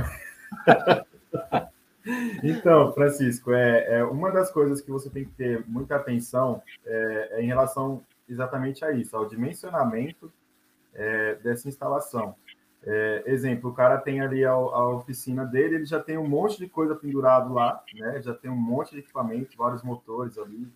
Então, 2.42 2.92
Francisco, 2.94 3.52
é, 3.52 3.98
é, 3.98 4.04
uma 4.04 4.32
das 4.32 4.50
coisas 4.50 4.80
que 4.80 4.90
você 4.90 5.10
tem 5.10 5.24
que 5.24 5.32
ter 5.32 5.62
muita 5.68 5.96
atenção 5.96 6.62
é, 6.84 7.28
é 7.32 7.42
em 7.42 7.46
relação 7.46 8.02
exatamente 8.30 8.84
a 8.84 8.92
isso, 8.92 9.16
ao 9.16 9.26
dimensionamento 9.26 10.32
é, 10.94 11.34
dessa 11.36 11.68
instalação. 11.68 12.34
É, 12.82 13.24
exemplo, 13.26 13.70
o 13.70 13.74
cara 13.74 13.98
tem 13.98 14.20
ali 14.20 14.44
a, 14.44 14.52
a, 14.52 14.88
oficina 14.88 15.44
dele, 15.44 15.76
ele 15.76 15.84
já 15.84 16.00
tem 16.00 16.16
um 16.16 16.26
monte 16.26 16.58
de 16.58 16.66
coisa 16.66 16.94
pendurado 16.94 17.52
lá, 17.52 17.82
né? 17.94 18.22
Já 18.22 18.32
tem 18.32 18.50
um 18.50 18.56
monte 18.56 18.92
de 18.92 19.00
equipamento, 19.00 19.56
vários 19.56 19.82
motores 19.82 20.38
ali, 20.38 20.66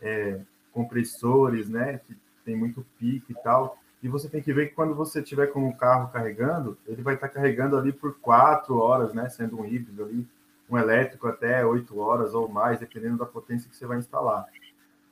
é, 0.00 0.40
compressores, 0.72 1.68
né? 1.68 2.00
Que 2.06 2.16
tem 2.44 2.56
muito 2.56 2.84
pico 2.98 3.30
e 3.30 3.34
tal. 3.34 3.76
E 4.02 4.08
você 4.08 4.28
tem 4.28 4.40
que 4.40 4.52
ver 4.52 4.70
que 4.70 4.74
quando 4.74 4.94
você 4.94 5.22
tiver 5.22 5.48
com 5.48 5.68
o 5.68 5.76
carro 5.76 6.10
carregando, 6.10 6.78
ele 6.86 7.02
vai 7.02 7.14
estar 7.14 7.28
carregando 7.28 7.76
ali 7.76 7.92
por 7.92 8.18
quatro 8.18 8.78
horas, 8.78 9.12
né? 9.12 9.28
Sendo 9.28 9.60
um 9.60 9.66
híbrido 9.66 10.04
ali, 10.04 10.26
um 10.68 10.78
elétrico 10.78 11.28
até 11.28 11.64
oito 11.66 11.98
horas 11.98 12.32
ou 12.32 12.48
mais, 12.48 12.80
dependendo 12.80 13.18
da 13.18 13.26
potência 13.26 13.68
que 13.68 13.76
você 13.76 13.86
vai 13.86 13.98
instalar. 13.98 14.46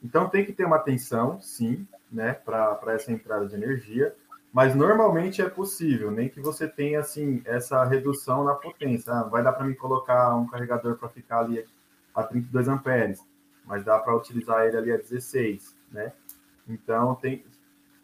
Então 0.02 0.28
tem 0.28 0.44
que 0.44 0.52
ter 0.52 0.64
uma 0.64 0.76
atenção, 0.76 1.40
sim, 1.40 1.86
né, 2.10 2.32
para 2.32 2.80
essa 2.88 3.12
entrada 3.12 3.46
de 3.46 3.54
energia, 3.54 4.14
mas 4.52 4.74
normalmente 4.74 5.42
é 5.42 5.48
possível, 5.48 6.10
nem 6.10 6.28
que 6.28 6.40
você 6.40 6.66
tenha 6.66 7.00
assim 7.00 7.42
essa 7.44 7.84
redução 7.84 8.44
na 8.44 8.54
potência. 8.54 9.12
Ah, 9.12 9.22
vai 9.24 9.42
dar 9.42 9.52
para 9.52 9.66
me 9.66 9.74
colocar 9.74 10.34
um 10.34 10.46
carregador 10.46 10.96
para 10.96 11.08
ficar 11.08 11.40
ali 11.40 11.64
a 12.14 12.22
32 12.22 12.68
amperes, 12.68 13.20
mas 13.64 13.84
dá 13.84 13.98
para 13.98 14.16
utilizar 14.16 14.66
ele 14.66 14.76
ali 14.76 14.92
a 14.92 14.96
16, 14.96 15.76
né? 15.92 16.12
Então 16.66 17.14
tem 17.14 17.44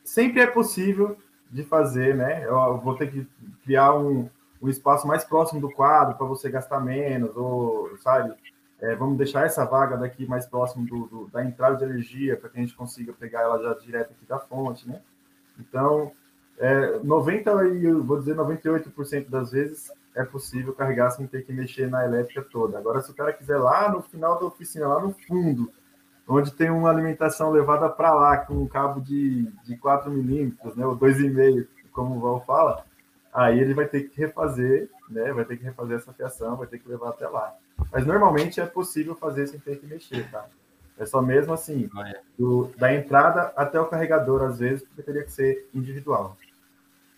sempre 0.03 0.41
é 0.41 0.47
possível 0.47 1.17
de 1.51 1.65
fazer, 1.65 2.15
né? 2.15 2.45
Eu 2.45 2.79
vou 2.79 2.95
ter 2.97 3.11
que 3.11 3.27
criar 3.65 3.95
um, 3.95 4.29
um 4.61 4.69
espaço 4.69 5.07
mais 5.07 5.25
próximo 5.25 5.61
do 5.61 5.71
quadro 5.71 6.17
para 6.17 6.27
você 6.27 6.51
gastar 6.51 6.81
menos, 6.81 7.37
ou 7.37 7.97
sabe? 7.99 8.35
É, 8.85 8.95
vamos 8.97 9.17
deixar 9.17 9.47
essa 9.47 9.65
vaga 9.65 9.97
daqui 9.97 10.27
mais 10.27 10.45
próximo 10.45 10.87
do, 10.87 11.07
do, 11.07 11.29
da 11.29 11.43
entrada 11.43 11.75
de 11.77 11.85
energia 11.85 12.37
para 12.37 12.51
que 12.51 12.59
a 12.59 12.61
gente 12.61 12.77
consiga 12.77 13.15
pegar 13.15 13.41
ela 13.41 13.59
já 13.63 13.73
direto 13.81 14.11
aqui 14.11 14.27
da 14.27 14.39
fonte, 14.39 14.87
né? 14.87 15.01
Então, 15.59 16.13
é, 16.59 16.99
90 16.99 17.65
e 17.69 17.91
vou 17.93 18.19
dizer 18.19 18.37
98% 18.37 19.31
das 19.31 19.53
vezes 19.53 19.91
é 20.15 20.23
possível 20.23 20.75
carregar 20.75 21.11
sem 21.13 21.27
ter 21.27 21.47
que 21.47 21.53
mexer 21.53 21.89
na 21.89 22.05
elétrica 22.05 22.43
toda. 22.43 22.77
Agora, 22.77 23.01
se 23.01 23.11
o 23.11 23.15
cara 23.15 23.33
quiser 23.33 23.57
lá 23.57 23.91
no 23.91 24.03
final 24.03 24.39
da 24.39 24.45
oficina, 24.45 24.87
lá 24.87 25.01
no 25.01 25.15
fundo, 25.15 25.73
onde 26.29 26.53
tem 26.53 26.69
uma 26.69 26.91
alimentação 26.91 27.51
levada 27.51 27.89
para 27.89 28.13
lá 28.13 28.37
com 28.37 28.53
um 28.53 28.69
cabo 28.69 29.01
de, 29.01 29.51
de 29.65 29.79
4 29.79 30.11
milímetros, 30.11 30.77
né, 30.77 30.85
ou 30.85 30.95
2,5, 30.95 31.67
como 31.91 32.17
o 32.17 32.21
Val 32.21 32.45
fala, 32.45 32.85
aí 33.33 33.59
ele 33.59 33.73
vai 33.73 33.87
ter 33.87 34.11
que 34.11 34.21
refazer, 34.21 34.91
né, 35.09 35.33
vai 35.33 35.47
ter 35.47 35.57
que 35.57 35.65
refazer 35.65 35.97
essa 35.97 36.13
fiação, 36.13 36.57
vai 36.57 36.67
ter 36.67 36.79
que 36.79 36.89
levar 36.89 37.09
até 37.09 37.27
lá. 37.27 37.57
Mas 37.93 38.07
normalmente 38.07 38.61
é 38.61 38.67
possível 38.67 39.15
fazer 39.15 39.47
sem 39.47 39.61
ter 39.61 39.79
que 39.79 39.87
mexer, 39.87 40.29
tá? 40.31 40.47
É 40.97 41.05
só 41.05 41.21
mesmo 41.21 41.53
assim, 41.53 41.91
ah, 41.97 42.09
é. 42.09 42.21
do, 42.39 42.71
da 42.79 42.95
entrada 42.95 43.53
até 43.57 43.81
o 43.81 43.87
carregador, 43.87 44.45
às 44.45 44.61
vezes, 44.61 44.85
porque 44.85 45.03
teria 45.03 45.25
que 45.25 45.33
ser 45.33 45.69
individual. 45.75 46.37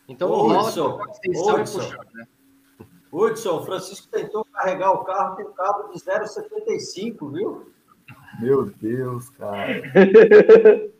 Então, 0.09 0.31
o 0.31 0.47
Hudson, 0.47 0.99
Hudson, 1.27 1.91
né? 2.15 2.27
Hudson, 3.13 3.63
Francisco 3.65 4.09
tentou 4.09 4.47
carregar 4.47 4.93
o 4.93 5.05
carro 5.05 5.37
com 5.37 5.53
cabo 5.53 5.93
de 5.93 5.99
0,75, 5.99 7.33
viu? 7.33 7.71
Meu 8.41 8.67
Deus, 8.67 9.29
cara. 9.31 9.83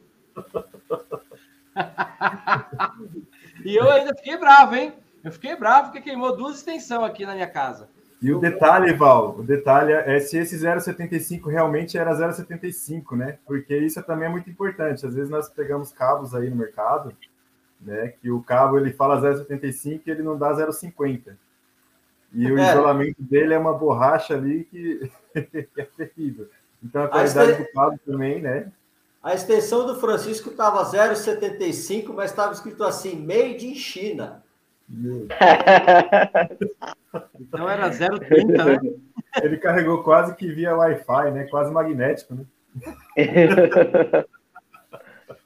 e 3.65 3.77
eu 3.77 3.89
ainda 3.91 4.15
fiquei 4.17 4.37
bravo, 4.37 4.75
hein? 4.75 4.93
Eu 5.23 5.31
fiquei 5.33 5.57
bravo 5.57 5.91
porque 5.91 6.03
queimou 6.03 6.37
duas 6.37 6.57
extensões 6.57 7.03
aqui 7.03 7.25
na 7.25 7.35
minha 7.35 7.49
casa. 7.49 7.89
E 8.27 8.35
o 8.35 8.41
detalhe, 8.41 8.93
Val, 8.93 9.37
o 9.39 9.43
detalhe 9.45 9.93
é 9.93 10.19
se 10.19 10.37
esse 10.37 10.57
0,75 10.57 11.49
realmente 11.49 11.97
era 11.97 12.13
0,75, 12.13 13.17
né? 13.17 13.39
Porque 13.47 13.79
isso 13.79 14.03
também 14.03 14.27
é 14.27 14.29
muito 14.29 14.51
importante. 14.51 15.07
Às 15.07 15.15
vezes 15.15 15.31
nós 15.31 15.49
pegamos 15.49 15.93
cabos 15.93 16.35
aí 16.35 16.51
no 16.51 16.57
mercado, 16.57 17.15
né? 17.81 18.15
Que 18.21 18.29
o 18.29 18.43
cabo 18.43 18.79
ele 18.79 18.93
fala 18.93 19.21
0,75 19.21 20.01
e 20.05 20.11
ele 20.11 20.25
não 20.25 20.37
dá 20.37 20.53
0,50. 20.53 21.37
E 22.33 22.51
o 22.51 22.59
é. 22.59 22.69
isolamento 22.69 23.23
dele 23.23 23.55
é 23.55 23.59
uma 23.59 23.73
borracha 23.73 24.35
ali 24.35 24.65
que 24.65 25.09
é 25.33 25.85
terrível. 25.97 26.49
Então 26.83 27.05
a 27.05 27.09
qualidade 27.09 27.53
a 27.53 27.57
do 27.59 27.73
cabo 27.73 28.01
também, 28.05 28.43
né? 28.43 28.73
A 29.23 29.35
extensão 29.35 29.87
do 29.87 30.01
Francisco 30.01 30.51
estava 30.51 30.85
0,75, 30.85 32.13
mas 32.13 32.33
estava 32.33 32.53
escrito 32.53 32.83
assim, 32.83 33.25
made 33.25 33.69
in 33.69 33.77
China. 33.77 34.43
Então 37.41 37.69
era 37.69 37.91
0,30, 37.91 38.65
né? 38.65 38.79
Ele 39.43 39.57
carregou 39.59 40.03
quase 40.03 40.35
que 40.37 40.51
via 40.51 40.77
Wi-Fi, 40.77 41.31
né? 41.33 41.45
Quase 41.45 41.73
magnético, 41.73 42.35
né? 42.35 42.45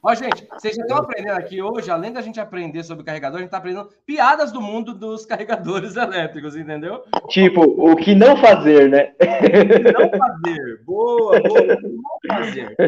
Ó, 0.03 0.15
gente, 0.15 0.47
vocês 0.51 0.77
já 0.77 0.83
estão 0.83 0.97
aprendendo 0.97 1.37
aqui 1.37 1.61
hoje, 1.61 1.91
além 1.91 2.11
da 2.11 2.23
gente 2.23 2.41
aprender 2.41 2.83
sobre 2.85 3.05
carregador, 3.05 3.37
a 3.37 3.41
gente 3.41 3.49
está 3.49 3.59
aprendendo 3.59 3.91
piadas 4.07 4.51
do 4.51 4.61
mundo 4.61 4.95
dos 4.95 5.27
carregadores 5.27 5.95
elétricos, 5.97 6.57
entendeu? 6.57 7.05
Tipo, 7.29 7.61
o 7.63 7.95
que 7.97 8.15
não 8.15 8.37
fazer, 8.39 8.89
né? 8.89 9.13
O 9.21 9.79
que 9.79 9.93
não 9.93 10.11
fazer. 10.19 10.83
Boa, 10.85 11.41
boa. 11.41 11.61
O 11.61 12.21
que 12.21 12.29
não 12.29 12.39
fazer. 12.39 12.77
Tá 12.77 12.85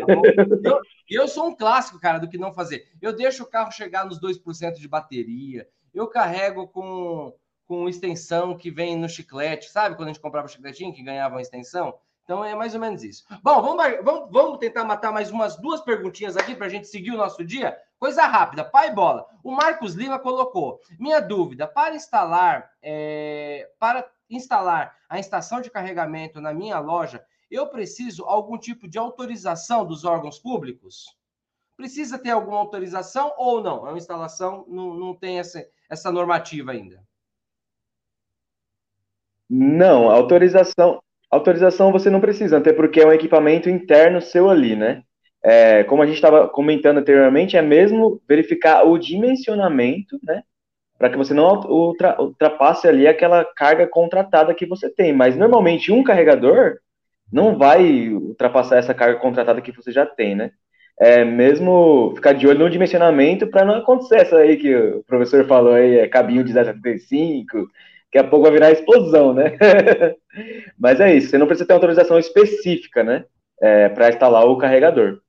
eu, 0.64 0.80
eu 1.10 1.28
sou 1.28 1.48
um 1.48 1.54
clássico, 1.54 2.00
cara, 2.00 2.18
do 2.18 2.28
que 2.28 2.38
não 2.38 2.52
fazer. 2.52 2.86
Eu 3.00 3.14
deixo 3.14 3.42
o 3.42 3.50
carro 3.50 3.70
chegar 3.70 4.06
nos 4.06 4.18
2% 4.18 4.74
de 4.74 4.88
bateria, 4.88 5.66
eu 5.94 6.06
carrego 6.08 6.68
com, 6.68 7.34
com 7.66 7.88
extensão 7.88 8.56
que 8.56 8.70
vem 8.70 8.96
no 8.96 9.08
chiclete, 9.08 9.70
sabe? 9.70 9.96
Quando 9.96 10.08
a 10.08 10.12
gente 10.12 10.22
comprava 10.22 10.48
chicletinho 10.48 10.94
que 10.94 11.02
ganhava 11.02 11.36
uma 11.36 11.42
extensão? 11.42 11.94
Então 12.24 12.44
é 12.44 12.54
mais 12.54 12.74
ou 12.74 12.80
menos 12.80 13.02
isso. 13.02 13.24
Bom, 13.42 13.60
vamos, 13.60 13.84
vamos, 14.02 14.30
vamos 14.30 14.58
tentar 14.58 14.84
matar 14.84 15.12
mais 15.12 15.30
umas 15.30 15.56
duas 15.56 15.80
perguntinhas 15.80 16.36
aqui 16.36 16.54
para 16.54 16.66
a 16.66 16.70
gente 16.70 16.86
seguir 16.86 17.10
o 17.10 17.16
nosso 17.16 17.44
dia. 17.44 17.76
Coisa 17.98 18.24
rápida, 18.26 18.64
pai 18.64 18.92
bola. 18.94 19.26
O 19.42 19.50
Marcos 19.52 19.94
Lima 19.94 20.18
colocou: 20.18 20.80
minha 20.98 21.20
dúvida, 21.20 21.66
para 21.66 21.94
instalar, 21.94 22.70
é, 22.80 23.68
para 23.78 24.08
instalar 24.30 24.96
a 25.08 25.18
estação 25.18 25.60
de 25.60 25.70
carregamento 25.70 26.40
na 26.40 26.54
minha 26.54 26.78
loja, 26.78 27.24
eu 27.50 27.66
preciso 27.68 28.24
algum 28.24 28.56
tipo 28.56 28.88
de 28.88 28.98
autorização 28.98 29.84
dos 29.84 30.04
órgãos 30.04 30.38
públicos? 30.38 31.16
Precisa 31.76 32.18
ter 32.18 32.30
alguma 32.30 32.58
autorização 32.58 33.34
ou 33.36 33.62
não? 33.62 33.86
É 33.86 33.90
uma 33.90 33.98
instalação, 33.98 34.64
não, 34.68 34.94
não 34.94 35.14
tem 35.14 35.38
essa, 35.38 35.66
essa 35.92 36.10
normativa 36.10 36.72
ainda. 36.72 37.00
Não, 39.48 40.10
autorização, 40.10 41.02
Autorização 41.32 41.90
você 41.90 42.10
não 42.10 42.20
precisa, 42.20 42.58
até 42.58 42.74
porque 42.74 43.00
é 43.00 43.06
um 43.06 43.12
equipamento 43.12 43.70
interno 43.70 44.20
seu 44.20 44.50
ali, 44.50 44.76
né? 44.76 45.02
É, 45.42 45.82
como 45.84 46.02
a 46.02 46.06
gente 46.06 46.16
estava 46.16 46.46
comentando 46.46 46.98
anteriormente, 46.98 47.56
é 47.56 47.62
mesmo 47.62 48.20
verificar 48.28 48.86
o 48.86 48.98
dimensionamento, 48.98 50.18
né? 50.22 50.42
Para 50.98 51.08
que 51.08 51.16
você 51.16 51.32
não 51.32 51.58
ultra, 51.70 52.20
ultrapasse 52.20 52.86
ali 52.86 53.06
aquela 53.06 53.46
carga 53.46 53.86
contratada 53.86 54.54
que 54.54 54.66
você 54.66 54.90
tem. 54.90 55.10
Mas 55.14 55.34
normalmente 55.34 55.90
um 55.90 56.04
carregador 56.04 56.76
não 57.32 57.56
vai 57.56 58.10
ultrapassar 58.10 58.76
essa 58.76 58.92
carga 58.92 59.18
contratada 59.18 59.62
que 59.62 59.72
você 59.72 59.90
já 59.90 60.04
tem, 60.04 60.34
né? 60.34 60.50
É, 61.02 61.24
mesmo 61.24 62.12
ficar 62.14 62.32
de 62.32 62.46
olho 62.46 62.60
no 62.60 62.70
dimensionamento 62.70 63.48
para 63.48 63.64
não 63.64 63.74
acontecer 63.74 64.18
essa 64.18 64.36
aí 64.36 64.56
que 64.56 64.72
o 64.72 65.02
professor 65.02 65.44
falou 65.48 65.72
aí, 65.72 65.98
é 65.98 66.06
cabinho 66.06 66.44
de 66.44 66.52
1075, 66.52 67.58
daqui 68.04 68.18
a 68.18 68.22
pouco 68.22 68.44
vai 68.44 68.52
virar 68.52 68.70
explosão, 68.70 69.34
né? 69.34 69.56
Mas 70.78 71.00
é 71.00 71.12
isso, 71.12 71.28
você 71.28 71.38
não 71.38 71.48
precisa 71.48 71.66
ter 71.66 71.74
autorização 71.74 72.20
específica, 72.20 73.02
né? 73.02 73.24
É, 73.60 73.88
para 73.88 74.10
instalar 74.10 74.46
o 74.46 74.56
carregador. 74.56 75.20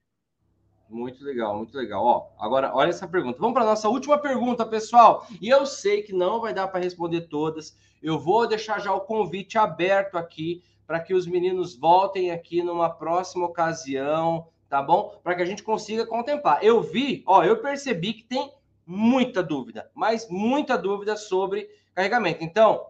Muito 0.87 1.23
legal, 1.23 1.57
muito 1.57 1.75
legal. 1.75 2.05
Ó, 2.05 2.27
agora, 2.39 2.71
olha 2.75 2.89
essa 2.89 3.07
pergunta. 3.07 3.39
Vamos 3.39 3.55
para 3.55 3.65
nossa 3.65 3.89
última 3.89 4.19
pergunta, 4.19 4.63
pessoal. 4.63 5.25
E 5.41 5.49
eu 5.49 5.65
sei 5.65 6.03
que 6.03 6.13
não 6.13 6.39
vai 6.39 6.53
dar 6.53 6.67
para 6.67 6.83
responder 6.83 7.21
todas. 7.21 7.75
Eu 8.01 8.19
vou 8.19 8.47
deixar 8.47 8.79
já 8.79 8.93
o 8.93 9.01
convite 9.01 9.57
aberto 9.57 10.19
aqui 10.19 10.61
para 10.85 10.99
que 10.99 11.15
os 11.15 11.25
meninos 11.25 11.75
voltem 11.75 12.29
aqui 12.29 12.61
numa 12.61 12.91
próxima 12.91 13.47
ocasião, 13.47 14.45
tá 14.73 14.81
bom? 14.81 15.19
Para 15.23 15.35
que 15.35 15.43
a 15.43 15.45
gente 15.45 15.61
consiga 15.61 16.03
contemplar. 16.03 16.63
Eu 16.63 16.81
vi, 16.81 17.21
ó, 17.27 17.43
eu 17.43 17.61
percebi 17.61 18.13
que 18.13 18.23
tem 18.23 18.51
muita 18.83 19.43
dúvida, 19.43 19.87
mas 19.93 20.27
muita 20.27 20.75
dúvida 20.75 21.15
sobre 21.15 21.69
carregamento. 21.93 22.43
Então, 22.43 22.87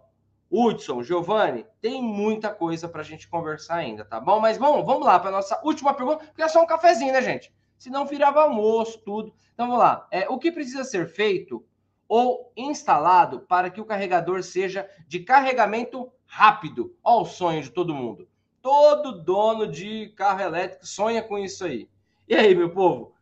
Hudson, 0.50 1.04
Giovanni, 1.04 1.66
tem 1.82 2.02
muita 2.02 2.50
coisa 2.52 2.88
para 2.88 3.02
a 3.02 3.04
gente 3.04 3.28
conversar 3.28 3.76
ainda, 3.76 4.06
tá 4.06 4.18
bom? 4.18 4.40
Mas 4.40 4.58
bom, 4.58 4.82
vamos 4.86 5.06
lá 5.06 5.20
para 5.20 5.30
nossa 5.30 5.60
última 5.62 5.94
pergunta, 5.94 6.24
porque 6.24 6.42
é 6.42 6.48
só 6.48 6.64
um 6.64 6.66
cafezinho, 6.66 7.12
né, 7.12 7.22
gente? 7.22 7.54
senão 7.84 8.06
virava 8.06 8.44
almoço, 8.44 9.00
tudo. 9.00 9.34
Então 9.54 9.68
vamos 9.68 9.84
lá. 9.84 10.08
É, 10.10 10.30
o 10.30 10.38
que 10.38 10.54
precisa 10.54 10.86
ser 10.86 11.06
feito 11.06 11.66
ou 12.08 12.50
instalado 12.56 13.42
para 13.42 13.70
que 13.70 13.82
o 13.82 13.86
carregador 13.86 14.42
seja 14.42 14.90
de 15.06 15.20
carregamento 15.20 16.10
rápido? 16.26 16.96
Olha 17.04 17.24
o 17.24 17.26
sonho 17.26 17.62
de 17.62 17.70
todo 17.70 17.94
mundo. 17.94 18.26
Todo 18.64 19.12
dono 19.12 19.68
de 19.68 20.08
carro 20.16 20.40
elétrico 20.40 20.88
sonha 20.88 21.22
com 21.22 21.38
isso 21.38 21.66
aí. 21.66 21.86
E 22.30 22.34
aí, 22.34 22.56
meu 22.56 22.70
povo? 22.70 23.14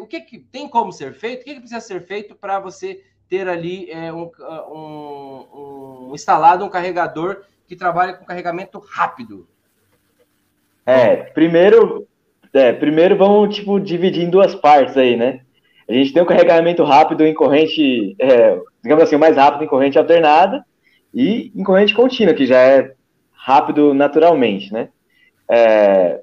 O 0.00 0.08
que, 0.08 0.20
que 0.20 0.40
tem 0.40 0.68
como 0.68 0.92
ser 0.92 1.14
feito? 1.14 1.42
O 1.42 1.44
que, 1.44 1.54
que 1.54 1.60
precisa 1.60 1.80
ser 1.80 2.04
feito 2.04 2.34
para 2.34 2.58
você 2.58 3.04
ter 3.28 3.48
ali 3.48 3.88
é, 3.92 4.12
um, 4.12 4.28
um, 4.68 6.08
um, 6.08 6.10
instalado 6.14 6.64
um 6.64 6.68
carregador 6.68 7.44
que 7.68 7.76
trabalha 7.76 8.14
com 8.14 8.24
carregamento 8.24 8.80
rápido? 8.80 9.46
É, 10.84 11.14
primeiro 11.14 12.08
é, 12.52 12.72
primeiro 12.72 13.16
vamos, 13.16 13.54
tipo, 13.54 13.78
dividir 13.78 14.24
em 14.24 14.30
duas 14.30 14.52
partes 14.56 14.96
aí, 14.96 15.16
né? 15.16 15.42
A 15.88 15.92
gente 15.92 16.12
tem 16.12 16.22
o 16.22 16.26
carregamento 16.26 16.82
rápido 16.82 17.24
em 17.24 17.32
corrente, 17.32 18.16
é, 18.18 18.58
digamos 18.82 19.04
assim, 19.04 19.14
o 19.14 19.18
mais 19.20 19.36
rápido 19.36 19.62
em 19.62 19.68
corrente 19.68 19.96
alternada 19.96 20.64
e 21.14 21.52
em 21.54 21.62
corrente 21.62 21.94
contínua, 21.94 22.34
que 22.34 22.46
já 22.46 22.58
é 22.58 22.97
rápido 23.38 23.94
naturalmente, 23.94 24.72
né? 24.72 24.88
É, 25.50 26.20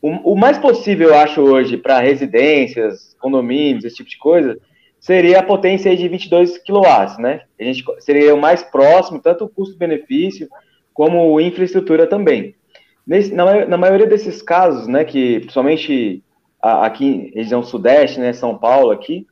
o, 0.00 0.32
o, 0.32 0.36
mais 0.36 0.58
possível, 0.58 1.08
eu 1.08 1.14
acho, 1.14 1.40
hoje, 1.40 1.76
para 1.76 2.00
residências, 2.00 3.16
condomínios, 3.20 3.84
esse 3.84 3.96
tipo 3.96 4.10
de 4.10 4.18
coisa, 4.18 4.58
seria 4.98 5.40
a 5.40 5.42
potência 5.42 5.96
de 5.96 6.08
22 6.08 6.58
kW, 6.58 7.20
né? 7.20 7.42
A 7.60 7.64
gente 7.64 7.84
seria 8.00 8.34
o 8.34 8.40
mais 8.40 8.62
próximo, 8.62 9.20
tanto 9.20 9.44
o 9.44 9.48
custo-benefício, 9.48 10.48
como 10.92 11.40
infraestrutura 11.40 12.06
também. 12.06 12.54
Nesse, 13.06 13.32
na, 13.32 13.66
na, 13.66 13.76
maioria 13.76 14.06
desses 14.06 14.42
casos, 14.42 14.86
né, 14.88 15.04
que 15.04 15.40
principalmente 15.40 16.22
aqui 16.60 17.06
em 17.06 17.30
região 17.34 17.62
sudeste, 17.62 18.18
né, 18.18 18.32
São 18.32 18.58
Paulo 18.58 18.90
aqui, 18.90 19.26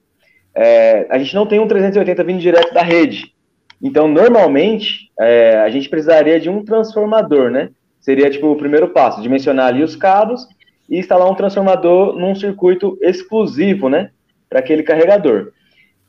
é, 0.54 1.06
a 1.10 1.18
gente 1.18 1.34
não 1.34 1.44
tem 1.44 1.58
um 1.58 1.68
380 1.68 2.24
vindo 2.24 2.40
direto 2.40 2.72
da 2.72 2.82
rede. 2.82 3.35
Então, 3.82 4.08
normalmente, 4.08 5.10
é, 5.18 5.58
a 5.58 5.68
gente 5.68 5.88
precisaria 5.88 6.40
de 6.40 6.48
um 6.48 6.64
transformador, 6.64 7.50
né? 7.50 7.70
Seria, 8.00 8.30
tipo, 8.30 8.46
o 8.46 8.56
primeiro 8.56 8.88
passo, 8.88 9.20
dimensionar 9.20 9.66
ali 9.66 9.82
os 9.82 9.96
cabos 9.96 10.46
e 10.88 10.98
instalar 10.98 11.30
um 11.30 11.34
transformador 11.34 12.16
num 12.16 12.34
circuito 12.34 12.98
exclusivo, 13.00 13.88
né? 13.88 14.10
Para 14.48 14.60
aquele 14.60 14.82
carregador. 14.82 15.52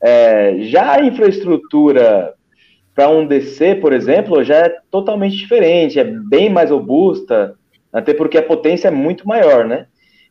É, 0.01 0.57
já 0.61 0.93
a 0.93 1.03
infraestrutura 1.03 2.34
para 2.93 3.09
um 3.09 3.28
DC, 3.28 3.76
por 3.76 3.93
exemplo, 3.93 4.43
já 4.43 4.55
é 4.55 4.76
totalmente 4.89 5.36
diferente, 5.36 5.99
é 5.99 6.03
bem 6.03 6.49
mais 6.49 6.72
robusta, 6.72 7.55
até 7.91 8.13
porque 8.13 8.38
a 8.38 8.43
potência 8.43 8.88
é 8.88 8.91
muito 8.91 9.28
maior, 9.28 9.65
né? 9.65 9.86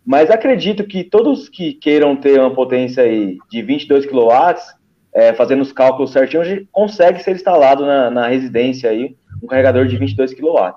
Mas 0.05 0.31
acredito 0.31 0.85
que 0.85 1.05
todos 1.05 1.49
que 1.49 1.75
queiram 1.75 2.17
ter 2.17 2.39
uma 2.39 2.55
potência 2.55 3.03
aí 3.03 3.39
de 3.51 3.63
22 3.63 4.07
kW, 4.07 4.31
é, 5.17 5.33
fazendo 5.33 5.63
os 5.63 5.73
cálculos 5.73 6.13
certinho, 6.13 6.69
consegue 6.71 7.23
ser 7.23 7.35
instalado 7.35 7.87
na, 7.87 8.11
na 8.11 8.29
residência 8.29 8.91
aí 8.91 9.17
um 9.43 9.47
carregador 9.47 9.87
de 9.87 9.97
22 9.97 10.35
kW. 10.35 10.75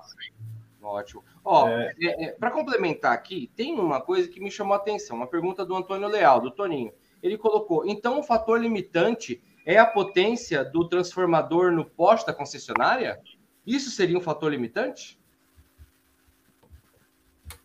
Ótimo. 0.81 1.23
Ó, 1.43 1.67
é... 1.67 1.93
é, 2.01 2.23
é 2.23 2.31
para 2.31 2.49
complementar 2.49 3.11
aqui, 3.11 3.51
tem 3.53 3.77
uma 3.77 3.99
coisa 3.99 4.29
que 4.29 4.39
me 4.39 4.49
chamou 4.49 4.75
a 4.75 4.77
atenção, 4.77 5.17
uma 5.17 5.27
pergunta 5.27 5.65
do 5.65 5.75
Antônio 5.75 6.07
Leal, 6.07 6.39
do 6.39 6.51
Toninho. 6.51 6.93
Ele 7.21 7.37
colocou, 7.37 7.85
então 7.85 8.19
o 8.19 8.23
fator 8.23 8.61
limitante 8.61 9.43
é 9.65 9.77
a 9.77 9.85
potência 9.85 10.63
do 10.63 10.87
transformador 10.87 11.73
no 11.73 11.83
poste 11.83 12.25
da 12.25 12.33
concessionária? 12.33 13.19
Isso 13.67 13.89
seria 13.89 14.17
um 14.17 14.21
fator 14.21 14.49
limitante? 14.49 15.19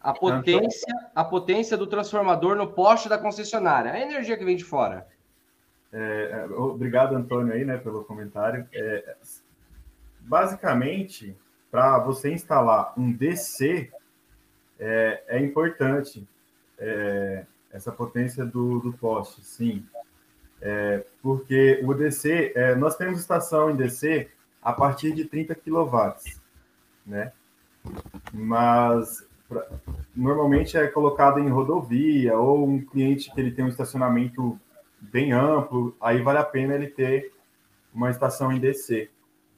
A 0.01 0.13
potência, 0.13 0.93
a 1.15 1.25
potência 1.25 1.77
do 1.77 1.87
transformador 1.87 2.57
no 2.57 2.73
poste 2.73 3.09
da 3.09 3.17
concessionária, 3.17 3.93
a 3.93 4.01
energia 4.01 4.37
que 4.37 4.45
vem 4.45 4.57
de 4.57 4.65
fora. 4.65 5.07
É, 5.95 6.47
é 6.51 6.55
obrigado, 6.55 7.15
Antônio, 7.15 7.53
aí, 7.53 7.65
né, 7.65 7.79
pelo 7.79 8.05
comentário. 8.05 8.67
É, 8.73 9.17
basicamente, 10.21 11.37
para 11.71 11.99
você 12.01 12.33
instalar 12.33 12.93
um 12.99 13.13
DC, 13.13 13.93
é, 14.79 15.23
é 15.29 15.39
importante 15.39 16.27
é, 16.79 17.47
essa 17.73 17.93
potência 17.93 18.45
do, 18.45 18.81
do 18.81 18.93
poste, 18.93 19.45
sim. 19.45 19.87
É, 20.61 21.05
porque 21.23 21.81
o 21.85 21.95
DC, 21.95 22.55
nós 22.79 22.97
temos 22.97 23.21
estação 23.21 23.71
em 23.71 23.77
DC 23.77 24.29
a 24.63 24.73
partir 24.73 25.13
de 25.13 25.27
30 25.27 25.55
kW, 25.55 26.15
né? 27.07 27.33
Mas 28.33 29.27
normalmente 30.17 30.77
é 30.77 30.87
colocado 30.87 31.39
em 31.39 31.51
rodovia 31.51 32.39
ou 32.39 32.67
um 32.67 32.81
cliente 32.81 33.31
que 33.33 33.41
ele 33.41 33.51
tem 33.51 33.65
um 33.65 33.69
estacionamento 33.69 34.59
bem 35.11 35.33
amplo, 35.33 35.97
aí 36.01 36.23
vale 36.23 36.39
a 36.39 36.45
pena 36.45 36.75
ele 36.75 36.89
ter 36.89 37.33
uma 37.93 38.11
estação 38.11 38.53
em 38.53 38.59
DC, 38.59 39.11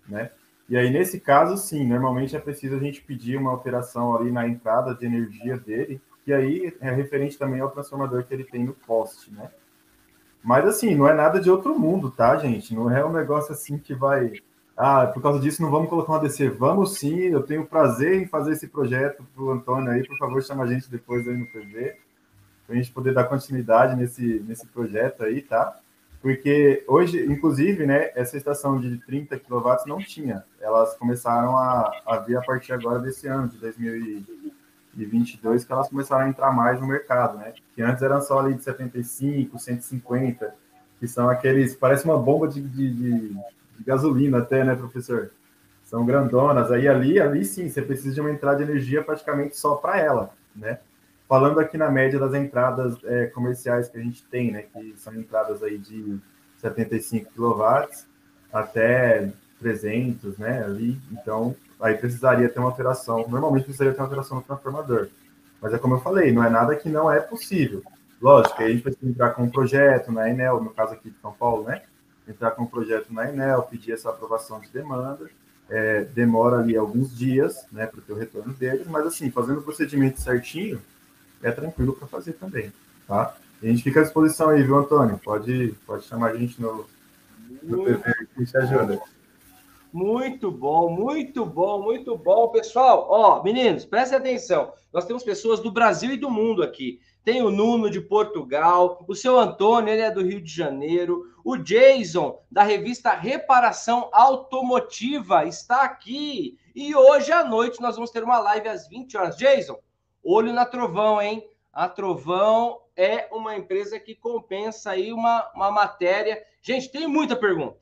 né? 0.08 0.30
E 0.68 0.76
aí, 0.76 0.90
nesse 0.90 1.20
caso, 1.20 1.56
sim, 1.56 1.86
normalmente 1.86 2.34
é 2.34 2.40
preciso 2.40 2.74
a 2.74 2.80
gente 2.80 3.00
pedir 3.00 3.36
uma 3.36 3.52
alteração 3.52 4.16
ali 4.16 4.32
na 4.32 4.48
entrada 4.48 4.94
de 4.94 5.06
energia 5.06 5.56
dele, 5.56 6.00
que 6.24 6.32
aí 6.32 6.76
é 6.80 6.90
referente 6.90 7.38
também 7.38 7.60
ao 7.60 7.70
transformador 7.70 8.24
que 8.24 8.34
ele 8.34 8.42
tem 8.42 8.64
no 8.64 8.74
poste, 8.74 9.32
né? 9.32 9.48
Mas 10.42 10.64
assim, 10.64 10.94
não 10.94 11.08
é 11.08 11.14
nada 11.14 11.40
de 11.40 11.50
outro 11.50 11.78
mundo, 11.78 12.10
tá, 12.10 12.36
gente? 12.36 12.74
Não 12.74 12.90
é 12.90 13.04
um 13.04 13.12
negócio 13.12 13.52
assim 13.52 13.78
que 13.78 13.94
vai. 13.94 14.32
Ah, 14.76 15.06
por 15.06 15.22
causa 15.22 15.40
disso 15.40 15.62
não 15.62 15.70
vamos 15.70 15.88
colocar 15.88 16.12
uma 16.12 16.20
DC. 16.20 16.50
Vamos 16.50 16.98
sim, 16.98 17.16
eu 17.16 17.42
tenho 17.42 17.66
prazer 17.66 18.20
em 18.20 18.26
fazer 18.26 18.52
esse 18.52 18.68
projeto 18.68 19.24
para 19.34 19.42
o 19.42 19.50
Antônio 19.50 19.90
aí. 19.90 20.06
Por 20.06 20.18
favor, 20.18 20.42
chama 20.42 20.64
a 20.64 20.66
gente 20.66 20.90
depois 20.90 21.26
aí 21.26 21.36
no 21.36 21.46
PV, 21.46 21.96
para 22.66 22.74
a 22.74 22.78
gente 22.78 22.92
poder 22.92 23.14
dar 23.14 23.24
continuidade 23.24 23.96
nesse, 23.96 24.44
nesse 24.46 24.66
projeto 24.66 25.22
aí, 25.22 25.40
tá? 25.40 25.78
Porque 26.20 26.84
hoje, 26.88 27.24
inclusive, 27.24 27.86
né, 27.86 28.10
essa 28.16 28.36
estação 28.36 28.80
de 28.80 28.98
30 28.98 29.38
kW 29.38 29.86
não 29.86 29.98
tinha. 29.98 30.44
Elas 30.60 30.94
começaram 30.96 31.56
a, 31.56 31.90
a 32.04 32.18
vir 32.18 32.36
a 32.36 32.42
partir 32.42 32.72
agora 32.72 32.98
desse 32.98 33.28
ano, 33.28 33.48
de 33.48 33.58
2020 33.58 34.56
2022 34.96 35.64
que 35.64 35.72
elas 35.72 35.88
começaram 35.88 36.24
a 36.24 36.28
entrar 36.28 36.50
mais 36.50 36.80
no 36.80 36.86
mercado, 36.86 37.38
né? 37.38 37.52
Que 37.74 37.82
antes 37.82 38.02
eram 38.02 38.20
só 38.20 38.40
ali 38.40 38.54
de 38.54 38.62
75, 38.62 39.58
150, 39.58 40.54
que 40.98 41.06
são 41.06 41.28
aqueles, 41.28 41.76
parece 41.76 42.04
uma 42.04 42.18
bomba 42.18 42.48
de, 42.48 42.62
de, 42.62 42.90
de, 42.90 43.28
de 43.28 43.84
gasolina 43.84 44.38
até, 44.38 44.64
né, 44.64 44.74
professor? 44.74 45.30
São 45.84 46.04
grandonas. 46.04 46.72
Aí 46.72 46.88
ali, 46.88 47.20
ali 47.20 47.44
sim, 47.44 47.68
você 47.68 47.82
precisa 47.82 48.14
de 48.14 48.20
uma 48.20 48.30
entrada 48.30 48.56
de 48.56 48.70
energia 48.70 49.02
praticamente 49.02 49.56
só 49.56 49.76
para 49.76 50.00
ela, 50.00 50.30
né? 50.54 50.78
Falando 51.28 51.58
aqui 51.58 51.76
na 51.76 51.90
média 51.90 52.18
das 52.20 52.34
entradas 52.34 52.96
é, 53.04 53.26
comerciais 53.26 53.88
que 53.88 53.98
a 53.98 54.02
gente 54.02 54.22
tem, 54.24 54.52
né? 54.52 54.62
Que 54.62 54.94
são 54.96 55.14
entradas 55.14 55.62
aí 55.62 55.76
de 55.76 56.18
75 56.58 57.32
kW 57.32 57.88
até 58.52 59.32
300, 59.58 60.38
né? 60.38 60.62
Ali, 60.64 61.00
então 61.10 61.54
aí 61.80 61.94
precisaria 61.94 62.48
ter 62.48 62.60
uma 62.60 62.68
alteração. 62.68 63.26
Normalmente 63.28 63.64
precisaria 63.64 63.92
ter 63.92 64.00
uma 64.00 64.06
alteração 64.06 64.36
no 64.36 64.42
transformador. 64.42 65.08
Mas 65.60 65.74
é 65.74 65.78
como 65.78 65.94
eu 65.94 66.00
falei, 66.00 66.32
não 66.32 66.44
é 66.44 66.50
nada 66.50 66.76
que 66.76 66.88
não 66.88 67.10
é 67.10 67.18
possível. 67.18 67.82
Lógico, 68.20 68.62
aí 68.62 68.68
a 68.68 68.70
gente 68.70 68.82
precisa 68.82 69.10
entrar 69.10 69.30
com 69.30 69.42
um 69.42 69.50
projeto 69.50 70.12
na 70.12 70.30
Enel, 70.30 70.62
no 70.62 70.70
caso 70.70 70.94
aqui 70.94 71.10
de 71.10 71.18
São 71.18 71.32
Paulo, 71.32 71.64
né? 71.64 71.82
Entrar 72.28 72.52
com 72.52 72.62
um 72.62 72.66
projeto 72.66 73.12
na 73.12 73.28
Enel, 73.28 73.62
pedir 73.62 73.92
essa 73.92 74.10
aprovação 74.10 74.60
de 74.60 74.68
demanda. 74.70 75.28
É, 75.68 76.04
demora 76.04 76.60
ali 76.60 76.76
alguns 76.76 77.16
dias, 77.16 77.66
né, 77.72 77.86
para 77.86 78.00
ter 78.00 78.12
o 78.12 78.16
retorno 78.16 78.54
deles, 78.54 78.86
mas 78.86 79.04
assim, 79.04 79.32
fazendo 79.32 79.58
o 79.58 79.62
procedimento 79.62 80.20
certinho, 80.20 80.80
é 81.42 81.50
tranquilo 81.50 81.94
para 81.94 82.08
fazer 82.08 82.34
também, 82.34 82.72
tá? 83.06 83.36
E 83.62 83.68
a 83.68 83.70
gente 83.70 83.82
fica 83.82 84.00
à 84.00 84.02
disposição 84.02 84.50
aí, 84.50 84.62
viu, 84.62 84.76
Antônio? 84.76 85.18
Pode, 85.22 85.74
pode 85.86 86.04
chamar 86.04 86.32
a 86.32 86.36
gente 86.36 86.60
no, 86.60 86.86
no 87.62 87.84
PV 87.84 88.14
que 88.34 88.44
te 88.44 88.56
ajuda. 88.56 89.00
Muito 89.92 90.50
bom, 90.50 90.90
muito 90.90 91.46
bom, 91.46 91.82
muito 91.82 92.16
bom, 92.18 92.48
pessoal. 92.48 93.06
Ó, 93.08 93.42
meninos, 93.42 93.86
prestem 93.86 94.18
atenção. 94.18 94.72
Nós 94.92 95.06
temos 95.06 95.24
pessoas 95.24 95.60
do 95.60 95.70
Brasil 95.70 96.12
e 96.12 96.18
do 96.18 96.30
mundo 96.30 96.62
aqui. 96.62 97.00
Tem 97.24 97.42
o 97.42 97.50
Nuno 97.50 97.90
de 97.90 98.00
Portugal, 98.00 99.04
o 99.08 99.14
seu 99.14 99.38
Antônio, 99.38 99.92
ele 99.92 100.02
é 100.02 100.10
do 100.10 100.22
Rio 100.22 100.40
de 100.40 100.52
Janeiro, 100.52 101.32
o 101.42 101.56
Jason 101.56 102.38
da 102.50 102.62
revista 102.62 103.14
Reparação 103.14 104.08
Automotiva 104.12 105.44
está 105.44 105.82
aqui. 105.82 106.58
E 106.74 106.94
hoje 106.94 107.32
à 107.32 107.42
noite 107.42 107.80
nós 107.80 107.96
vamos 107.96 108.10
ter 108.10 108.22
uma 108.22 108.38
live 108.38 108.68
às 108.68 108.86
20 108.86 109.16
horas. 109.16 109.36
Jason, 109.36 109.78
olho 110.26 110.52
na 110.52 110.64
Trovão, 110.64 111.20
hein? 111.20 111.48
A 111.72 111.88
Trovão 111.88 112.80
é 112.96 113.28
uma 113.30 113.54
empresa 113.54 114.00
que 114.00 114.14
compensa 114.14 114.90
aí 114.90 115.12
uma, 115.12 115.50
uma 115.54 115.70
matéria. 115.70 116.42
Gente, 116.62 116.90
tem 116.90 117.06
muita 117.06 117.36
pergunta. 117.36 117.78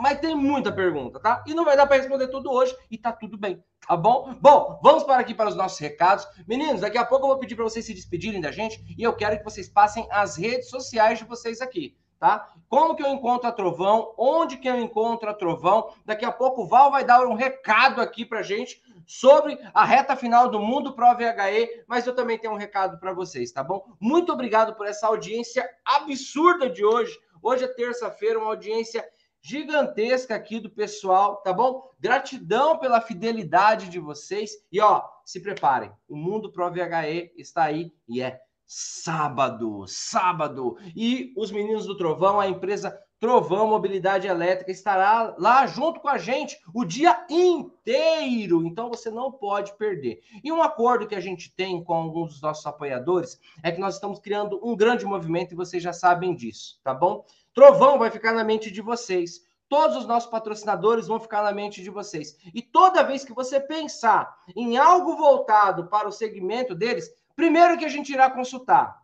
Mas 0.00 0.20
tem 0.20 0.34
muita 0.34 0.70
pergunta, 0.70 1.18
tá? 1.18 1.42
E 1.46 1.54
não 1.54 1.64
vai 1.64 1.76
dar 1.76 1.86
para 1.86 1.96
responder 1.96 2.28
tudo 2.28 2.52
hoje 2.52 2.76
e 2.90 2.98
tá 2.98 3.10
tudo 3.10 3.38
bem, 3.38 3.64
tá 3.88 3.96
bom? 3.96 4.34
Bom, 4.38 4.78
vamos 4.82 5.02
para 5.02 5.18
aqui 5.18 5.32
para 5.32 5.48
os 5.48 5.54
nossos 5.54 5.78
recados. 5.78 6.28
Meninos, 6.46 6.82
daqui 6.82 6.98
a 6.98 7.06
pouco 7.06 7.24
eu 7.24 7.28
vou 7.30 7.38
pedir 7.38 7.54
para 7.54 7.64
vocês 7.64 7.86
se 7.86 7.94
despedirem 7.94 8.38
da 8.38 8.52
gente 8.52 8.84
e 8.98 9.02
eu 9.02 9.14
quero 9.14 9.38
que 9.38 9.44
vocês 9.44 9.70
passem 9.70 10.06
as 10.10 10.36
redes 10.36 10.68
sociais 10.68 11.18
de 11.18 11.24
vocês 11.24 11.62
aqui, 11.62 11.96
tá? 12.20 12.52
Como 12.68 12.94
que 12.94 13.02
eu 13.02 13.08
encontro 13.08 13.48
a 13.48 13.52
Trovão? 13.52 14.12
Onde 14.18 14.58
que 14.58 14.68
eu 14.68 14.76
encontro 14.76 15.30
a 15.30 15.34
Trovão? 15.34 15.88
Daqui 16.04 16.26
a 16.26 16.32
pouco 16.32 16.64
o 16.64 16.66
Val 16.66 16.90
vai 16.90 17.02
dar 17.02 17.26
um 17.26 17.34
recado 17.34 18.02
aqui 18.02 18.26
pra 18.26 18.42
gente 18.42 18.78
sobre 19.06 19.58
a 19.74 19.84
reta 19.84 20.16
final 20.16 20.48
do 20.48 20.60
Mundo 20.60 20.94
Pro 20.94 21.14
VHE, 21.14 21.84
mas 21.86 22.06
eu 22.06 22.14
também 22.14 22.38
tenho 22.38 22.54
um 22.54 22.58
recado 22.58 22.98
para 22.98 23.12
vocês, 23.12 23.52
tá 23.52 23.62
bom? 23.62 23.84
Muito 24.00 24.32
obrigado 24.32 24.74
por 24.74 24.86
essa 24.86 25.06
audiência 25.06 25.68
absurda 25.84 26.68
de 26.68 26.84
hoje. 26.84 27.18
Hoje 27.42 27.64
é 27.64 27.68
terça-feira, 27.68 28.38
uma 28.38 28.48
audiência 28.48 29.04
gigantesca 29.42 30.34
aqui 30.34 30.60
do 30.60 30.70
pessoal, 30.70 31.42
tá 31.42 31.52
bom? 31.52 31.90
Gratidão 31.98 32.78
pela 32.78 33.00
fidelidade 33.00 33.88
de 33.88 33.98
vocês. 33.98 34.52
E 34.70 34.80
ó, 34.80 35.02
se 35.24 35.40
preparem, 35.40 35.92
o 36.08 36.16
Mundo 36.16 36.52
Pro 36.52 36.70
VHE 36.70 37.32
está 37.36 37.64
aí 37.64 37.92
e 38.08 38.22
é 38.22 38.40
sábado, 38.64 39.84
sábado. 39.86 40.76
E 40.96 41.32
os 41.36 41.50
meninos 41.50 41.84
do 41.84 41.96
Trovão, 41.96 42.40
a 42.40 42.48
empresa 42.48 42.98
Trovão 43.22 43.68
Mobilidade 43.68 44.26
Elétrica 44.26 44.72
estará 44.72 45.36
lá 45.38 45.64
junto 45.64 46.00
com 46.00 46.08
a 46.08 46.18
gente 46.18 46.60
o 46.74 46.84
dia 46.84 47.24
inteiro. 47.30 48.66
Então 48.66 48.88
você 48.88 49.12
não 49.12 49.30
pode 49.30 49.78
perder. 49.78 50.24
E 50.42 50.50
um 50.50 50.60
acordo 50.60 51.06
que 51.06 51.14
a 51.14 51.20
gente 51.20 51.54
tem 51.54 51.84
com 51.84 51.94
alguns 51.94 52.32
dos 52.32 52.42
nossos 52.42 52.66
apoiadores 52.66 53.38
é 53.62 53.70
que 53.70 53.78
nós 53.78 53.94
estamos 53.94 54.18
criando 54.18 54.58
um 54.60 54.74
grande 54.74 55.06
movimento 55.06 55.52
e 55.52 55.56
vocês 55.56 55.80
já 55.80 55.92
sabem 55.92 56.34
disso, 56.34 56.80
tá 56.82 56.92
bom? 56.92 57.24
Trovão 57.54 57.96
vai 57.96 58.10
ficar 58.10 58.32
na 58.32 58.42
mente 58.42 58.72
de 58.72 58.82
vocês. 58.82 59.42
Todos 59.68 59.98
os 59.98 60.06
nossos 60.08 60.28
patrocinadores 60.28 61.06
vão 61.06 61.20
ficar 61.20 61.44
na 61.44 61.52
mente 61.52 61.80
de 61.80 61.90
vocês. 61.90 62.36
E 62.52 62.60
toda 62.60 63.04
vez 63.04 63.24
que 63.24 63.32
você 63.32 63.60
pensar 63.60 64.36
em 64.56 64.76
algo 64.76 65.14
voltado 65.14 65.86
para 65.86 66.08
o 66.08 66.12
segmento 66.12 66.74
deles, 66.74 67.08
primeiro 67.36 67.78
que 67.78 67.84
a 67.84 67.88
gente 67.88 68.12
irá 68.12 68.28
consultar. 68.28 69.00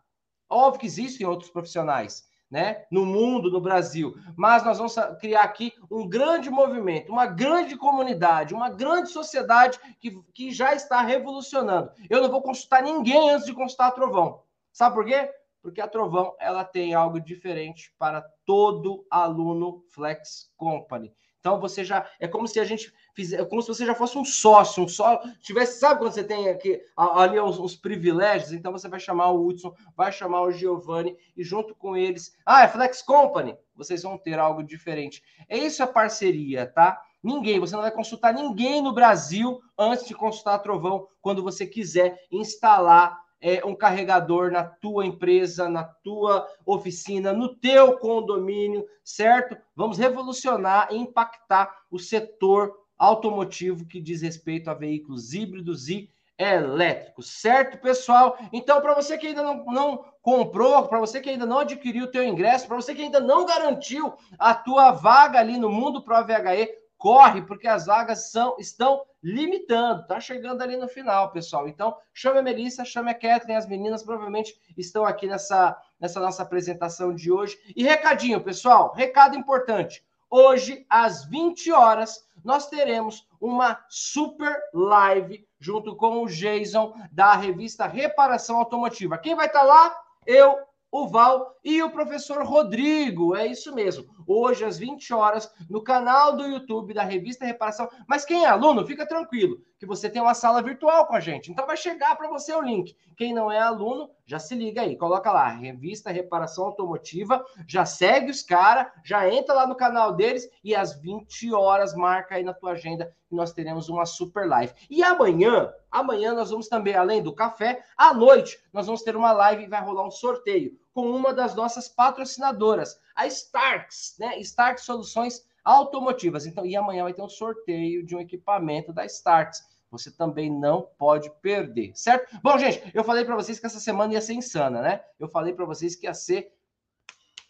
Óbvio 0.49 0.81
que 0.81 0.87
existem 0.87 1.25
outros 1.25 1.49
profissionais, 1.49 2.27
né? 2.49 2.85
No 2.89 3.05
mundo, 3.05 3.51
no 3.51 3.61
Brasil. 3.61 4.15
Mas 4.35 4.63
nós 4.63 4.77
vamos 4.77 4.95
criar 5.19 5.43
aqui 5.43 5.73
um 5.89 6.07
grande 6.07 6.49
movimento, 6.49 7.11
uma 7.11 7.25
grande 7.25 7.75
comunidade, 7.75 8.53
uma 8.53 8.69
grande 8.69 9.09
sociedade 9.09 9.79
que, 9.99 10.21
que 10.33 10.51
já 10.51 10.73
está 10.73 11.01
revolucionando. 11.01 11.91
Eu 12.09 12.21
não 12.21 12.29
vou 12.29 12.41
consultar 12.41 12.81
ninguém 12.81 13.29
antes 13.29 13.45
de 13.45 13.53
consultar 13.53 13.87
a 13.87 13.91
Trovão. 13.91 14.41
Sabe 14.71 14.95
por 14.95 15.05
quê? 15.05 15.29
porque 15.61 15.81
a 15.81 15.87
Trovão 15.87 16.35
ela 16.39 16.63
tem 16.63 16.93
algo 16.93 17.19
diferente 17.19 17.93
para 17.97 18.21
todo 18.45 19.05
aluno 19.09 19.83
Flex 19.89 20.51
Company. 20.55 21.13
Então 21.39 21.59
você 21.59 21.83
já 21.83 22.09
é 22.19 22.27
como 22.27 22.47
se 22.47 22.59
a 22.59 22.65
gente 22.65 22.93
fizesse, 23.19 23.41
é 23.41 23.45
como 23.45 23.61
se 23.61 23.67
você 23.67 23.85
já 23.85 23.93
fosse 23.93 24.17
um 24.17 24.23
sócio, 24.23 24.83
um 24.83 24.87
só 24.87 25.21
tivesse, 25.41 25.79
sabe 25.79 25.99
quando 25.99 26.13
você 26.13 26.23
tem 26.23 26.47
aqui 26.47 26.81
ali 26.95 27.37
os, 27.37 27.59
os, 27.59 27.75
privilégios, 27.75 28.53
então 28.53 28.71
você 28.71 28.87
vai 28.87 28.99
chamar 28.99 29.31
o 29.31 29.45
Hudson, 29.45 29.73
vai 29.95 30.11
chamar 30.11 30.43
o 30.43 30.51
Giovanni 30.51 31.17
e 31.35 31.43
junto 31.43 31.75
com 31.75 31.97
eles, 31.97 32.33
ah, 32.45 32.63
é 32.63 32.67
Flex 32.67 33.01
Company, 33.01 33.57
vocês 33.75 34.03
vão 34.03 34.17
ter 34.17 34.39
algo 34.39 34.63
diferente. 34.63 35.21
É 35.49 35.57
isso 35.57 35.83
a 35.83 35.87
parceria, 35.87 36.65
tá? 36.65 37.01
Ninguém, 37.21 37.59
você 37.59 37.75
não 37.75 37.81
vai 37.81 37.91
consultar 37.91 38.33
ninguém 38.33 38.81
no 38.81 38.93
Brasil 38.93 39.59
antes 39.77 40.07
de 40.07 40.15
consultar 40.15 40.55
a 40.55 40.59
Trovão 40.59 41.07
quando 41.21 41.43
você 41.43 41.65
quiser 41.65 42.17
instalar 42.31 43.19
é, 43.41 43.65
um 43.65 43.75
carregador 43.75 44.51
na 44.51 44.63
tua 44.63 45.05
empresa, 45.05 45.69
na 45.69 45.83
tua 45.83 46.47
oficina, 46.65 47.31
no 47.33 47.55
teu 47.55 47.97
condomínio, 47.97 48.85
certo? 49.03 49.57
Vamos 49.75 49.97
revolucionar 49.97 50.89
e 50.91 50.97
impactar 50.97 51.73
o 51.89 51.97
setor 51.97 52.73
automotivo 52.99 53.85
que 53.85 54.01
diz 54.01 54.21
respeito 54.21 54.69
a 54.69 54.73
veículos 54.73 55.33
híbridos 55.33 55.87
e 55.87 56.11
elétricos, 56.37 57.31
certo, 57.41 57.77
pessoal? 57.79 58.37
Então, 58.53 58.79
para 58.79 58.93
você 58.93 59.17
que 59.17 59.27
ainda 59.27 59.43
não, 59.43 59.65
não 59.65 60.05
comprou, 60.21 60.87
para 60.87 60.99
você 60.99 61.19
que 61.19 61.29
ainda 61.29 61.45
não 61.45 61.59
adquiriu 61.59 62.05
o 62.05 62.11
teu 62.11 62.23
ingresso, 62.23 62.67
para 62.67 62.77
você 62.77 62.95
que 62.95 63.01
ainda 63.01 63.19
não 63.19 63.45
garantiu 63.45 64.13
a 64.37 64.53
tua 64.53 64.91
vaga 64.91 65.39
ali 65.39 65.57
no 65.57 65.69
Mundo 65.69 66.01
Pro 66.01 66.23
VHE, 66.23 66.69
corre, 66.97 67.41
porque 67.41 67.67
as 67.67 67.85
vagas 67.85 68.29
são, 68.29 68.55
estão 68.59 69.01
limitando, 69.23 70.05
tá 70.05 70.19
chegando 70.19 70.61
ali 70.61 70.75
no 70.77 70.87
final, 70.87 71.31
pessoal. 71.31 71.67
Então, 71.67 71.95
chame 72.13 72.39
a 72.39 72.43
Melissa, 72.43 72.85
chame 72.85 73.11
a 73.11 73.13
Kathleen, 73.13 73.57
as 73.57 73.67
meninas 73.67 74.03
provavelmente 74.03 74.53
estão 74.77 75.05
aqui 75.05 75.25
nessa, 75.25 75.77
nessa 75.99 76.19
nossa 76.19 76.43
apresentação 76.43 77.15
de 77.15 77.31
hoje. 77.31 77.57
E 77.75 77.83
recadinho, 77.83 78.41
pessoal, 78.41 78.93
recado 78.93 79.37
importante. 79.37 80.03
Hoje, 80.29 80.85
às 80.87 81.25
20 81.25 81.71
horas, 81.71 82.23
nós 82.43 82.67
teremos 82.67 83.27
uma 83.41 83.83
super 83.89 84.55
live 84.73 85.43
junto 85.59 85.95
com 85.95 86.23
o 86.23 86.27
Jason 86.27 86.93
da 87.11 87.33
revista 87.33 87.87
Reparação 87.87 88.57
Automotiva. 88.57 89.17
Quem 89.17 89.35
vai 89.35 89.47
estar 89.47 89.61
tá 89.61 89.65
lá? 89.65 89.95
Eu, 90.27 90.55
o 90.91 91.07
Val 91.07 91.55
e 91.63 91.81
o 91.81 91.89
professor 91.89 92.43
Rodrigo. 92.43 93.35
É 93.35 93.47
isso 93.47 93.73
mesmo. 93.73 94.05
Hoje, 94.27 94.63
às 94.63 94.77
20 94.77 95.13
horas, 95.13 95.51
no 95.69 95.81
canal 95.81 96.35
do 96.35 96.45
YouTube 96.45 96.93
da 96.93 97.03
Revista 97.03 97.45
Reparação. 97.45 97.89
Mas 98.07 98.23
quem 98.23 98.45
é 98.45 98.47
aluno, 98.47 98.85
fica 98.85 99.07
tranquilo, 99.07 99.59
que 99.79 99.85
você 99.85 100.09
tem 100.09 100.21
uma 100.21 100.33
sala 100.33 100.61
virtual 100.61 101.07
com 101.07 101.15
a 101.15 101.19
gente. 101.19 101.51
Então 101.51 101.65
vai 101.65 101.77
chegar 101.77 102.15
para 102.15 102.29
você 102.29 102.53
o 102.53 102.61
link. 102.61 102.95
Quem 103.19 103.33
não 103.33 103.51
é 103.51 103.59
aluno, 103.59 104.09
já 104.25 104.39
se 104.39 104.55
liga 104.55 104.81
aí. 104.81 104.95
Coloca 104.95 105.29
lá, 105.29 105.49
Revista 105.49 106.09
Reparação 106.09 106.63
Automotiva. 106.63 107.43
Já 107.67 107.85
segue 107.85 108.31
os 108.31 108.41
caras, 108.41 108.87
já 109.03 109.29
entra 109.29 109.53
lá 109.53 109.67
no 109.67 109.75
canal 109.75 110.15
deles 110.15 110.49
e 110.63 110.73
às 110.73 110.97
20 111.01 111.53
horas 111.53 111.93
marca 111.93 112.35
aí 112.35 112.45
na 112.45 112.53
tua 112.53 112.71
agenda 112.71 113.13
que 113.27 113.35
nós 113.35 113.51
teremos 113.51 113.89
uma 113.89 114.05
super 114.05 114.47
live. 114.47 114.73
E 114.89 115.03
amanhã, 115.03 115.69
amanhã 115.91 116.33
nós 116.33 116.49
vamos 116.49 116.69
também, 116.69 116.95
além 116.95 117.21
do 117.21 117.35
café, 117.35 117.83
à 117.97 118.13
noite, 118.13 118.57
nós 118.71 118.85
vamos 118.85 119.01
ter 119.01 119.17
uma 119.17 119.33
live 119.33 119.65
e 119.65 119.67
vai 119.67 119.83
rolar 119.83 120.07
um 120.07 120.11
sorteio 120.11 120.79
com 120.93 121.11
uma 121.11 121.33
das 121.33 121.53
nossas 121.53 121.89
patrocinadoras, 121.89 123.01
a 123.13 123.27
Starks, 123.27 124.15
né? 124.17 124.39
Starks 124.39 124.85
Soluções 124.85 125.45
Automotivas. 125.65 126.45
Então, 126.45 126.65
e 126.65 126.73
amanhã 126.73 127.03
vai 127.03 127.13
ter 127.13 127.21
um 127.21 127.27
sorteio 127.27 128.05
de 128.05 128.15
um 128.15 128.21
equipamento 128.21 128.93
da 128.93 129.05
Starks. 129.05 129.61
Você 129.91 130.11
também 130.11 130.51
não 130.51 130.87
pode 130.97 131.29
perder, 131.41 131.91
certo? 131.95 132.37
Bom, 132.41 132.57
gente, 132.57 132.81
eu 132.93 133.03
falei 133.03 133.25
para 133.25 133.35
vocês 133.35 133.59
que 133.59 133.65
essa 133.65 133.79
semana 133.79 134.13
ia 134.13 134.21
ser 134.21 134.33
insana, 134.33 134.81
né? 134.81 135.01
Eu 135.19 135.27
falei 135.27 135.53
para 135.53 135.65
vocês 135.65 135.95
que 135.95 136.05
ia 136.05 136.13
ser 136.13 136.53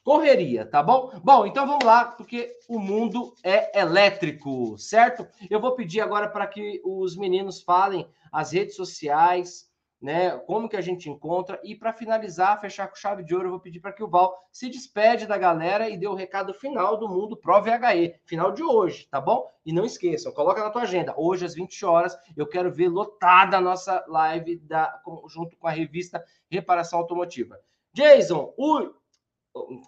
correria, 0.04 0.66
tá 0.66 0.82
bom? 0.82 1.12
Bom, 1.24 1.46
então 1.46 1.68
vamos 1.68 1.86
lá, 1.86 2.06
porque 2.06 2.58
o 2.68 2.80
mundo 2.80 3.36
é 3.44 3.80
elétrico, 3.80 4.78
certo? 4.78 5.28
Eu 5.50 5.60
vou 5.60 5.76
pedir 5.76 6.02
agora 6.02 6.28
para 6.28 6.48
que 6.48 6.82
os 6.84 7.16
meninos 7.16 7.62
falem 7.62 8.10
as 8.32 8.52
redes 8.52 8.76
sociais, 8.76 9.69
né? 10.02 10.38
Como 10.40 10.70
que 10.70 10.78
a 10.78 10.82
gente 10.82 11.10
encontra 11.10 11.60
e 11.64 11.76
para 11.76 11.94
finalizar, 11.94 12.60
fechar 12.60 12.88
com 12.88 12.96
chave 12.96 13.24
de 13.24 13.36
ouro, 13.36 13.48
eu 13.48 13.52
vou 13.52 13.60
pedir 13.60 13.80
para 13.80 13.92
que 13.92 14.04
o 14.04 14.08
Val 14.08 14.38
se 14.52 14.70
despede 14.70 15.26
da 15.26 15.38
galera 15.38 15.90
e 15.90 15.98
dê 15.98 16.08
o 16.08 16.16
recado 16.16 16.54
final 16.54 16.98
do 16.98 17.08
mundo 17.08 17.36
Pro 17.36 17.62
VHE, 17.62 18.16
final 18.26 18.52
de 18.52 18.64
hoje, 18.64 19.08
tá 19.10 19.20
bom? 19.20 19.46
E 19.66 19.74
não 19.74 19.86
esqueçam, 19.86 20.32
coloca 20.32 20.64
na 20.64 20.70
tua 20.70 20.84
agenda, 20.84 21.14
hoje 21.18 21.46
às 21.46 21.54
20 21.54 21.86
horas, 21.86 22.18
eu 22.36 22.48
quero 22.48 22.72
ver 22.72 22.88
lotada 22.88 23.58
a 23.58 23.62
nossa 23.62 24.04
live 24.08 24.58
da 24.58 25.02
junto 25.28 25.58
com 25.58 25.68
a 25.68 25.72
revista 25.72 26.24
Reparação 26.50 27.00
Automotiva. 27.00 27.60
Jason, 27.94 28.54
o 28.58 28.94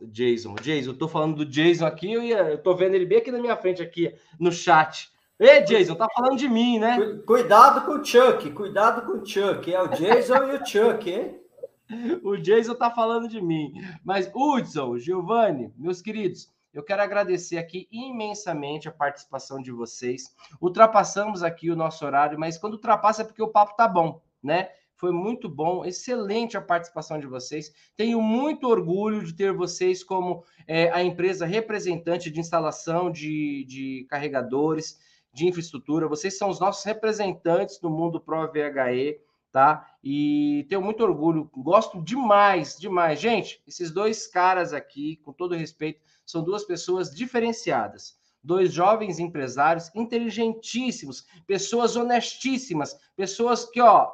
Jason, 0.07 0.55
Jason, 0.55 0.89
eu 0.89 0.97
tô 0.97 1.07
falando 1.07 1.38
do 1.38 1.45
Jason 1.45 1.86
aqui, 1.86 2.12
eu, 2.12 2.24
ia, 2.24 2.39
eu 2.39 2.62
tô 2.62 2.76
vendo 2.76 2.95
ele 2.95 3.05
bem 3.05 3.20
aqui 3.20 3.32
na 3.32 3.39
minha 3.39 3.55
frente, 3.55 3.82
aqui 3.82 4.14
no 4.39 4.51
chat. 4.51 5.12
Ei, 5.42 5.64
Jason, 5.64 5.96
tá 5.96 6.06
falando 6.14 6.38
de 6.38 6.48
mim, 6.48 6.78
né? 6.78 7.00
Cuidado 7.26 7.84
com 7.88 7.94
o 7.94 8.06
Chuck, 8.06 8.52
cuidado 8.52 9.08
com 9.08 9.24
o 9.24 9.26
Chuck. 9.26 9.74
É 9.74 9.82
o 9.82 9.88
Jason 9.88 10.36
e 10.36 10.56
o 10.56 10.64
Chuck, 10.64 11.10
hein? 11.10 11.42
O 12.24 12.38
Jason 12.38 12.76
tá 12.76 12.92
falando 12.92 13.28
de 13.28 13.42
mim. 13.42 13.74
Mas, 14.06 14.32
Hudson, 14.36 15.00
Giovanni, 15.00 15.74
meus 15.76 16.00
queridos, 16.00 16.48
eu 16.72 16.84
quero 16.84 17.02
agradecer 17.02 17.58
aqui 17.58 17.88
imensamente 17.92 18.88
a 18.88 18.92
participação 18.92 19.60
de 19.60 19.72
vocês. 19.72 20.34
Ultrapassamos 20.62 21.42
aqui 21.42 21.72
o 21.72 21.76
nosso 21.76 22.06
horário, 22.06 22.39
mas 22.39 22.60
quando 22.60 22.74
ultrapassa 22.76 23.24
é 23.24 23.26
porque 23.26 23.42
o 23.42 23.50
papo 23.50 23.76
tá 23.76 23.88
bom, 23.88 24.22
né? 24.44 24.70
Foi 24.96 25.12
muito 25.12 25.50
bom, 25.50 25.84
excelente 25.84 26.56
a 26.56 26.62
participação 26.62 27.20
de 27.20 27.26
vocês. 27.26 27.74
Tenho 27.98 28.22
muito 28.22 28.68
orgulho 28.68 29.26
de 29.26 29.34
ter 29.34 29.52
vocês 29.52 30.04
como 30.04 30.44
é, 30.68 30.92
a 30.92 31.04
empresa 31.04 31.48
representante 31.48 32.30
de 32.30 32.39
instalação 32.39 33.12
de, 33.12 33.66
de 33.66 34.06
carregadores, 34.08 35.00
de 35.34 35.48
infraestrutura. 35.48 36.08
Vocês 36.08 36.38
são 36.38 36.50
os 36.50 36.60
nossos 36.60 36.84
representantes 36.84 37.80
do 37.80 37.90
mundo 37.90 38.20
Pro 38.20 38.52
VHE, 38.52 39.20
tá? 39.52 39.88
E 40.04 40.66
tenho 40.70 40.82
muito 40.82 41.04
orgulho, 41.04 41.50
gosto 41.58 42.02
demais, 42.02 42.78
demais. 42.78 43.20
Gente, 43.20 43.62
esses 43.68 43.92
dois 43.92 44.28
caras 44.28 44.74
aqui, 44.74 45.18
com 45.18 45.32
todo 45.34 45.56
respeito, 45.56 46.02
são 46.26 46.44
duas 46.44 46.64
pessoas 46.64 47.14
diferenciadas 47.14 48.20
dois 48.44 48.74
jovens 48.74 49.20
empresários 49.20 49.92
inteligentíssimos, 49.94 51.26
pessoas 51.46 51.96
honestíssimas, 51.96 53.00
pessoas 53.16 53.66
que, 53.70 53.80
ó, 53.80 54.12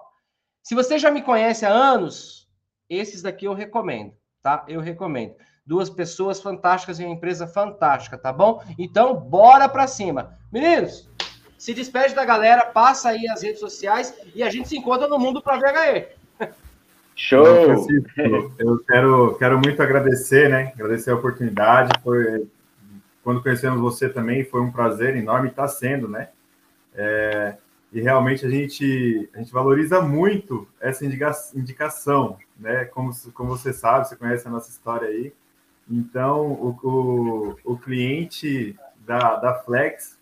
se 0.62 0.76
você 0.76 1.00
já 1.00 1.10
me 1.10 1.22
conhece 1.22 1.66
há 1.66 1.72
anos, 1.72 2.50
esses 2.90 3.22
daqui 3.22 3.46
eu 3.46 3.54
recomendo, 3.54 4.14
tá? 4.42 4.66
Eu 4.68 4.82
recomendo. 4.82 5.36
Duas 5.68 5.90
pessoas 5.90 6.42
fantásticas 6.42 7.00
e 7.00 7.04
uma 7.04 7.14
empresa 7.14 7.46
fantástica, 7.46 8.18
tá 8.18 8.32
bom? 8.32 8.64
Então, 8.80 9.14
bora 9.16 9.68
para 9.68 9.86
cima. 9.86 10.38
Meninos, 10.52 11.10
se 11.58 11.74
despede 11.74 12.16
da 12.16 12.24
galera, 12.24 12.68
passa 12.68 13.10
aí 13.10 13.28
as 13.28 13.44
redes 13.44 13.60
sociais 13.60 14.18
e 14.34 14.42
a 14.42 14.50
gente 14.50 14.70
se 14.70 14.78
encontra 14.78 15.08
no 15.08 15.20
Mundo 15.20 15.42
para 15.42 15.58
VHE. 15.58 16.08
Show! 17.16 17.44
Eu 18.60 18.80
quero, 18.88 19.36
quero 19.40 19.60
muito 19.60 19.82
agradecer, 19.82 20.50
né? 20.50 20.72
Agradecer 20.76 21.10
a 21.10 21.16
oportunidade. 21.16 21.92
Foi, 22.04 22.48
quando 23.24 23.42
conhecemos 23.42 23.82
você 23.82 24.08
também, 24.08 24.46
foi 24.46 24.62
um 24.62 24.72
prazer 24.72 25.16
enorme, 25.16 25.50
está 25.50 25.68
sendo, 25.68 26.08
né? 26.08 26.30
É, 26.94 27.58
e 27.92 28.02
realmente 28.02 28.46
a 28.46 28.50
gente, 28.50 29.30
a 29.34 29.40
gente 29.40 29.52
valoriza 29.52 30.00
muito 30.00 30.68
essa 30.80 31.04
indicação, 31.04 32.38
né? 32.60 32.86
Como, 32.86 33.12
como 33.34 33.50
você 33.50 33.74
sabe, 33.74 34.08
você 34.08 34.16
conhece 34.16 34.48
a 34.48 34.52
nossa 34.52 34.70
história 34.70 35.08
aí. 35.08 35.34
Então, 35.90 36.52
o, 36.52 36.78
o, 36.84 37.56
o 37.64 37.78
cliente 37.78 38.78
da, 39.06 39.38
da 39.38 39.54
Flex 39.54 40.18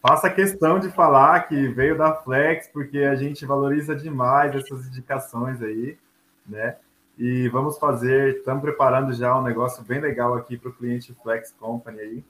faça 0.00 0.30
questão 0.30 0.78
de 0.78 0.90
falar 0.90 1.46
que 1.48 1.68
veio 1.68 1.96
da 1.96 2.14
Flex, 2.14 2.68
porque 2.72 2.98
a 2.98 3.14
gente 3.14 3.44
valoriza 3.44 3.94
demais 3.94 4.54
essas 4.54 4.86
indicações 4.86 5.60
aí, 5.62 5.98
né? 6.46 6.76
E 7.18 7.48
vamos 7.48 7.78
fazer, 7.78 8.36
estamos 8.36 8.62
preparando 8.62 9.12
já 9.12 9.36
um 9.36 9.42
negócio 9.42 9.82
bem 9.82 10.00
legal 10.00 10.34
aqui 10.34 10.56
para 10.56 10.70
o 10.70 10.72
cliente 10.72 11.14
Flex 11.22 11.52
Company 11.58 12.00
aí 12.00 12.24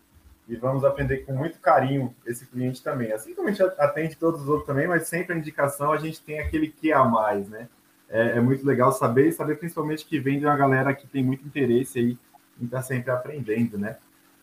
e 0.48 0.56
vamos 0.56 0.82
atender 0.82 1.26
com 1.26 1.34
muito 1.34 1.58
carinho 1.60 2.14
esse 2.26 2.46
cliente 2.46 2.82
também. 2.82 3.12
Assim 3.12 3.34
como 3.34 3.48
a 3.48 3.52
gente 3.52 3.62
atende 3.78 4.16
todos 4.16 4.40
os 4.40 4.48
outros 4.48 4.66
também, 4.66 4.88
mas 4.88 5.06
sempre 5.06 5.34
a 5.34 5.38
indicação 5.38 5.92
a 5.92 5.98
gente 5.98 6.22
tem 6.22 6.40
aquele 6.40 6.68
que 6.68 6.90
a 6.90 7.04
mais, 7.04 7.48
né? 7.50 7.68
É, 8.08 8.38
é 8.38 8.40
muito 8.40 8.66
legal 8.66 8.90
saber 8.90 9.28
e 9.28 9.32
saber 9.32 9.58
principalmente 9.58 10.06
que 10.06 10.18
vem 10.18 10.38
de 10.38 10.46
uma 10.46 10.56
galera 10.56 10.94
que 10.94 11.06
tem 11.06 11.22
muito 11.22 11.46
interesse 11.46 11.98
aí 11.98 12.18
em 12.60 12.64
estar 12.64 12.78
tá 12.78 12.82
sempre 12.82 13.10
aprendendo, 13.10 13.78
né? 13.78 13.96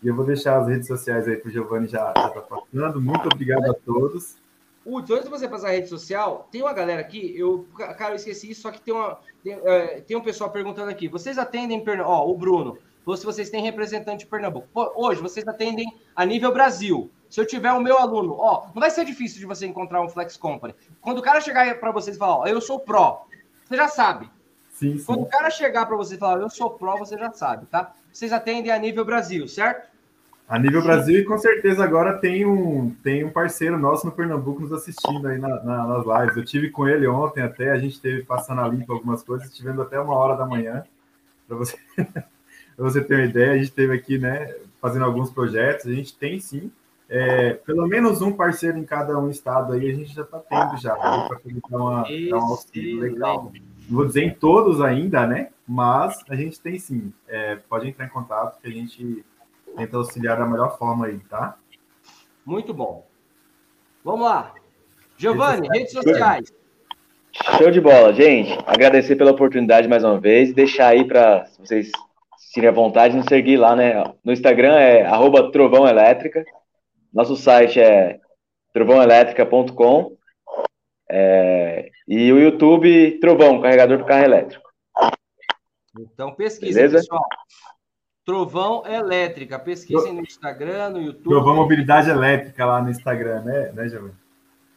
E 0.04 0.08
eu 0.08 0.16
vou 0.16 0.26
deixar 0.26 0.60
as 0.60 0.68
redes 0.68 0.88
sociais 0.88 1.28
aí 1.28 1.38
para 1.38 1.50
o 1.50 1.52
Giovanni 1.52 1.88
já 1.88 2.10
está 2.10 2.30
passando. 2.42 3.02
Muito 3.02 3.28
obrigado 3.28 3.70
a 3.70 3.74
todos. 3.74 4.38
Uds, 4.86 5.10
antes 5.10 5.24
de 5.24 5.32
você 5.32 5.48
passar 5.48 5.70
a 5.70 5.72
rede 5.72 5.90
social, 5.90 6.48
tem 6.52 6.62
uma 6.62 6.74
galera 6.74 7.02
aqui, 7.02 7.34
eu, 7.36 7.68
cara, 7.98 8.12
eu 8.12 8.18
esqueci 8.18 8.52
isso, 8.52 8.62
só 8.62 8.70
que 8.70 8.80
tem, 8.80 8.94
uma, 8.94 9.18
tem, 9.44 9.54
é, 9.54 10.02
tem 10.02 10.16
um 10.16 10.22
pessoal 10.22 10.52
perguntando 10.52 10.92
aqui, 10.92 11.08
vocês 11.08 11.40
atendem, 11.40 11.84
ó, 12.06 12.30
o 12.30 12.38
Bruno, 12.38 12.78
ou 13.04 13.18
se 13.18 13.26
vocês 13.26 13.50
têm 13.50 13.64
representante 13.64 14.26
de 14.26 14.28
Pernambuco. 14.28 14.68
Hoje, 14.96 15.22
vocês 15.22 15.48
atendem 15.48 15.86
a 16.16 16.24
nível 16.24 16.54
Brasil. 16.54 17.10
Se 17.30 17.40
eu 17.40 17.48
tiver 17.48 17.72
o 17.72 17.82
meu 17.82 17.98
aluno, 17.98 18.36
ó, 18.38 18.68
não 18.74 18.80
vai 18.80 18.92
ser 18.92 19.06
difícil 19.06 19.40
de 19.40 19.46
você 19.46 19.66
encontrar 19.66 20.02
um 20.02 20.10
Flex 20.10 20.38
Company. 20.38 20.76
Quando 21.02 21.18
o 21.18 21.22
cara 21.22 21.42
chegar 21.42 21.80
para 21.80 21.92
vocês 21.92 22.16
e 22.16 22.20
falar, 22.20 22.38
ó, 22.40 22.48
eu 22.48 22.62
sou 22.62 22.80
pró, 22.80 23.26
você 23.66 23.76
já 23.76 23.88
sabe. 23.88 24.30
Sim, 24.76 24.98
sim. 24.98 25.06
Quando 25.06 25.22
o 25.22 25.26
cara 25.26 25.50
chegar 25.50 25.86
para 25.86 25.96
você 25.96 26.16
e 26.16 26.18
falar, 26.18 26.42
eu 26.42 26.50
sou 26.50 26.70
pró, 26.70 26.98
você 26.98 27.18
já 27.18 27.32
sabe, 27.32 27.66
tá? 27.68 27.94
Vocês 28.12 28.34
atendem 28.34 28.72
a 28.72 28.78
nível 28.78 29.06
Brasil, 29.06 29.48
certo? 29.48 29.88
A 30.50 30.60
nível 30.60 30.84
Brasil, 30.84 31.22
e 31.22 31.24
com 31.24 31.38
certeza 31.38 31.82
agora 31.82 32.20
tem 32.20 32.46
um, 32.46 32.94
tem 33.02 33.24
um 33.24 33.32
parceiro 33.32 33.80
nosso 33.80 34.06
no 34.06 34.12
Pernambuco 34.12 34.62
nos 34.62 34.74
assistindo 34.74 35.28
aí 35.28 35.40
na, 35.40 35.64
na, 35.64 35.88
nas 35.88 36.06
lives. 36.06 36.38
Eu 36.38 36.46
tive 36.46 36.70
com 36.70 36.88
ele 36.88 37.08
ontem 37.08 37.42
até, 37.42 37.72
a 37.72 37.80
gente 37.80 38.02
teve 38.02 38.24
passando 38.24 38.62
a 38.62 38.68
limpo 38.68 38.92
algumas 38.92 39.24
coisas, 39.24 39.56
tivemos 39.56 39.80
até 39.80 39.98
uma 39.98 40.14
hora 40.14 40.36
da 40.36 40.46
manhã. 40.46 40.84
Para 41.48 41.58
você. 41.58 41.78
Você 42.78 43.02
ter 43.02 43.16
uma 43.16 43.24
ideia, 43.24 43.54
a 43.54 43.58
gente 43.58 43.72
teve 43.72 43.96
aqui, 43.96 44.18
né, 44.18 44.54
fazendo 44.82 45.06
alguns 45.06 45.32
projetos, 45.32 45.88
a 45.88 45.94
gente 45.94 46.14
tem 46.14 46.38
sim, 46.42 46.70
é, 47.08 47.54
pelo 47.54 47.88
menos 47.88 48.22
um 48.22 48.34
parceiro 48.34 48.78
em 48.78 48.84
cada 48.84 49.18
um 49.18 49.30
estado 49.30 49.72
aí, 49.72 49.90
a 49.90 49.94
gente 49.94 50.14
já 50.14 50.24
está 50.24 50.40
tendo 50.40 50.78
já, 50.78 50.94
para 50.94 51.40
dar, 51.70 51.78
uma, 51.78 52.02
dar 52.04 52.38
um 52.38 52.44
auxílio 52.44 53.00
legal. 53.00 53.52
Não 53.88 53.98
vou 53.98 54.06
dizer 54.06 54.24
em 54.24 54.34
todos 54.34 54.82
ainda, 54.82 55.28
né, 55.28 55.50
mas 55.68 56.24
a 56.30 56.36
gente 56.36 56.60
tem 56.60 56.78
sim, 56.80 57.14
é, 57.28 57.56
pode 57.70 57.88
entrar 57.88 58.06
em 58.06 58.10
contato 58.10 58.60
que 58.60 58.68
a 58.68 58.72
gente 58.72 59.24
tenta 59.76 59.98
auxiliar 59.98 60.38
da 60.38 60.46
melhor 60.46 60.78
forma 60.78 61.08
aí, 61.08 61.20
tá? 61.30 61.58
Muito 62.46 62.74
bom. 62.74 63.06
Vamos 64.04 64.26
lá. 64.26 64.54
Giovanni, 65.18 65.68
redes 65.68 65.92
sociais. 65.92 66.52
Show 67.58 67.72
de 67.72 67.82
bola, 67.82 68.14
gente. 68.14 68.58
Agradecer 68.66 69.16
pela 69.16 69.32
oportunidade 69.32 69.88
mais 69.88 70.04
uma 70.04 70.20
vez. 70.20 70.54
Deixar 70.54 70.88
aí 70.88 71.06
para 71.06 71.46
vocês 71.60 71.92
tiver 72.54 72.72
vontade 72.72 73.14
de 73.14 73.20
nos 73.20 73.28
seguir 73.28 73.58
lá, 73.58 73.76
né? 73.76 74.02
No 74.24 74.32
Instagram 74.32 74.76
é 74.76 75.06
arroba 75.06 75.52
Trovão 75.52 75.86
Elétrica. 75.86 76.46
Nosso 77.14 77.36
site 77.36 77.80
é 77.80 78.20
trovãoelétrica.com. 78.74 80.16
É, 81.18 81.90
e 82.08 82.32
o 82.32 82.40
YouTube, 82.40 83.20
Trovão, 83.20 83.62
carregador 83.62 83.98
do 83.98 84.06
carro 84.06 84.26
elétrico. 84.26 84.70
Então 85.98 86.34
pesquisa, 86.34 86.74
Beleza? 86.74 86.98
pessoal. 86.98 87.24
Trovão 88.26 88.84
Elétrica. 88.88 89.58
Pesquisem 89.60 90.12
no 90.12 90.22
Instagram, 90.22 90.90
no 90.90 91.02
YouTube. 91.02 91.30
Trovão 91.30 91.56
Mobilidade 91.56 92.10
Elétrica 92.10 92.66
lá 92.66 92.82
no 92.82 92.90
Instagram, 92.90 93.42
né, 93.44 93.72
né 93.72 93.88
Giovanni? 93.88 94.16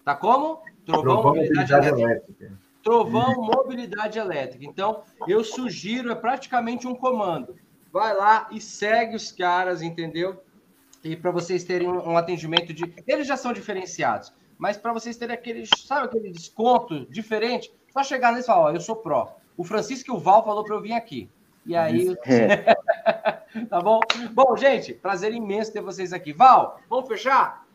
Tá 0.05 0.15
como? 0.15 0.63
Trovão, 0.85 1.03
Trovão 1.03 1.25
Mobilidade, 1.25 1.73
Mobilidade 1.73 1.89
Elétrica. 1.89 2.45
Elétrica. 2.45 2.59
Trovão 2.85 3.35
Mobilidade 3.37 4.19
Elétrica. 4.19 4.65
Então, 4.65 5.03
eu 5.27 5.43
sugiro, 5.43 6.13
é 6.13 6.15
praticamente 6.15 6.87
um 6.87 6.95
comando 6.95 7.57
vai 7.93 8.15
lá 8.15 8.49
e 8.51 8.61
segue 8.61 9.17
os 9.17 9.33
caras, 9.33 9.83
entendeu? 9.83 10.43
E 11.03 11.17
para 11.17 11.31
vocês 11.31 11.65
terem 11.65 11.89
um, 11.89 12.17
atendimento 12.17 12.73
de. 12.73 12.93
Eles 13.07 13.27
já 13.27 13.37
são 13.37 13.53
diferenciados, 13.53 14.33
mas 14.59 14.77
para 14.77 14.93
vocês 14.93 15.17
terem 15.17 15.35
aquele, 15.35 15.65
sabe, 15.67 16.07
aquele 16.07 16.31
desconto 16.31 17.07
diferente, 17.07 17.73
só 17.93 18.03
chegar 18.03 18.31
neles 18.33 18.45
e 18.45 18.49
falar: 18.49 18.63
Ó, 18.63 18.71
eu 18.73 18.81
sou 18.81 18.97
pró. 18.97 19.37
O 19.57 19.65
Francisco 19.65 20.11
e 20.11 20.15
o 20.15 20.19
Val 20.19 20.45
falou 20.45 20.65
para 20.65 20.75
eu 20.75 20.83
vir 20.83 20.93
aqui. 20.93 21.31
E 21.65 21.77
aí. 21.77 22.17
tá 23.71 23.81
bom? 23.81 24.01
Bom, 24.33 24.57
gente, 24.57 24.93
prazer 24.95 25.33
imenso 25.33 25.73
ter 25.73 25.81
vocês 25.81 26.13
aqui. 26.13 26.33
Val, 26.33 26.81
vamos 26.89 27.09
fechar? 27.09 27.67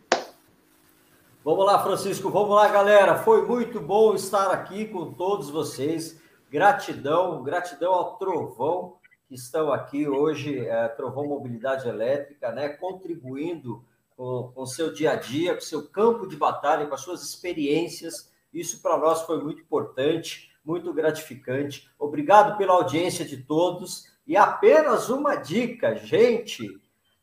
Vamos 1.44 1.66
lá, 1.66 1.84
Francisco, 1.84 2.30
vamos 2.30 2.56
lá, 2.56 2.70
galera. 2.70 3.16
Foi 3.16 3.46
muito 3.46 3.80
bom 3.80 4.14
estar 4.14 4.52
aqui 4.52 4.86
com 4.86 5.14
todos 5.14 5.50
vocês. 5.50 6.22
Gratidão, 6.50 7.44
gratidão 7.44 7.94
ao 7.94 8.18
Trovão 8.18 8.96
que 9.28 9.36
estão 9.36 9.72
aqui 9.72 10.08
hoje, 10.08 10.66
é, 10.66 10.88
Trovão 10.90 11.28
Mobilidade 11.28 11.88
Elétrica, 11.88 12.52
né, 12.52 12.70
contribuindo 12.70 13.84
com 14.16 14.54
o 14.56 14.66
seu 14.66 14.94
dia 14.94 15.12
a 15.12 15.16
dia, 15.16 15.54
com 15.54 15.62
seu 15.62 15.88
campo 15.88 16.28
de 16.28 16.36
batalha, 16.36 16.88
com 16.88 16.96
as 16.96 17.02
suas 17.02 17.24
experiências. 17.24 18.32
Isso 18.54 18.82
para 18.82 18.98
nós 18.98 19.24
foi 19.24 19.42
muito 19.42 19.62
importante, 19.62 20.52
muito 20.64 20.94
gratificante. 20.94 21.90
Obrigado 21.98 22.58
pela 22.58 22.74
audiência 22.74 23.26
de 23.26 23.38
todos. 23.38 24.12
E 24.26 24.38
apenas 24.38 25.10
uma 25.10 25.36
dica, 25.36 25.96
gente: 25.96 26.68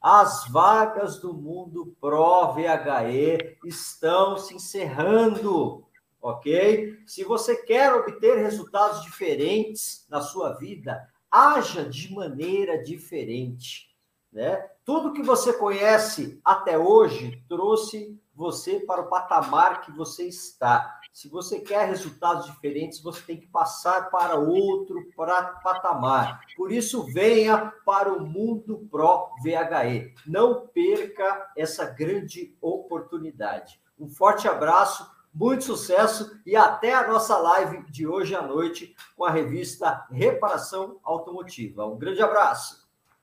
as 0.01 0.49
vagas 0.49 1.19
do 1.19 1.35
Mundo 1.35 1.95
Pro 2.01 2.53
VHE 2.53 3.59
estão 3.65 4.37
se 4.39 4.55
encerrando, 4.55 5.85
ok? 6.21 6.99
Se 7.07 7.23
você 7.23 7.57
quer 7.57 7.93
obter 7.95 8.39
resultados 8.39 9.03
diferentes 9.03 10.07
na 10.09 10.21
sua 10.21 10.55
vida, 10.55 11.07
haja 11.31 11.85
de 11.85 12.13
maneira 12.13 12.83
diferente. 12.83 13.90
Né? 14.33 14.57
Tudo 14.85 15.13
que 15.13 15.23
você 15.23 15.53
conhece 15.53 16.41
até 16.45 16.79
hoje 16.79 17.43
trouxe 17.49 18.19
você 18.35 18.81
para 18.81 19.03
o 19.03 19.09
patamar 19.09 19.83
que 19.83 19.93
você 19.93 20.25
está. 20.27 20.99
Se 21.13 21.29
você 21.29 21.61
quer 21.61 21.87
resultados 21.87 22.47
diferentes, 22.47 23.03
você 23.03 23.21
tem 23.23 23.37
que 23.37 23.49
passar 23.49 24.11
para 24.11 24.37
outro 24.37 25.05
patamar. 25.17 26.41
Por 26.57 26.71
isso, 26.71 27.03
venha 27.13 27.73
para 27.85 28.13
o 28.13 28.25
Mundo 28.25 28.89
Pro 28.91 29.31
VHE. 29.43 30.15
Não 30.27 30.67
perca 30.69 31.51
essa 31.57 31.85
grande 31.85 32.57
oportunidade. 32.61 33.81
Um 33.99 34.09
forte 34.09 34.49
abraço 34.49 35.07
muito 35.33 35.65
sucesso 35.65 36.41
e 36.45 36.57
até 36.57 36.93
a 36.93 37.07
nossa 37.07 37.37
live 37.39 37.85
de 37.91 38.07
hoje 38.07 38.35
à 38.35 38.43
noite 38.43 38.97
com 39.17 39.25
a 39.25 39.31
revista 39.31 40.07
Reparação 40.11 40.99
Automotiva. 41.05 41.87
Um 41.87 41.99
grande 41.99 42.23
abraço. 42.23 42.80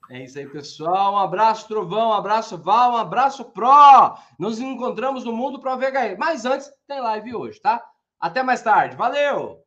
É 0.10 0.24
isso 0.24 0.39
aí, 0.39 0.47
pessoal. 0.47 1.14
Um 1.14 1.18
abraço, 1.18 1.68
Trovão, 1.68 2.10
um 2.10 2.14
abraço, 2.14 2.58
Val, 2.58 2.93
um 2.93 2.97
abraço, 2.97 3.43
Pro. 3.45 4.16
Nos 4.39 4.60
encontramos 4.60 5.26
no 5.26 5.34
Mundo 5.34 5.60
Pro 5.60 5.78
VHE. 5.78 6.16
Mas 6.18 6.45
antes, 6.45 6.72
tem 6.88 7.01
live 7.01 7.36
hoje, 7.36 7.60
tá? 7.60 7.84
Até 8.20 8.41
mais 8.41 8.62
tarde. 8.62 8.95
Valeu! 8.95 9.66